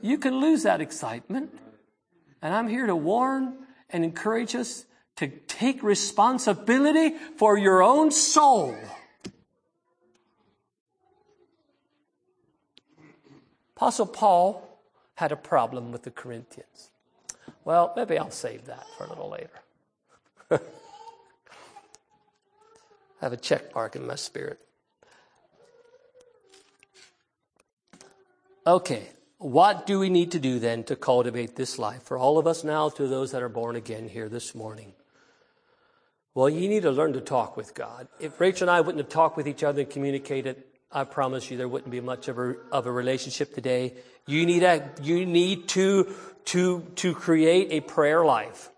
You 0.00 0.18
can 0.18 0.40
lose 0.40 0.64
that 0.64 0.80
excitement. 0.80 1.50
And 2.46 2.54
I'm 2.54 2.68
here 2.68 2.86
to 2.86 2.94
warn 2.94 3.56
and 3.90 4.04
encourage 4.04 4.54
us 4.54 4.84
to 5.16 5.26
take 5.26 5.82
responsibility 5.82 7.16
for 7.36 7.58
your 7.58 7.82
own 7.82 8.12
soul. 8.12 8.76
Apostle 13.74 14.06
Paul 14.06 14.80
had 15.16 15.32
a 15.32 15.36
problem 15.36 15.90
with 15.90 16.04
the 16.04 16.12
Corinthians. 16.12 16.90
Well, 17.64 17.92
maybe 17.96 18.16
I'll 18.16 18.30
save 18.30 18.66
that 18.66 18.86
for 18.96 19.06
a 19.06 19.08
little 19.08 19.28
later. 19.28 19.50
I 20.52 20.60
have 23.22 23.32
a 23.32 23.36
check 23.36 23.74
mark 23.74 23.96
in 23.96 24.06
my 24.06 24.14
spirit. 24.14 24.60
Okay, 28.64 29.08
what 29.38 29.86
do 29.86 29.98
we 29.98 30.08
need 30.08 30.32
to 30.32 30.38
do 30.38 30.58
then 30.58 30.84
to 30.84 30.96
cultivate 30.96 31.56
this 31.56 31.78
life? 31.78 32.02
For 32.02 32.16
all 32.16 32.38
of 32.38 32.46
us 32.46 32.64
now, 32.64 32.88
to 32.90 33.06
those 33.06 33.32
that 33.32 33.42
are 33.42 33.48
born 33.48 33.76
again 33.76 34.08
here 34.08 34.28
this 34.28 34.54
morning. 34.54 34.94
Well, 36.34 36.48
you 36.48 36.68
need 36.68 36.82
to 36.82 36.90
learn 36.90 37.12
to 37.14 37.20
talk 37.20 37.56
with 37.56 37.74
God. 37.74 38.08
If 38.20 38.40
Rachel 38.40 38.68
and 38.68 38.76
I 38.76 38.80
wouldn't 38.80 39.02
have 39.02 39.08
talked 39.08 39.36
with 39.36 39.48
each 39.48 39.62
other 39.62 39.82
and 39.82 39.90
communicated, 39.90 40.62
I 40.90 41.04
promise 41.04 41.50
you 41.50 41.56
there 41.56 41.68
wouldn't 41.68 41.90
be 41.90 42.00
much 42.00 42.28
of 42.28 42.38
a, 42.38 42.54
of 42.72 42.86
a 42.86 42.92
relationship 42.92 43.54
today. 43.54 43.94
You 44.26 44.46
need, 44.46 44.62
a, 44.62 44.90
you 45.02 45.26
need 45.26 45.68
to, 45.70 46.14
to, 46.46 46.80
to 46.96 47.14
create 47.14 47.68
a 47.72 47.80
prayer 47.80 48.24
life. 48.24 48.70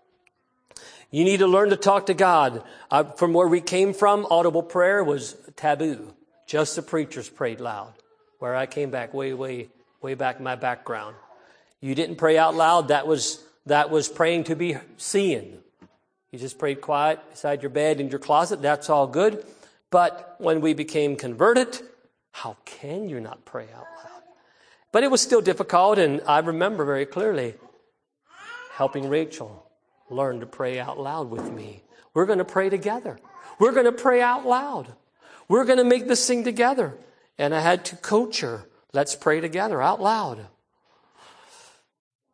You 1.11 1.23
need 1.23 1.37
to 1.37 1.47
learn 1.47 1.69
to 1.69 1.77
talk 1.77 2.07
to 2.07 2.13
God. 2.13 2.63
Uh, 2.91 3.03
from 3.03 3.33
where 3.33 3.47
we 3.47 3.61
came 3.61 3.93
from, 3.93 4.27
audible 4.29 4.63
prayer 4.63 5.03
was 5.03 5.35
taboo. 5.55 6.13
Just 6.45 6.75
the 6.75 6.81
preachers 6.81 7.29
prayed 7.29 7.59
loud. 7.59 7.93
Where 8.39 8.55
I 8.55 8.65
came 8.65 8.89
back 8.89 9.13
way, 9.13 9.33
way 9.33 9.69
way 10.01 10.13
back 10.13 10.37
in 10.37 10.43
my 10.43 10.55
background. 10.55 11.15
You 11.81 11.95
didn't 11.95 12.17
pray 12.17 12.37
out 12.37 12.55
loud. 12.55 12.89
That 12.89 13.07
was, 13.07 13.43
that 13.65 13.89
was 13.89 14.09
praying 14.09 14.45
to 14.45 14.55
be 14.55 14.77
seen. 14.97 15.59
You 16.31 16.39
just 16.39 16.59
prayed 16.59 16.81
quiet 16.81 17.19
beside 17.31 17.63
your 17.63 17.71
bed 17.71 17.99
in 17.99 18.09
your 18.09 18.19
closet. 18.19 18.61
That's 18.61 18.89
all 18.89 19.07
good. 19.07 19.45
But 19.89 20.35
when 20.37 20.61
we 20.61 20.73
became 20.73 21.15
converted, 21.15 21.79
how 22.31 22.57
can 22.65 23.09
you 23.09 23.19
not 23.19 23.45
pray 23.45 23.67
out 23.73 23.87
loud? 24.03 24.23
But 24.91 25.03
it 25.03 25.11
was 25.11 25.21
still 25.21 25.41
difficult, 25.41 25.97
and 25.99 26.21
I 26.27 26.39
remember 26.39 26.85
very 26.85 27.05
clearly 27.05 27.55
helping 28.73 29.09
Rachel 29.09 29.65
learn 30.09 30.39
to 30.39 30.45
pray 30.45 30.79
out 30.79 30.99
loud 30.99 31.29
with 31.29 31.51
me. 31.51 31.83
We're 32.13 32.25
going 32.25 32.39
to 32.39 32.45
pray 32.45 32.69
together. 32.69 33.19
We're 33.59 33.71
going 33.71 33.85
to 33.85 33.91
pray 33.91 34.21
out 34.21 34.45
loud. 34.45 34.93
We're 35.47 35.65
going 35.65 35.77
to 35.77 35.83
make 35.83 36.07
this 36.07 36.25
thing 36.25 36.43
together. 36.43 36.97
And 37.37 37.53
I 37.53 37.59
had 37.59 37.85
to 37.85 37.95
coach 37.95 38.41
her 38.41 38.65
Let's 38.91 39.15
pray 39.15 39.39
together 39.39 39.81
out 39.81 40.01
loud. 40.01 40.47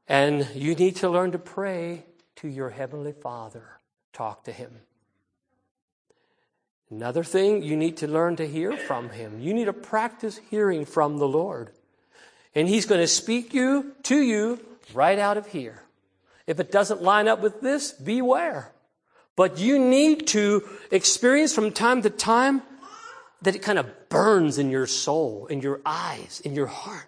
And 0.08 0.48
you 0.56 0.76
need 0.76 0.98
to 0.98 1.10
learn 1.10 1.32
to 1.34 1.40
pray 1.40 2.06
to 2.38 2.48
your 2.48 2.70
Heavenly 2.70 3.12
Father. 3.12 3.64
Talk 4.14 4.46
to 4.46 4.54
Him. 4.54 4.72
Another 6.90 7.24
thing, 7.24 7.64
you 7.64 7.76
need 7.76 7.98
to 7.98 8.08
learn 8.08 8.36
to 8.38 8.48
hear 8.48 8.78
from 8.78 9.10
Him. 9.10 9.42
You 9.42 9.54
need 9.54 9.66
to 9.66 9.74
practice 9.74 10.40
hearing 10.50 10.86
from 10.86 11.18
the 11.18 11.28
Lord. 11.28 11.72
And 12.54 12.70
He's 12.70 12.86
going 12.86 13.02
to 13.02 13.08
speak 13.08 13.54
you 13.54 13.94
to 14.04 14.16
you 14.16 14.60
right 14.94 15.20
out 15.20 15.36
of 15.36 15.48
here. 15.48 15.84
If 16.48 16.60
it 16.60 16.72
doesn't 16.72 17.02
line 17.02 17.28
up 17.28 17.42
with 17.42 17.60
this, 17.60 17.92
beware. 17.92 18.72
But 19.36 19.58
you 19.58 19.78
need 19.78 20.28
to 20.28 20.64
experience 20.92 21.54
from 21.54 21.72
time 21.72 22.04
to 22.04 22.10
time 22.10 22.62
that 23.42 23.56
it 23.56 23.62
kind 23.62 23.80
of 23.80 24.10
burns 24.10 24.58
in 24.58 24.70
your 24.70 24.88
soul, 24.88 25.48
in 25.48 25.62
your 25.62 25.82
eyes, 25.86 26.42
in 26.44 26.56
your 26.56 26.68
heart. 26.68 27.08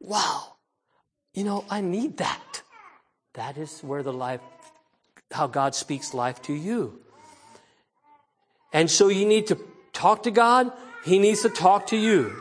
Wow. 0.00 0.56
You 1.34 1.44
know, 1.44 1.64
I 1.70 1.80
need 1.80 2.18
that. 2.18 2.62
That 3.34 3.56
is 3.56 3.80
where 3.80 4.02
the 4.02 4.12
life, 4.12 4.40
how 5.30 5.46
God 5.46 5.74
speaks 5.74 6.12
life 6.12 6.42
to 6.42 6.52
you. 6.52 7.00
And 8.72 8.90
so 8.90 9.08
you 9.08 9.26
need 9.26 9.46
to 9.48 9.58
talk 9.92 10.24
to 10.24 10.30
God. 10.30 10.72
He 11.04 11.18
needs 11.18 11.42
to 11.42 11.48
talk 11.48 11.88
to 11.88 11.96
you. 11.96 12.36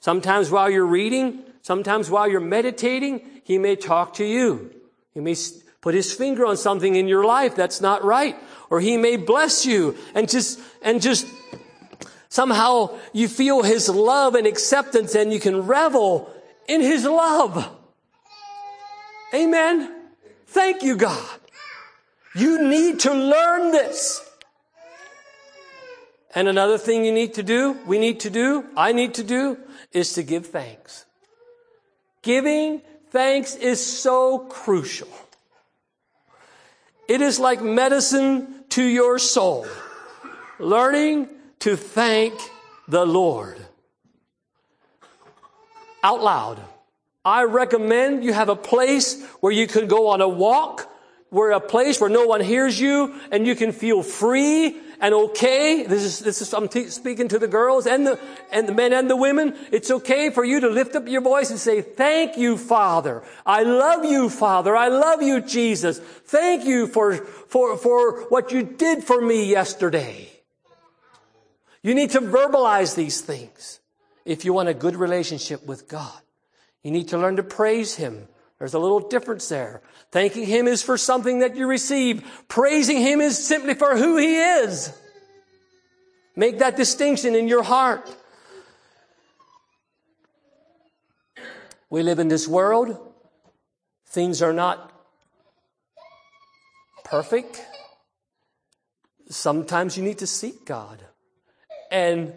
Sometimes 0.00 0.50
while 0.50 0.70
you're 0.70 0.86
reading, 0.86 1.42
sometimes 1.62 2.10
while 2.10 2.28
you're 2.28 2.40
meditating, 2.40 3.22
He 3.44 3.58
may 3.58 3.76
talk 3.76 4.14
to 4.14 4.24
you. 4.24 4.70
He 5.12 5.20
may 5.20 5.34
put 5.80 5.94
His 5.94 6.12
finger 6.12 6.46
on 6.46 6.56
something 6.56 6.94
in 6.94 7.08
your 7.08 7.24
life 7.24 7.56
that's 7.56 7.80
not 7.80 8.04
right. 8.04 8.36
Or 8.70 8.80
He 8.80 8.96
may 8.96 9.16
bless 9.16 9.64
you 9.64 9.96
and 10.14 10.28
just, 10.28 10.60
and 10.82 11.00
just 11.00 11.26
Somehow 12.36 12.90
you 13.14 13.28
feel 13.28 13.62
His 13.62 13.88
love 13.88 14.34
and 14.34 14.46
acceptance 14.46 15.14
and 15.14 15.32
you 15.32 15.40
can 15.40 15.66
revel 15.66 16.30
in 16.68 16.82
His 16.82 17.06
love. 17.06 17.66
Amen. 19.32 20.10
Thank 20.46 20.82
you, 20.82 20.98
God. 20.98 21.40
You 22.34 22.62
need 22.62 23.00
to 23.00 23.14
learn 23.14 23.72
this. 23.72 24.20
And 26.34 26.46
another 26.46 26.76
thing 26.76 27.06
you 27.06 27.12
need 27.12 27.32
to 27.40 27.42
do, 27.42 27.72
we 27.86 27.98
need 27.98 28.20
to 28.20 28.28
do, 28.28 28.66
I 28.76 28.92
need 28.92 29.14
to 29.14 29.24
do, 29.24 29.56
is 29.92 30.12
to 30.12 30.22
give 30.22 30.44
thanks. 30.48 31.06
Giving 32.20 32.82
thanks 33.12 33.56
is 33.56 33.80
so 33.80 34.40
crucial. 34.40 35.08
It 37.08 37.22
is 37.22 37.40
like 37.40 37.62
medicine 37.62 38.66
to 38.76 38.82
your 38.84 39.18
soul. 39.18 39.66
Learning 40.58 41.30
to 41.60 41.76
thank 41.76 42.34
the 42.88 43.04
Lord. 43.04 43.58
Out 46.02 46.22
loud. 46.22 46.60
I 47.24 47.42
recommend 47.42 48.22
you 48.22 48.32
have 48.32 48.48
a 48.48 48.56
place 48.56 49.20
where 49.40 49.52
you 49.52 49.66
can 49.66 49.88
go 49.88 50.08
on 50.08 50.20
a 50.20 50.28
walk, 50.28 50.88
where 51.30 51.50
a 51.50 51.60
place 51.60 52.00
where 52.00 52.08
no 52.10 52.26
one 52.26 52.40
hears 52.40 52.78
you 52.78 53.20
and 53.32 53.46
you 53.46 53.56
can 53.56 53.72
feel 53.72 54.02
free 54.02 54.80
and 55.00 55.14
okay. 55.14 55.82
This 55.82 56.02
is, 56.02 56.18
this 56.20 56.40
is, 56.40 56.54
I'm 56.54 56.68
t- 56.68 56.88
speaking 56.88 57.28
to 57.28 57.38
the 57.38 57.48
girls 57.48 57.86
and 57.86 58.06
the, 58.06 58.20
and 58.52 58.68
the 58.68 58.72
men 58.72 58.92
and 58.92 59.10
the 59.10 59.16
women. 59.16 59.54
It's 59.72 59.90
okay 59.90 60.30
for 60.30 60.44
you 60.44 60.60
to 60.60 60.68
lift 60.68 60.94
up 60.94 61.08
your 61.08 61.20
voice 61.20 61.50
and 61.50 61.58
say, 61.58 61.82
thank 61.82 62.36
you, 62.36 62.56
Father. 62.56 63.22
I 63.44 63.64
love 63.64 64.04
you, 64.04 64.30
Father. 64.30 64.76
I 64.76 64.88
love 64.88 65.22
you, 65.22 65.40
Jesus. 65.40 65.98
Thank 65.98 66.64
you 66.64 66.86
for, 66.86 67.16
for, 67.16 67.76
for 67.76 68.22
what 68.28 68.52
you 68.52 68.62
did 68.62 69.04
for 69.04 69.20
me 69.20 69.50
yesterday. 69.50 70.35
You 71.86 71.94
need 71.94 72.10
to 72.10 72.20
verbalize 72.20 72.96
these 72.96 73.20
things 73.20 73.78
if 74.24 74.44
you 74.44 74.52
want 74.52 74.68
a 74.68 74.74
good 74.74 74.96
relationship 74.96 75.64
with 75.64 75.86
God. 75.86 76.20
You 76.82 76.90
need 76.90 77.06
to 77.10 77.16
learn 77.16 77.36
to 77.36 77.44
praise 77.44 77.94
Him. 77.94 78.26
There's 78.58 78.74
a 78.74 78.80
little 78.80 78.98
difference 78.98 79.48
there. 79.48 79.82
Thanking 80.10 80.46
Him 80.46 80.66
is 80.66 80.82
for 80.82 80.98
something 80.98 81.38
that 81.38 81.54
you 81.54 81.68
receive. 81.68 82.24
Praising 82.48 82.98
Him 82.98 83.20
is 83.20 83.38
simply 83.38 83.74
for 83.74 83.96
who 83.96 84.16
He 84.16 84.36
is. 84.36 84.92
Make 86.34 86.58
that 86.58 86.74
distinction 86.74 87.36
in 87.36 87.46
your 87.46 87.62
heart. 87.62 88.12
We 91.88 92.02
live 92.02 92.18
in 92.18 92.26
this 92.26 92.48
world. 92.48 92.98
Things 94.08 94.42
are 94.42 94.52
not 94.52 94.90
perfect. 97.04 97.64
Sometimes 99.28 99.96
you 99.96 100.02
need 100.02 100.18
to 100.18 100.26
seek 100.26 100.64
God. 100.64 101.06
And 101.90 102.34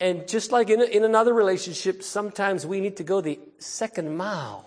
and 0.00 0.28
just 0.28 0.52
like 0.52 0.70
in, 0.70 0.80
in 0.80 1.04
another 1.04 1.34
relationship, 1.34 2.02
sometimes 2.02 2.64
we 2.64 2.80
need 2.80 2.98
to 2.98 3.04
go 3.04 3.20
the 3.20 3.38
second 3.58 4.16
mile. 4.16 4.64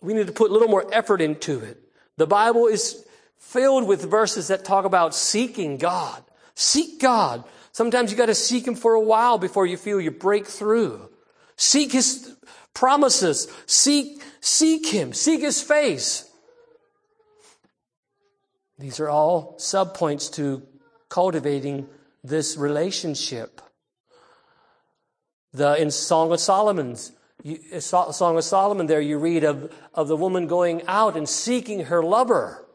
We 0.00 0.14
need 0.14 0.26
to 0.26 0.32
put 0.32 0.50
a 0.50 0.52
little 0.52 0.68
more 0.68 0.92
effort 0.92 1.20
into 1.20 1.60
it. 1.60 1.78
The 2.18 2.26
Bible 2.26 2.66
is 2.66 3.06
filled 3.38 3.86
with 3.86 4.02
verses 4.10 4.48
that 4.48 4.64
talk 4.64 4.84
about 4.84 5.14
seeking 5.14 5.78
God. 5.78 6.22
Seek 6.54 7.00
God. 7.00 7.44
Sometimes 7.72 8.10
you 8.10 8.18
got 8.18 8.26
to 8.26 8.34
seek 8.34 8.66
Him 8.66 8.74
for 8.74 8.94
a 8.94 9.00
while 9.00 9.38
before 9.38 9.64
you 9.64 9.78
feel 9.78 10.00
you 10.00 10.10
break 10.10 10.46
through. 10.46 11.08
Seek 11.56 11.92
His 11.92 12.36
promises. 12.74 13.50
Seek, 13.66 14.22
seek 14.40 14.86
Him. 14.86 15.14
Seek 15.14 15.40
His 15.40 15.62
face. 15.62 16.28
These 18.78 19.00
are 19.00 19.08
all 19.08 19.56
subpoints 19.58 20.30
to 20.34 20.62
cultivating 21.08 21.88
this 22.24 22.56
relationship. 22.56 23.60
The, 25.52 25.80
in 25.80 25.90
Song 25.90 26.32
of 26.32 26.40
Solomon's, 26.40 27.12
you, 27.42 27.80
Song 27.80 28.36
of 28.36 28.44
Solomon 28.44 28.86
there, 28.86 29.00
you 29.00 29.18
read 29.18 29.44
of, 29.44 29.72
of 29.94 30.08
the 30.08 30.16
woman 30.16 30.46
going 30.46 30.82
out 30.86 31.16
and 31.16 31.28
seeking 31.28 31.84
her 31.84 32.02
lover. 32.02 32.66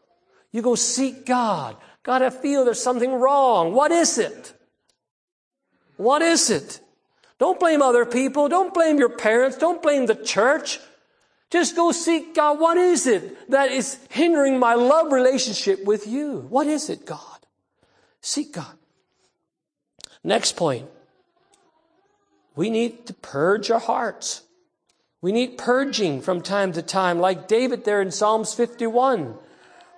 You 0.52 0.62
go 0.62 0.74
seek 0.74 1.26
God. 1.26 1.76
God, 2.02 2.22
I 2.22 2.30
feel 2.30 2.64
there's 2.64 2.82
something 2.82 3.12
wrong. 3.12 3.72
What 3.72 3.90
is 3.90 4.18
it? 4.18 4.54
What 5.96 6.22
is 6.22 6.48
it? 6.50 6.80
Don't 7.38 7.58
blame 7.58 7.82
other 7.82 8.06
people. 8.06 8.48
Don't 8.48 8.72
blame 8.72 8.98
your 8.98 9.10
parents. 9.10 9.56
Don't 9.56 9.82
blame 9.82 10.06
the 10.06 10.14
church. 10.14 10.80
Just 11.50 11.76
go 11.76 11.92
seek 11.92 12.34
God. 12.34 12.60
What 12.60 12.76
is 12.76 13.06
it 13.06 13.50
that 13.50 13.72
is 13.72 13.98
hindering 14.10 14.58
my 14.58 14.74
love 14.74 15.12
relationship 15.12 15.84
with 15.84 16.06
you? 16.06 16.46
What 16.48 16.66
is 16.66 16.88
it, 16.88 17.04
God? 17.04 17.20
Seek 18.20 18.52
God. 18.52 18.77
Next 20.24 20.56
point. 20.56 20.88
We 22.54 22.70
need 22.70 23.06
to 23.06 23.14
purge 23.14 23.70
our 23.70 23.78
hearts. 23.78 24.42
We 25.20 25.32
need 25.32 25.58
purging 25.58 26.20
from 26.20 26.42
time 26.42 26.72
to 26.72 26.82
time, 26.82 27.18
like 27.18 27.48
David 27.48 27.84
there 27.84 28.00
in 28.00 28.10
Psalms 28.10 28.54
51. 28.54 29.34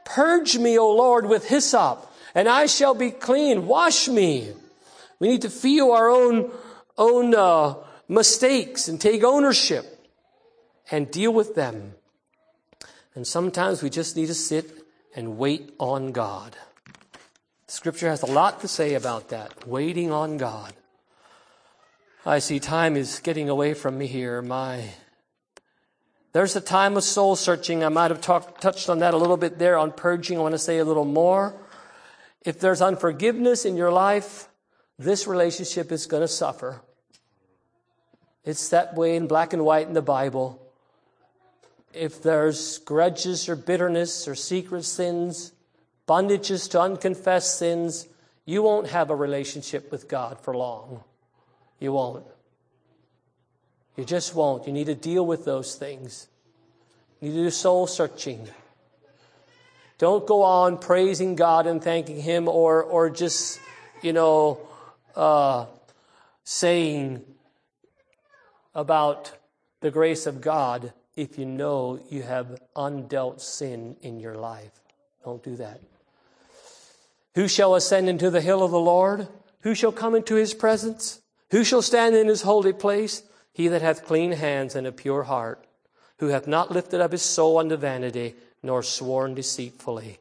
Purge 0.05 0.59
me, 0.59 0.79
O 0.79 0.91
Lord, 0.91 1.27
with 1.27 1.49
hyssop, 1.49 2.11
and 2.35 2.49
I 2.49 2.67
shall 2.67 2.95
be 2.95 3.11
clean. 3.11 3.67
Wash 3.67 4.09
me. 4.09 4.53
We 5.19 5.29
need 5.29 5.43
to 5.43 5.51
feel 5.51 5.93
our 5.93 6.09
own, 6.09 6.51
own 6.97 7.35
uh, 7.35 7.75
mistakes 8.09 8.89
and 8.89 9.01
take 9.01 9.23
ownership 9.23 10.09
and 10.91 11.11
deal 11.11 11.33
with 11.33 11.55
them. 11.55 11.95
And 13.15 13.27
sometimes 13.27 13.83
we 13.83 13.91
just 13.91 14.17
need 14.17 14.27
to 14.27 14.35
sit 14.35 14.71
and 15.15 15.37
wait 15.39 15.75
on 15.79 16.13
God. 16.13 16.57
Scripture 17.71 18.09
has 18.09 18.23
a 18.23 18.27
lot 18.27 18.63
to 18.63 18.67
say 18.67 18.95
about 18.95 19.29
that, 19.29 19.65
waiting 19.65 20.11
on 20.11 20.39
God. 20.39 20.73
I 22.27 22.41
see 22.41 22.59
time 22.59 22.97
is 22.97 23.21
getting 23.21 23.49
away 23.49 23.75
from 23.75 23.97
me 23.97 24.09
here. 24.09 24.43
My, 24.43 24.91
there's 26.33 26.57
a 26.57 26.61
time 26.61 26.97
of 26.97 27.05
soul 27.05 27.37
searching. 27.37 27.85
I 27.85 27.89
might 27.89 28.11
have 28.11 28.21
touched 28.21 28.91
on 28.91 28.99
that 28.99 29.15
a 29.15 29.17
little 29.17 29.37
bit 29.37 29.61
there 29.61 29.79
on 29.79 29.93
purging. 29.93 30.37
I 30.37 30.41
want 30.41 30.55
to 30.55 30.59
say 30.59 30.79
a 30.79 30.85
little 30.85 31.05
more. 31.05 31.55
If 32.45 32.59
there's 32.59 32.83
unforgiveness 32.83 33.65
in 33.65 33.77
your 33.77 33.93
life, 33.93 34.49
this 34.99 35.29
relationship 35.29 35.93
is 35.93 36.07
going 36.07 36.23
to 36.23 36.29
suffer. 36.29 36.81
It's 38.45 38.69
that 38.71 38.97
way 38.97 39.15
in 39.15 39.29
black 39.29 39.53
and 39.53 39.65
white 39.65 39.87
in 39.87 39.95
the 39.95 40.03
Bible. 40.03 40.61
If 41.95 42.21
there's 42.21 42.79
grudges 42.79 43.49
or 43.49 43.55
bitterness 43.55 44.27
or 44.27 44.35
secret 44.35 44.85
sins, 44.85 45.53
bondages 46.11 46.69
to 46.69 46.81
unconfessed 46.81 47.57
sins, 47.57 48.09
you 48.45 48.65
won't 48.65 48.89
have 48.89 49.11
a 49.11 49.15
relationship 49.15 49.93
with 49.93 50.09
God 50.09 50.41
for 50.41 50.57
long. 50.57 51.05
You 51.79 51.93
won't. 51.93 52.27
You 53.97 54.05
just 54.05 54.35
won't. 54.35 54.67
You 54.67 54.73
need 54.73 54.87
to 54.87 54.97
deal 54.97 55.25
with 55.25 55.45
those 55.45 55.77
things. 55.77 56.27
You 57.21 57.29
need 57.29 57.37
to 57.37 57.43
do 57.45 57.51
soul 57.51 57.87
searching. 57.87 58.49
Don't 59.99 60.27
go 60.27 60.43
on 60.43 60.79
praising 60.79 61.37
God 61.37 61.69
and 61.69 61.81
thanking 61.81 62.21
Him 62.21 62.49
or, 62.49 62.83
or 62.83 63.09
just, 63.09 63.61
you 64.03 64.13
know, 64.13 64.59
uh, 65.15 65.67
saying 66.43 67.23
about 68.75 69.31
the 69.79 69.93
grace 69.93 70.27
of 70.27 70.41
God 70.41 70.93
if 71.15 71.39
you 71.39 71.45
know 71.45 72.01
you 72.11 72.23
have 72.23 72.61
undealt 72.75 73.41
sin 73.41 73.95
in 74.03 74.19
your 74.19 74.35
life. 74.35 74.73
Don't 75.25 75.45
do 75.45 75.55
that. 75.55 75.81
Who 77.35 77.49
shall 77.49 77.75
ascend 77.75 78.09
into 78.09 78.31
the 78.31 78.41
hill 78.41 78.63
of 78.63 78.71
the 78.71 78.81
Lord? 78.81 79.29
Who 79.63 79.75
shall 79.75 79.93
come 79.93 80.15
into 80.15 80.35
his 80.35 80.55
presence? 80.55 81.21
Who 81.51 81.65
shall 81.65 81.83
stand 81.83 82.15
in 82.15 82.29
his 82.29 82.43
holy 82.43 82.73
place? 82.73 83.23
He 83.53 83.69
that 83.69 83.83
hath 83.83 84.05
clean 84.07 84.33
hands 84.33 84.75
and 84.75 84.87
a 84.87 84.93
pure 84.93 85.25
heart, 85.25 85.67
who 86.19 86.29
hath 86.29 86.47
not 86.47 86.71
lifted 86.71 87.01
up 87.01 87.13
his 87.13 87.23
soul 87.23 87.59
unto 87.59 87.77
vanity, 87.77 88.35
nor 88.63 88.83
sworn 88.83 89.35
deceitfully. 89.35 90.19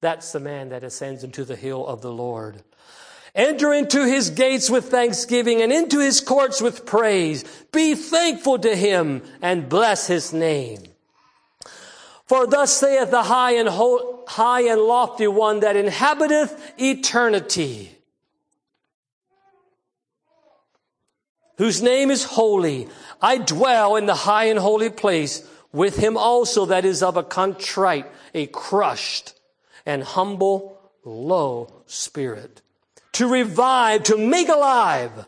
That's 0.00 0.32
the 0.32 0.40
man 0.40 0.68
that 0.68 0.84
ascends 0.84 1.24
into 1.24 1.44
the 1.44 1.56
hill 1.56 1.86
of 1.86 2.02
the 2.02 2.12
Lord. 2.12 2.62
Enter 3.34 3.72
into 3.72 4.06
his 4.06 4.30
gates 4.30 4.70
with 4.70 4.90
thanksgiving 4.90 5.60
and 5.62 5.72
into 5.72 6.00
his 6.00 6.20
courts 6.20 6.60
with 6.60 6.86
praise. 6.86 7.44
Be 7.72 7.94
thankful 7.94 8.58
to 8.60 8.74
him 8.74 9.22
and 9.42 9.68
bless 9.68 10.06
his 10.06 10.32
name. 10.32 10.82
For 12.28 12.46
thus 12.46 12.72
saith 12.72 13.10
the 13.10 13.22
high 13.22 13.52
and, 13.52 13.68
ho- 13.68 14.22
high 14.28 14.62
and 14.70 14.82
lofty 14.82 15.26
one 15.26 15.60
that 15.60 15.76
inhabiteth 15.76 16.74
eternity 16.78 17.98
whose 21.58 21.82
name 21.82 22.10
is 22.10 22.24
holy. 22.24 22.88
I 23.20 23.38
dwell 23.38 23.96
in 23.96 24.06
the 24.06 24.14
high 24.14 24.44
and 24.44 24.58
holy 24.58 24.90
place 24.90 25.46
with 25.72 25.96
him 25.96 26.16
also 26.16 26.66
that 26.66 26.84
is 26.84 27.02
of 27.02 27.16
a 27.16 27.22
contrite, 27.22 28.06
a 28.32 28.46
crushed 28.46 29.34
and 29.84 30.02
humble, 30.02 30.78
low 31.04 31.82
spirit. 31.86 32.62
To 33.12 33.28
revive, 33.28 34.04
to 34.04 34.16
make 34.16 34.48
alive 34.48 35.26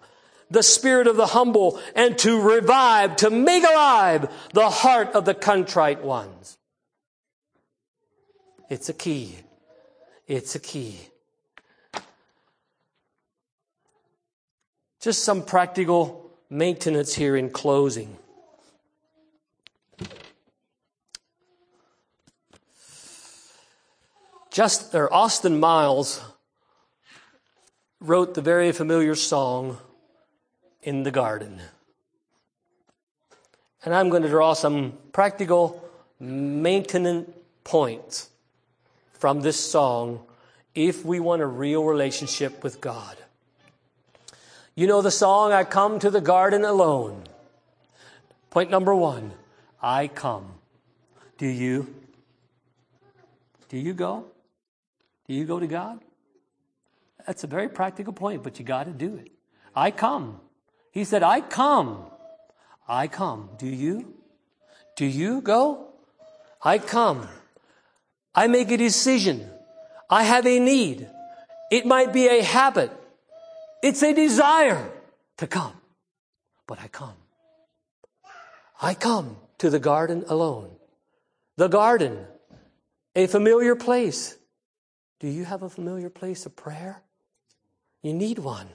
the 0.50 0.62
spirit 0.62 1.06
of 1.06 1.16
the 1.16 1.26
humble 1.26 1.80
and 1.94 2.16
to 2.18 2.40
revive, 2.40 3.16
to 3.16 3.30
make 3.30 3.64
alive 3.64 4.30
the 4.52 4.70
heart 4.70 5.10
of 5.14 5.24
the 5.24 5.34
contrite 5.34 6.02
ones. 6.02 6.58
It's 8.70 8.88
a 8.88 8.92
key. 8.92 9.34
It's 10.28 10.54
a 10.54 10.60
key. 10.60 11.00
Just 15.00 15.24
some 15.24 15.42
practical 15.42 16.30
maintenance 16.48 17.14
here 17.14 17.36
in 17.36 17.50
closing. 17.50 18.16
Just 24.52 24.94
or 24.94 25.12
Austin 25.12 25.58
Miles 25.58 26.22
wrote 27.98 28.34
the 28.34 28.40
very 28.40 28.70
familiar 28.70 29.16
song 29.16 29.78
in 30.82 31.02
the 31.02 31.10
garden. 31.10 31.60
And 33.84 33.92
I'm 33.94 34.10
going 34.10 34.22
to 34.22 34.28
draw 34.28 34.52
some 34.52 34.96
practical 35.12 35.82
maintenance 36.20 37.30
points 37.64 38.29
from 39.20 39.42
this 39.42 39.60
song 39.60 40.18
if 40.74 41.04
we 41.04 41.20
want 41.20 41.42
a 41.42 41.46
real 41.46 41.84
relationship 41.84 42.64
with 42.64 42.80
God. 42.80 43.18
You 44.74 44.86
know 44.86 45.02
the 45.02 45.10
song, 45.10 45.52
I 45.52 45.64
come 45.64 45.98
to 45.98 46.10
the 46.10 46.22
garden 46.22 46.64
alone. 46.64 47.24
Point 48.48 48.70
number 48.70 48.94
one, 48.94 49.32
I 49.82 50.08
come. 50.08 50.54
Do 51.36 51.46
you? 51.46 51.94
Do 53.68 53.76
you 53.76 53.92
go? 53.92 54.24
Do 55.28 55.34
you 55.34 55.44
go 55.44 55.60
to 55.60 55.66
God? 55.66 56.00
That's 57.26 57.44
a 57.44 57.46
very 57.46 57.68
practical 57.68 58.14
point, 58.14 58.42
but 58.42 58.58
you 58.58 58.64
got 58.64 58.84
to 58.84 58.90
do 58.90 59.16
it. 59.16 59.30
I 59.76 59.90
come. 59.90 60.40
He 60.92 61.04
said, 61.04 61.22
I 61.22 61.42
come. 61.42 62.06
I 62.88 63.06
come. 63.06 63.50
Do 63.58 63.66
you? 63.66 64.14
Do 64.96 65.04
you 65.04 65.42
go? 65.42 65.92
I 66.62 66.78
come. 66.78 67.28
I 68.34 68.46
make 68.46 68.70
a 68.70 68.76
decision. 68.76 69.48
I 70.08 70.24
have 70.24 70.46
a 70.46 70.58
need. 70.58 71.08
It 71.70 71.86
might 71.86 72.12
be 72.12 72.28
a 72.28 72.42
habit. 72.42 72.92
It's 73.82 74.02
a 74.02 74.12
desire 74.12 74.90
to 75.38 75.46
come. 75.46 75.74
But 76.66 76.80
I 76.80 76.88
come. 76.88 77.14
I 78.80 78.94
come 78.94 79.36
to 79.58 79.70
the 79.70 79.78
garden 79.78 80.24
alone. 80.28 80.70
The 81.56 81.68
garden, 81.68 82.26
a 83.14 83.26
familiar 83.26 83.74
place. 83.74 84.36
Do 85.18 85.28
you 85.28 85.44
have 85.44 85.62
a 85.62 85.68
familiar 85.68 86.08
place 86.08 86.46
of 86.46 86.56
prayer? 86.56 87.02
You 88.02 88.14
need 88.14 88.38
one. 88.38 88.68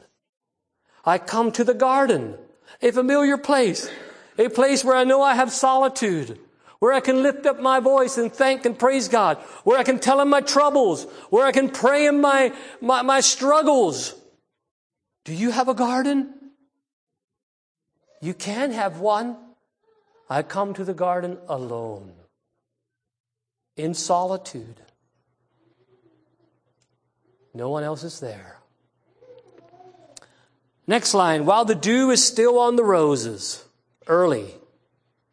I 1.04 1.18
come 1.18 1.52
to 1.54 1.64
the 1.64 1.74
garden, 1.74 2.36
a 2.82 2.92
familiar 2.92 3.38
place, 3.38 3.90
a 4.38 4.50
place 4.50 4.84
where 4.84 4.96
I 4.96 5.04
know 5.04 5.22
I 5.22 5.36
have 5.36 5.52
solitude, 5.52 6.40
where 6.86 6.94
I 6.94 7.00
can 7.00 7.24
lift 7.24 7.48
up 7.48 7.60
my 7.60 7.80
voice 7.80 8.16
and 8.20 8.32
thank 8.32 8.64
and 8.64 8.78
praise 8.78 9.08
God, 9.08 9.38
where 9.64 9.80
I 9.80 9.84
can 9.84 9.98
tell 9.98 10.22
him 10.22 10.30
my 10.30 10.42
troubles, 10.42 11.06
where 11.32 11.44
I 11.44 11.52
can 11.52 11.68
pray 11.68 12.06
in 12.06 12.22
my, 12.22 12.54
my, 12.80 13.02
my 13.02 13.22
struggles. 13.22 14.14
Do 15.24 15.34
you 15.34 15.50
have 15.50 15.68
a 15.68 15.74
garden? 15.74 16.32
You 18.22 18.36
can 18.36 18.70
have 18.70 19.00
one. 19.00 19.36
I 20.30 20.44
come 20.44 20.76
to 20.76 20.84
the 20.84 20.94
garden 20.94 21.40
alone, 21.48 22.14
in 23.76 23.96
solitude. 23.96 24.80
No 27.56 27.72
one 27.72 27.84
else 27.84 28.04
is 28.04 28.20
there. 28.20 28.60
Next 30.86 31.16
line, 31.16 31.48
while 31.48 31.66
the 31.66 31.74
dew 31.74 32.12
is 32.12 32.24
still 32.24 32.60
on 32.60 32.76
the 32.76 32.86
roses, 32.86 33.66
early, 34.06 34.54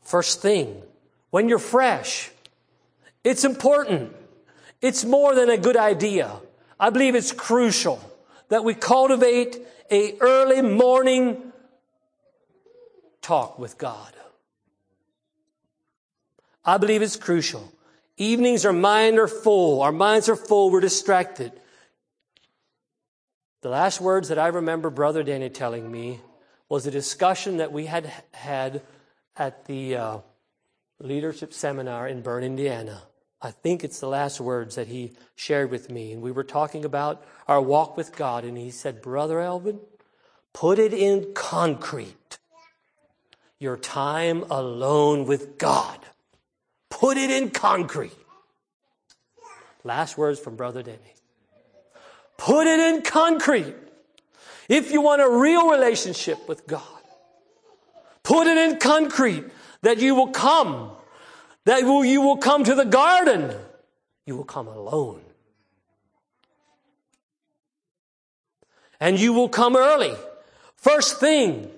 first 0.00 0.40
thing, 0.40 0.82
when 1.32 1.48
you're 1.48 1.58
fresh, 1.58 2.30
it's 3.24 3.42
important. 3.42 4.14
It's 4.82 5.02
more 5.02 5.34
than 5.34 5.48
a 5.48 5.56
good 5.56 5.78
idea. 5.78 6.30
I 6.78 6.90
believe 6.90 7.14
it's 7.14 7.32
crucial 7.32 7.98
that 8.50 8.64
we 8.64 8.74
cultivate 8.74 9.58
a 9.90 10.18
early 10.20 10.60
morning 10.60 11.52
talk 13.22 13.58
with 13.58 13.78
God. 13.78 14.12
I 16.66 16.76
believe 16.76 17.00
it's 17.00 17.16
crucial. 17.16 17.72
Evenings, 18.18 18.66
our 18.66 18.74
mind 18.74 19.18
are 19.18 19.26
full. 19.26 19.80
Our 19.80 19.90
minds 19.90 20.28
are 20.28 20.36
full. 20.36 20.70
We're 20.70 20.80
distracted. 20.80 21.52
The 23.62 23.70
last 23.70 24.02
words 24.02 24.28
that 24.28 24.38
I 24.38 24.48
remember 24.48 24.90
Brother 24.90 25.22
Danny 25.22 25.48
telling 25.48 25.90
me 25.90 26.20
was 26.68 26.86
a 26.86 26.90
discussion 26.90 27.56
that 27.56 27.72
we 27.72 27.86
had 27.86 28.12
had 28.32 28.82
at 29.34 29.64
the 29.64 29.96
uh, 29.96 30.18
leadership 31.02 31.52
seminar 31.52 32.06
in 32.08 32.22
Berne, 32.22 32.44
Indiana. 32.44 33.02
I 33.40 33.50
think 33.50 33.82
it's 33.82 33.98
the 33.98 34.08
last 34.08 34.40
words 34.40 34.76
that 34.76 34.86
he 34.86 35.12
shared 35.34 35.70
with 35.70 35.90
me. 35.90 36.12
And 36.12 36.22
we 36.22 36.30
were 36.30 36.44
talking 36.44 36.84
about 36.84 37.24
our 37.48 37.60
walk 37.60 37.96
with 37.96 38.14
God. 38.14 38.44
And 38.44 38.56
he 38.56 38.70
said, 38.70 39.02
Brother 39.02 39.40
Elvin, 39.40 39.80
put 40.52 40.78
it 40.78 40.94
in 40.94 41.34
concrete. 41.34 42.38
Your 43.58 43.76
time 43.76 44.44
alone 44.44 45.26
with 45.26 45.58
God. 45.58 45.98
Put 46.88 47.16
it 47.16 47.30
in 47.30 47.50
concrete. 47.50 48.16
Last 49.82 50.16
words 50.16 50.38
from 50.38 50.54
Brother 50.54 50.82
Denny. 50.82 50.98
Put 52.36 52.66
it 52.66 52.78
in 52.78 53.02
concrete. 53.02 53.74
If 54.68 54.92
you 54.92 55.00
want 55.00 55.20
a 55.20 55.28
real 55.28 55.70
relationship 55.70 56.48
with 56.48 56.66
God, 56.66 56.82
put 58.22 58.46
it 58.46 58.56
in 58.56 58.78
concrete 58.78 59.44
that 59.82 59.98
you 59.98 60.14
will 60.14 60.28
come, 60.28 60.90
that 61.64 61.82
you 61.82 62.20
will 62.20 62.38
come 62.38 62.64
to 62.64 62.74
the 62.74 62.84
garden. 62.84 63.54
You 64.26 64.36
will 64.36 64.44
come 64.44 64.68
alone. 64.68 65.20
And 69.00 69.18
you 69.18 69.32
will 69.32 69.48
come 69.48 69.76
early. 69.76 70.14
First 70.76 71.18
thing, 71.18 71.70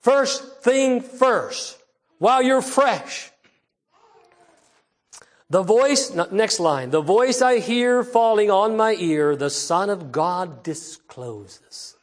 first 0.00 0.62
thing 0.62 1.00
first, 1.00 1.76
while 2.18 2.42
you're 2.42 2.62
fresh. 2.62 3.30
The 5.50 5.62
voice, 5.62 6.14
next 6.30 6.60
line, 6.60 6.90
the 6.90 7.02
voice 7.02 7.42
I 7.42 7.58
hear 7.58 8.02
falling 8.02 8.50
on 8.50 8.76
my 8.76 8.94
ear, 8.94 9.36
the 9.36 9.50
Son 9.50 9.90
of 9.90 10.10
God 10.10 10.62
discloses. 10.62 11.96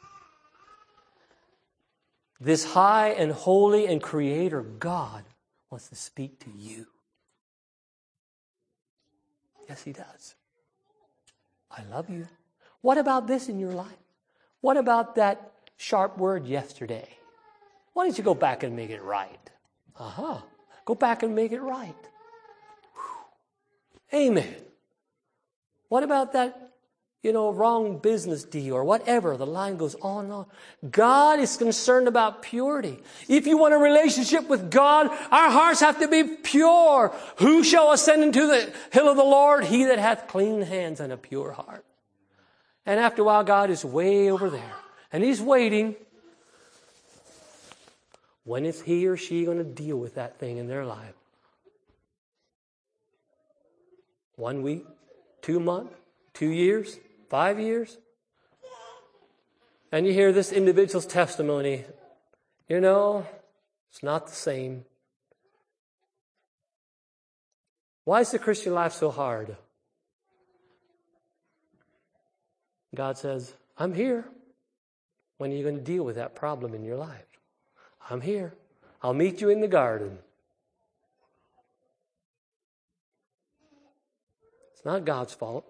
This 2.39 2.63
high 2.73 3.09
and 3.09 3.31
holy 3.31 3.87
and 3.87 4.01
creator 4.03 4.61
God 4.61 5.23
wants 5.69 5.89
to 5.89 5.95
speak 5.95 6.39
to 6.39 6.51
you. 6.55 6.87
Yes, 9.67 9.83
He 9.83 9.93
does. 9.93 10.35
I 11.71 11.83
love 11.91 12.09
you. 12.09 12.27
What 12.81 12.97
about 12.97 13.27
this 13.27 13.49
in 13.49 13.59
your 13.59 13.71
life? 13.71 13.87
What 14.61 14.77
about 14.77 15.15
that 15.15 15.51
sharp 15.77 16.17
word 16.17 16.45
yesterday? 16.45 17.07
Why 17.93 18.05
don't 18.05 18.17
you 18.17 18.23
go 18.23 18.33
back 18.33 18.63
and 18.63 18.75
make 18.75 18.89
it 18.89 19.03
right? 19.03 19.49
Uh 19.97 20.09
huh. 20.09 20.37
Go 20.85 20.95
back 20.95 21.23
and 21.23 21.35
make 21.35 21.51
it 21.51 21.61
right. 21.61 21.95
Amen. 24.13 24.55
What 25.87 26.03
about 26.03 26.33
that, 26.33 26.68
you 27.21 27.33
know, 27.33 27.51
wrong 27.51 27.97
business 27.97 28.43
deal 28.43 28.75
or 28.75 28.83
whatever? 28.83 29.35
The 29.35 29.45
line 29.45 29.77
goes 29.77 29.95
on 29.95 30.25
and 30.25 30.33
on. 30.33 30.45
God 30.89 31.39
is 31.39 31.57
concerned 31.57 32.07
about 32.07 32.41
purity. 32.41 32.99
If 33.27 33.45
you 33.45 33.57
want 33.57 33.73
a 33.73 33.77
relationship 33.77 34.47
with 34.47 34.71
God, 34.71 35.07
our 35.31 35.49
hearts 35.49 35.81
have 35.81 35.99
to 35.99 36.07
be 36.07 36.23
pure. 36.23 37.13
Who 37.37 37.63
shall 37.63 37.91
ascend 37.91 38.23
into 38.23 38.47
the 38.47 38.73
hill 38.91 39.09
of 39.09 39.17
the 39.17 39.23
Lord? 39.23 39.65
He 39.65 39.85
that 39.85 39.99
hath 39.99 40.27
clean 40.27 40.61
hands 40.61 40.99
and 40.99 41.11
a 41.11 41.17
pure 41.17 41.51
heart. 41.51 41.83
And 42.85 42.99
after 42.99 43.21
a 43.21 43.25
while, 43.25 43.43
God 43.43 43.69
is 43.69 43.83
way 43.83 44.31
over 44.31 44.49
there. 44.49 44.73
And 45.11 45.23
He's 45.23 45.41
waiting. 45.41 45.95
When 48.49 48.65
is 48.65 48.81
he 48.81 49.05
or 49.05 49.15
she 49.15 49.45
going 49.45 49.59
to 49.59 49.63
deal 49.63 49.97
with 49.97 50.15
that 50.15 50.39
thing 50.39 50.57
in 50.57 50.67
their 50.67 50.83
life? 50.83 51.13
One 54.37 54.63
week, 54.63 54.85
two 55.43 55.59
months, 55.59 55.93
two 56.33 56.49
years, 56.49 56.97
five 57.29 57.59
years. 57.59 57.97
And 59.91 60.05
you 60.05 60.13
hear 60.13 60.31
this 60.31 60.51
individual's 60.51 61.05
testimony. 61.05 61.85
You 62.67 62.79
know, 62.79 63.25
it's 63.89 64.03
not 64.03 64.27
the 64.27 64.35
same. 64.35 64.85
Why 68.03 68.21
is 68.21 68.31
the 68.31 68.39
Christian 68.39 68.73
life 68.73 68.93
so 68.93 69.11
hard? 69.11 69.55
God 72.95 73.17
says, 73.17 73.53
I'm 73.77 73.93
here. 73.93 74.25
When 75.37 75.51
are 75.51 75.55
you 75.55 75.63
going 75.63 75.77
to 75.77 75.83
deal 75.83 76.03
with 76.03 76.15
that 76.15 76.35
problem 76.35 76.73
in 76.73 76.83
your 76.83 76.97
life? 76.97 77.39
I'm 78.09 78.21
here. 78.21 78.53
I'll 79.01 79.13
meet 79.13 79.41
you 79.41 79.49
in 79.49 79.61
the 79.61 79.67
garden. 79.67 80.17
It's 84.73 84.83
not 84.83 85.05
God's 85.05 85.33
fault. 85.33 85.68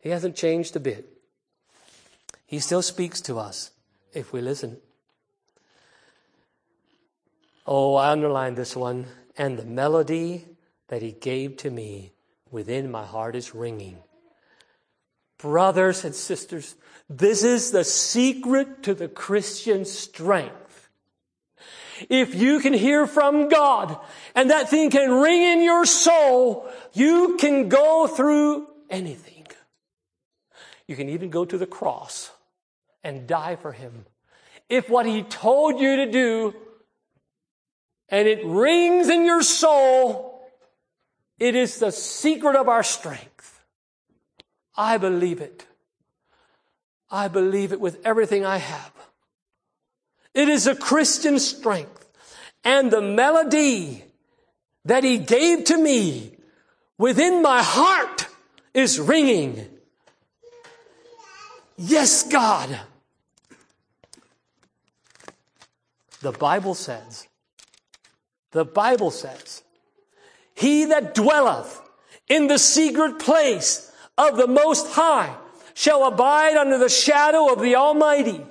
He 0.00 0.10
hasn't 0.10 0.36
changed 0.36 0.76
a 0.76 0.80
bit. 0.80 1.08
He 2.46 2.60
still 2.60 2.82
speaks 2.82 3.20
to 3.22 3.38
us 3.38 3.72
if 4.12 4.32
we 4.32 4.40
listen. 4.40 4.78
Oh, 7.66 7.94
I 7.94 8.10
underlined 8.10 8.56
this 8.56 8.74
one. 8.74 9.06
And 9.36 9.58
the 9.58 9.64
melody 9.64 10.46
that 10.88 11.02
he 11.02 11.12
gave 11.12 11.58
to 11.58 11.70
me 11.70 12.12
within 12.50 12.90
my 12.90 13.04
heart 13.04 13.36
is 13.36 13.54
ringing. 13.54 13.98
Brothers 15.36 16.04
and 16.04 16.14
sisters, 16.14 16.74
this 17.08 17.44
is 17.44 17.70
the 17.70 17.84
secret 17.84 18.82
to 18.84 18.94
the 18.94 19.08
Christian 19.08 19.84
strength. 19.84 20.88
If 22.08 22.34
you 22.34 22.60
can 22.60 22.72
hear 22.72 23.06
from 23.06 23.48
God 23.48 23.98
and 24.34 24.50
that 24.50 24.70
thing 24.70 24.90
can 24.90 25.10
ring 25.10 25.42
in 25.42 25.62
your 25.62 25.84
soul, 25.84 26.68
you 26.92 27.36
can 27.38 27.68
go 27.68 28.06
through 28.06 28.68
anything. 28.88 29.37
You 30.88 30.96
can 30.96 31.10
even 31.10 31.30
go 31.30 31.44
to 31.44 31.56
the 31.56 31.66
cross 31.66 32.32
and 33.04 33.28
die 33.28 33.54
for 33.56 33.72
Him. 33.72 34.06
If 34.68 34.90
what 34.90 35.06
He 35.06 35.22
told 35.22 35.78
you 35.78 35.96
to 35.96 36.10
do 36.10 36.54
and 38.08 38.26
it 38.26 38.44
rings 38.44 39.08
in 39.08 39.24
your 39.24 39.42
soul, 39.42 40.50
it 41.38 41.54
is 41.54 41.78
the 41.78 41.92
secret 41.92 42.56
of 42.56 42.68
our 42.68 42.82
strength. 42.82 43.62
I 44.76 44.96
believe 44.96 45.40
it. 45.40 45.66
I 47.10 47.28
believe 47.28 47.72
it 47.72 47.80
with 47.80 48.04
everything 48.04 48.44
I 48.44 48.56
have. 48.56 48.92
It 50.34 50.48
is 50.48 50.66
a 50.66 50.74
Christian 50.74 51.38
strength. 51.38 52.08
And 52.64 52.90
the 52.90 53.00
melody 53.00 54.04
that 54.84 55.04
he 55.04 55.18
gave 55.18 55.64
to 55.64 55.76
me 55.76 56.36
within 56.96 57.42
my 57.42 57.62
heart 57.62 58.26
is 58.74 58.98
ringing. 58.98 59.66
Yes, 61.78 62.24
God. 62.24 62.80
The 66.20 66.32
Bible 66.32 66.74
says, 66.74 67.28
the 68.50 68.64
Bible 68.64 69.12
says, 69.12 69.62
He 70.56 70.86
that 70.86 71.14
dwelleth 71.14 71.80
in 72.28 72.48
the 72.48 72.58
secret 72.58 73.20
place 73.20 73.92
of 74.18 74.36
the 74.36 74.48
Most 74.48 74.88
High 74.92 75.36
shall 75.74 76.04
abide 76.04 76.56
under 76.56 76.78
the 76.78 76.88
shadow 76.88 77.52
of 77.52 77.60
the 77.60 77.76
Almighty. 77.76 78.44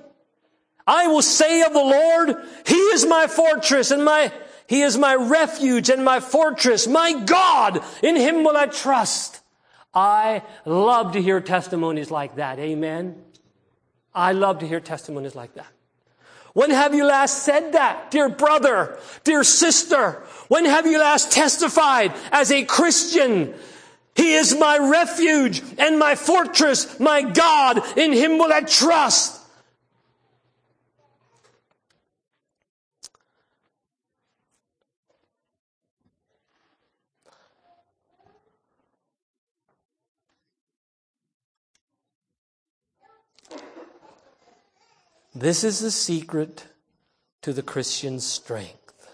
I 0.87 1.07
will 1.07 1.21
say 1.21 1.61
of 1.63 1.73
the 1.73 1.79
Lord, 1.79 2.37
He 2.65 2.75
is 2.75 3.05
my 3.05 3.27
fortress 3.27 3.91
and 3.91 4.05
my, 4.05 4.31
He 4.67 4.83
is 4.83 4.97
my 4.97 5.15
refuge 5.15 5.89
and 5.89 6.05
my 6.05 6.21
fortress, 6.21 6.87
my 6.87 7.25
God, 7.25 7.83
in 8.01 8.15
Him 8.15 8.45
will 8.45 8.55
I 8.55 8.67
trust. 8.67 9.36
I 9.97 10.43
love 10.63 11.13
to 11.13 11.21
hear 11.23 11.41
testimonies 11.41 12.11
like 12.11 12.35
that. 12.35 12.59
Amen. 12.59 13.19
I 14.13 14.33
love 14.33 14.59
to 14.59 14.67
hear 14.67 14.79
testimonies 14.79 15.33
like 15.33 15.55
that. 15.55 15.65
When 16.53 16.69
have 16.69 16.93
you 16.93 17.03
last 17.03 17.41
said 17.41 17.71
that, 17.71 18.11
dear 18.11 18.29
brother, 18.29 18.99
dear 19.23 19.43
sister? 19.43 20.23
When 20.49 20.65
have 20.65 20.85
you 20.85 20.99
last 20.99 21.31
testified 21.31 22.13
as 22.31 22.51
a 22.51 22.63
Christian? 22.63 23.55
He 24.13 24.33
is 24.33 24.55
my 24.55 24.77
refuge 24.77 25.63
and 25.79 25.97
my 25.97 26.13
fortress, 26.13 26.99
my 26.99 27.23
God. 27.23 27.81
In 27.97 28.13
him 28.13 28.37
will 28.37 28.53
I 28.53 28.61
trust. 28.61 29.36
This 45.39 45.63
is 45.63 45.81
the 45.81 45.91
secret 45.91 46.65
to 47.43 47.53
the 47.53 47.61
Christian's 47.61 48.25
strength. 48.25 49.07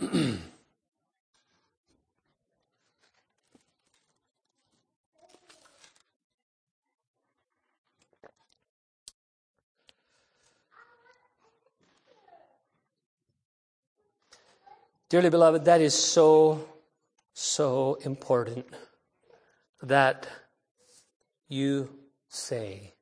Dearly 15.08 15.30
beloved, 15.30 15.64
that 15.64 15.80
is 15.80 15.94
so, 15.94 16.68
so 17.32 17.98
important 18.04 18.66
that 19.82 20.28
you 21.48 21.88
say 22.28 22.92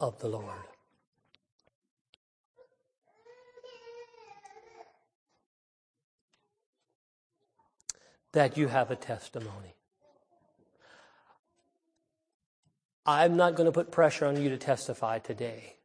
of 0.00 0.18
the 0.18 0.26
Lord. 0.26 0.58
That 8.32 8.56
you 8.56 8.66
have 8.66 8.90
a 8.90 8.96
testimony. 8.96 9.76
I'm 13.06 13.36
not 13.36 13.54
going 13.54 13.66
to 13.66 13.72
put 13.72 13.92
pressure 13.92 14.26
on 14.26 14.42
you 14.42 14.48
to 14.48 14.56
testify 14.56 15.20
today, 15.20 15.76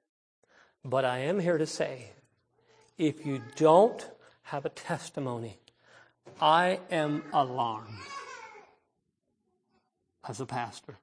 but 0.83 1.05
I 1.05 1.19
am 1.19 1.39
here 1.39 1.59
to 1.59 1.67
say 1.67 2.13
if 2.97 3.23
you 3.23 3.43
don't 3.55 4.09
have 4.50 4.66
a 4.66 4.70
testimony. 4.70 5.60
I 6.41 6.80
am 6.89 7.24
alarmed 7.34 7.93
as 10.28 10.41
a 10.41 10.45
pastor. 10.45 10.97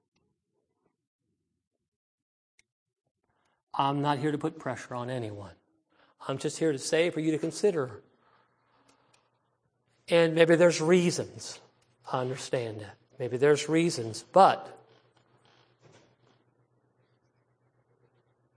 I'm 3.72 4.02
not 4.02 4.18
here 4.18 4.32
to 4.32 4.38
put 4.38 4.58
pressure 4.58 4.96
on 4.96 5.10
anyone. 5.10 5.52
I'm 6.26 6.38
just 6.38 6.58
here 6.58 6.72
to 6.72 6.78
say 6.78 7.10
for 7.10 7.20
you 7.20 7.30
to 7.30 7.38
consider. 7.38 8.02
And 10.08 10.34
maybe 10.34 10.56
there's 10.56 10.80
reasons. 10.80 11.60
I 12.10 12.20
understand 12.20 12.80
that. 12.80 12.96
Maybe 13.18 13.36
there's 13.36 13.68
reasons. 13.68 14.24
But 14.32 14.76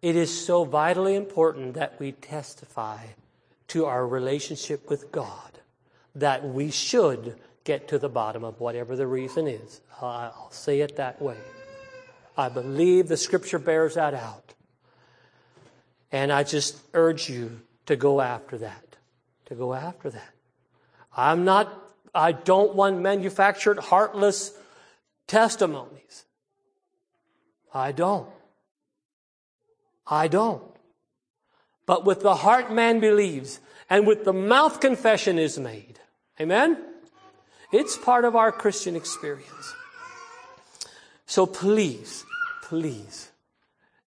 it 0.02 0.16
is 0.16 0.46
so 0.46 0.64
vitally 0.64 1.16
important 1.16 1.76
that 1.76 2.00
we 2.00 2.14
testify 2.14 3.06
to 3.70 3.86
our 3.86 4.06
relationship 4.06 4.90
with 4.90 5.12
God 5.12 5.60
that 6.16 6.48
we 6.48 6.72
should 6.72 7.36
get 7.64 7.88
to 7.90 8.00
the 8.00 8.10
bottom 8.10 8.44
of 8.44 8.60
whatever 8.60 8.96
the 8.96 9.08
reason 9.08 9.48
is. 9.48 9.82
I'll 10.02 10.52
say 10.52 10.82
it 10.82 10.96
that 10.98 11.22
way. 11.22 11.38
I 12.38 12.50
believe 12.50 13.08
the 13.08 13.18
scripture 13.18 13.60
bears 13.60 13.96
that 13.96 14.14
out. 14.14 14.54
And 16.12 16.32
I 16.32 16.44
just 16.44 16.80
urge 16.94 17.30
you 17.30 17.62
to 17.86 17.96
go 17.96 18.22
after 18.22 18.58
that. 18.60 18.96
To 19.48 19.56
go 19.56 19.74
after 19.74 20.10
that. 20.10 20.34
I'm 21.16 21.44
not, 21.46 21.72
I 22.14 22.32
don't 22.32 22.76
want 22.76 23.00
manufactured, 23.00 23.78
heartless 23.80 24.52
testimonies. 25.28 26.26
I 27.74 27.92
don't. 27.92 28.30
I 30.08 30.28
don't. 30.28 30.64
But 31.90 32.06
with 32.06 32.22
the 32.22 32.36
heart 32.36 32.72
man 32.72 33.00
believes, 33.00 33.60
and 33.90 34.06
with 34.06 34.24
the 34.24 34.32
mouth 34.32 34.80
confession 34.80 35.40
is 35.40 35.58
made. 35.58 36.00
Amen? 36.40 36.78
It's 37.72 37.98
part 37.98 38.26
of 38.26 38.36
our 38.36 38.52
Christian 38.52 38.96
experience. 38.96 39.74
So 41.26 41.48
please, 41.48 42.26
please, 42.62 43.32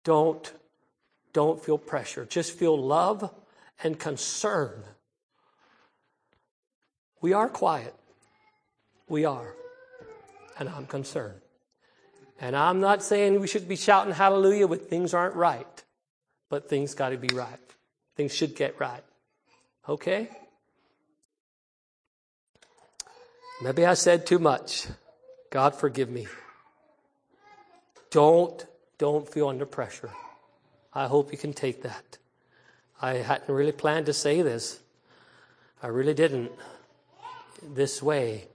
don't, 0.04 0.52
don't 1.34 1.64
feel 1.64 1.78
pressure. 1.78 2.26
Just 2.26 2.58
feel 2.58 2.76
love 2.76 3.32
and 3.84 4.00
concern. 4.00 4.84
We 7.22 7.34
are 7.34 7.48
quiet. 7.48 7.94
We 9.08 9.26
are. 9.26 9.54
And 10.58 10.68
I'm 10.68 10.88
concerned. 10.88 11.42
And 12.42 12.56
I'm 12.56 12.80
not 12.80 13.04
saying 13.04 13.40
we 13.40 13.48
should 13.48 13.68
be 13.68 13.76
shouting 13.76 14.14
hallelujah 14.14 14.66
when 14.66 14.80
things 14.80 15.14
aren't 15.14 15.36
right, 15.36 15.84
but 16.50 16.70
things 16.70 16.93
got 16.93 17.10
to 17.10 17.18
be 17.18 17.30
right. 17.34 17.60
Things 18.16 18.34
should 18.34 18.56
get 18.56 18.80
right. 18.80 19.04
Okay? 19.88 20.30
Maybe 23.62 23.86
I 23.86 23.95
said 23.95 24.26
too 24.26 24.39
much. 24.39 24.88
God 25.50 25.76
forgive 25.76 26.10
me. 26.10 26.28
Don't, 28.12 28.66
don't 28.98 29.28
feel 29.28 29.48
under 29.48 29.66
pressure. 29.66 30.12
I 30.93 31.08
hope 31.08 31.32
you 31.32 31.38
can 31.38 31.54
take 31.54 31.84
that. 31.84 32.18
I 33.02 33.16
hadn't 33.16 33.54
really 33.54 33.72
planned 33.72 34.08
to 34.08 34.14
say 34.14 34.41
this. 34.41 34.80
I 35.82 35.88
really 35.88 36.14
didn't. 36.14 36.52
This 37.62 38.02
way. 38.02 38.48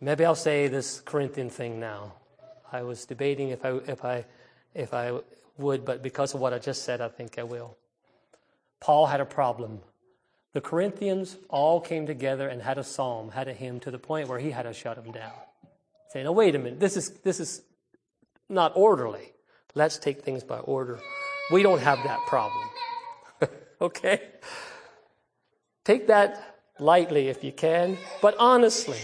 Maybe 0.00 0.24
I'll 0.24 0.34
say 0.34 0.68
this 0.68 1.00
Corinthian 1.00 1.50
thing 1.50 1.80
now. 1.80 2.12
I 2.72 2.82
was 2.82 3.04
debating 3.04 3.50
if 3.50 3.64
I, 3.64 3.70
if 3.86 4.04
I 4.04 4.24
if 4.76 4.92
I 4.92 5.18
would, 5.58 5.84
but 5.84 6.02
because 6.02 6.34
of 6.34 6.40
what 6.40 6.52
I 6.52 6.58
just 6.58 6.84
said, 6.84 7.00
I 7.00 7.08
think 7.08 7.38
I 7.38 7.42
will. 7.42 7.76
Paul 8.80 9.06
had 9.06 9.20
a 9.20 9.24
problem. 9.24 9.80
The 10.52 10.60
Corinthians 10.60 11.36
all 11.48 11.80
came 11.80 12.06
together 12.06 12.48
and 12.48 12.60
had 12.62 12.78
a 12.78 12.84
psalm, 12.84 13.30
had 13.30 13.48
a 13.48 13.54
hymn 13.54 13.80
to 13.80 13.90
the 13.90 13.98
point 13.98 14.28
where 14.28 14.38
he 14.38 14.50
had 14.50 14.62
to 14.62 14.74
shut 14.74 15.02
them 15.02 15.12
down. 15.12 15.32
Saying, 16.10 16.24
"No, 16.24 16.32
wait 16.32 16.54
a 16.54 16.58
minute. 16.58 16.78
This 16.78 16.96
is 16.96 17.10
this 17.20 17.40
is 17.40 17.62
not 18.48 18.72
orderly. 18.76 19.32
Let's 19.74 19.98
take 19.98 20.22
things 20.22 20.44
by 20.44 20.58
order. 20.58 21.00
We 21.50 21.62
don't 21.62 21.80
have 21.80 22.02
that 22.04 22.20
problem." 22.26 22.68
okay? 23.80 24.22
Take 25.84 26.08
that 26.08 26.58
lightly 26.78 27.28
if 27.28 27.42
you 27.42 27.52
can, 27.52 27.96
but 28.20 28.34
honestly, 28.38 29.00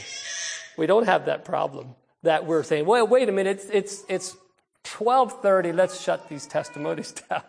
we 0.76 0.86
don't 0.86 1.06
have 1.06 1.26
that 1.26 1.44
problem 1.44 1.94
that 2.22 2.46
we're 2.46 2.62
saying, 2.62 2.86
well, 2.86 3.06
wait 3.06 3.28
a 3.28 3.32
minute, 3.32 3.58
it's, 3.58 3.70
it's, 3.70 4.04
it's 4.08 4.36
12:30, 4.84 5.74
let's 5.74 6.00
shut 6.00 6.28
these 6.28 6.46
testimonies 6.46 7.12
down. 7.30 7.42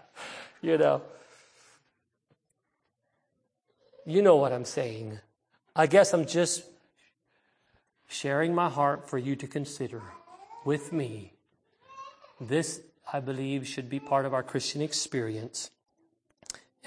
you 0.61 0.77
know. 0.77 1.01
You 4.05 4.21
know 4.21 4.35
what 4.35 4.51
I'm 4.51 4.65
saying. 4.65 5.19
I 5.75 5.87
guess 5.87 6.13
I'm 6.13 6.25
just 6.25 6.63
sharing 8.07 8.53
my 8.53 8.69
heart 8.69 9.09
for 9.09 9.17
you 9.17 9.35
to 9.37 9.47
consider 9.47 10.01
with 10.65 10.91
me. 10.91 11.33
This, 12.39 12.81
I 13.11 13.19
believe, 13.21 13.67
should 13.67 13.89
be 13.89 13.99
part 13.99 14.25
of 14.25 14.33
our 14.33 14.43
Christian 14.43 14.81
experience. 14.81 15.71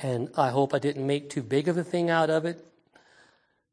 And 0.02 0.28
I 0.36 0.50
hope 0.50 0.74
I 0.74 0.78
didn't 0.78 1.06
make 1.06 1.30
too 1.30 1.42
big 1.42 1.68
of 1.68 1.78
a 1.78 1.84
thing 1.84 2.10
out 2.10 2.28
of 2.28 2.44
it. 2.44 2.64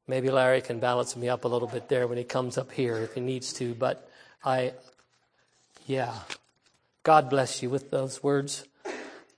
Maybe 0.07 0.29
Larry 0.29 0.61
can 0.61 0.79
balance 0.79 1.15
me 1.15 1.29
up 1.29 1.45
a 1.45 1.47
little 1.47 1.67
bit 1.67 1.87
there 1.89 2.07
when 2.07 2.17
he 2.17 2.23
comes 2.23 2.57
up 2.57 2.71
here 2.71 2.97
if 2.97 3.13
he 3.13 3.21
needs 3.21 3.53
to. 3.53 3.73
But 3.73 4.09
I, 4.43 4.73
Yeah. 5.85 6.13
God 7.03 7.29
bless 7.29 7.61
you 7.61 7.69
with 7.69 7.91
those 7.91 8.23
words. 8.23 8.63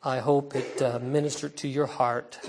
I 0.04 0.20
hope 0.20 0.56
it 0.56 0.80
uh, 0.84 1.00
ministered 1.00 1.58
to 1.58 1.68
your 1.68 1.88
heart. 1.88 2.40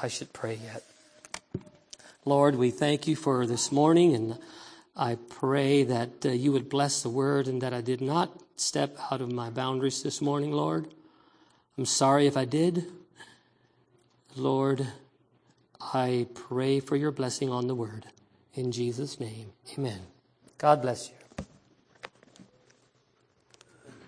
I 0.00 0.08
should 0.08 0.34
pray 0.34 0.58
yet. 0.62 0.84
Lord, 2.26 2.56
we 2.56 2.70
thank 2.70 3.08
you 3.08 3.16
for 3.16 3.46
this 3.46 3.72
morning, 3.72 4.14
and 4.14 4.38
I 4.94 5.16
pray 5.30 5.84
that 5.84 6.26
uh, 6.26 6.28
you 6.28 6.52
would 6.52 6.68
bless 6.68 7.02
the 7.02 7.08
word 7.08 7.48
and 7.48 7.62
that 7.62 7.72
I 7.72 7.80
did 7.80 8.02
not 8.02 8.38
step 8.56 8.98
out 9.10 9.22
of 9.22 9.32
my 9.32 9.48
boundaries 9.48 10.02
this 10.02 10.20
morning, 10.20 10.52
Lord. 10.52 10.92
I'm 11.78 11.86
sorry 11.86 12.26
if 12.26 12.36
I 12.36 12.44
did. 12.44 12.84
Lord, 14.36 14.86
I 15.80 16.26
pray 16.34 16.80
for 16.80 16.96
your 16.96 17.10
blessing 17.10 17.50
on 17.50 17.66
the 17.66 17.74
word. 17.74 18.06
In 18.54 18.72
Jesus' 18.72 19.20
name, 19.20 19.52
amen. 19.76 20.00
God 20.58 20.82
bless 20.82 21.10
you. 21.10 21.17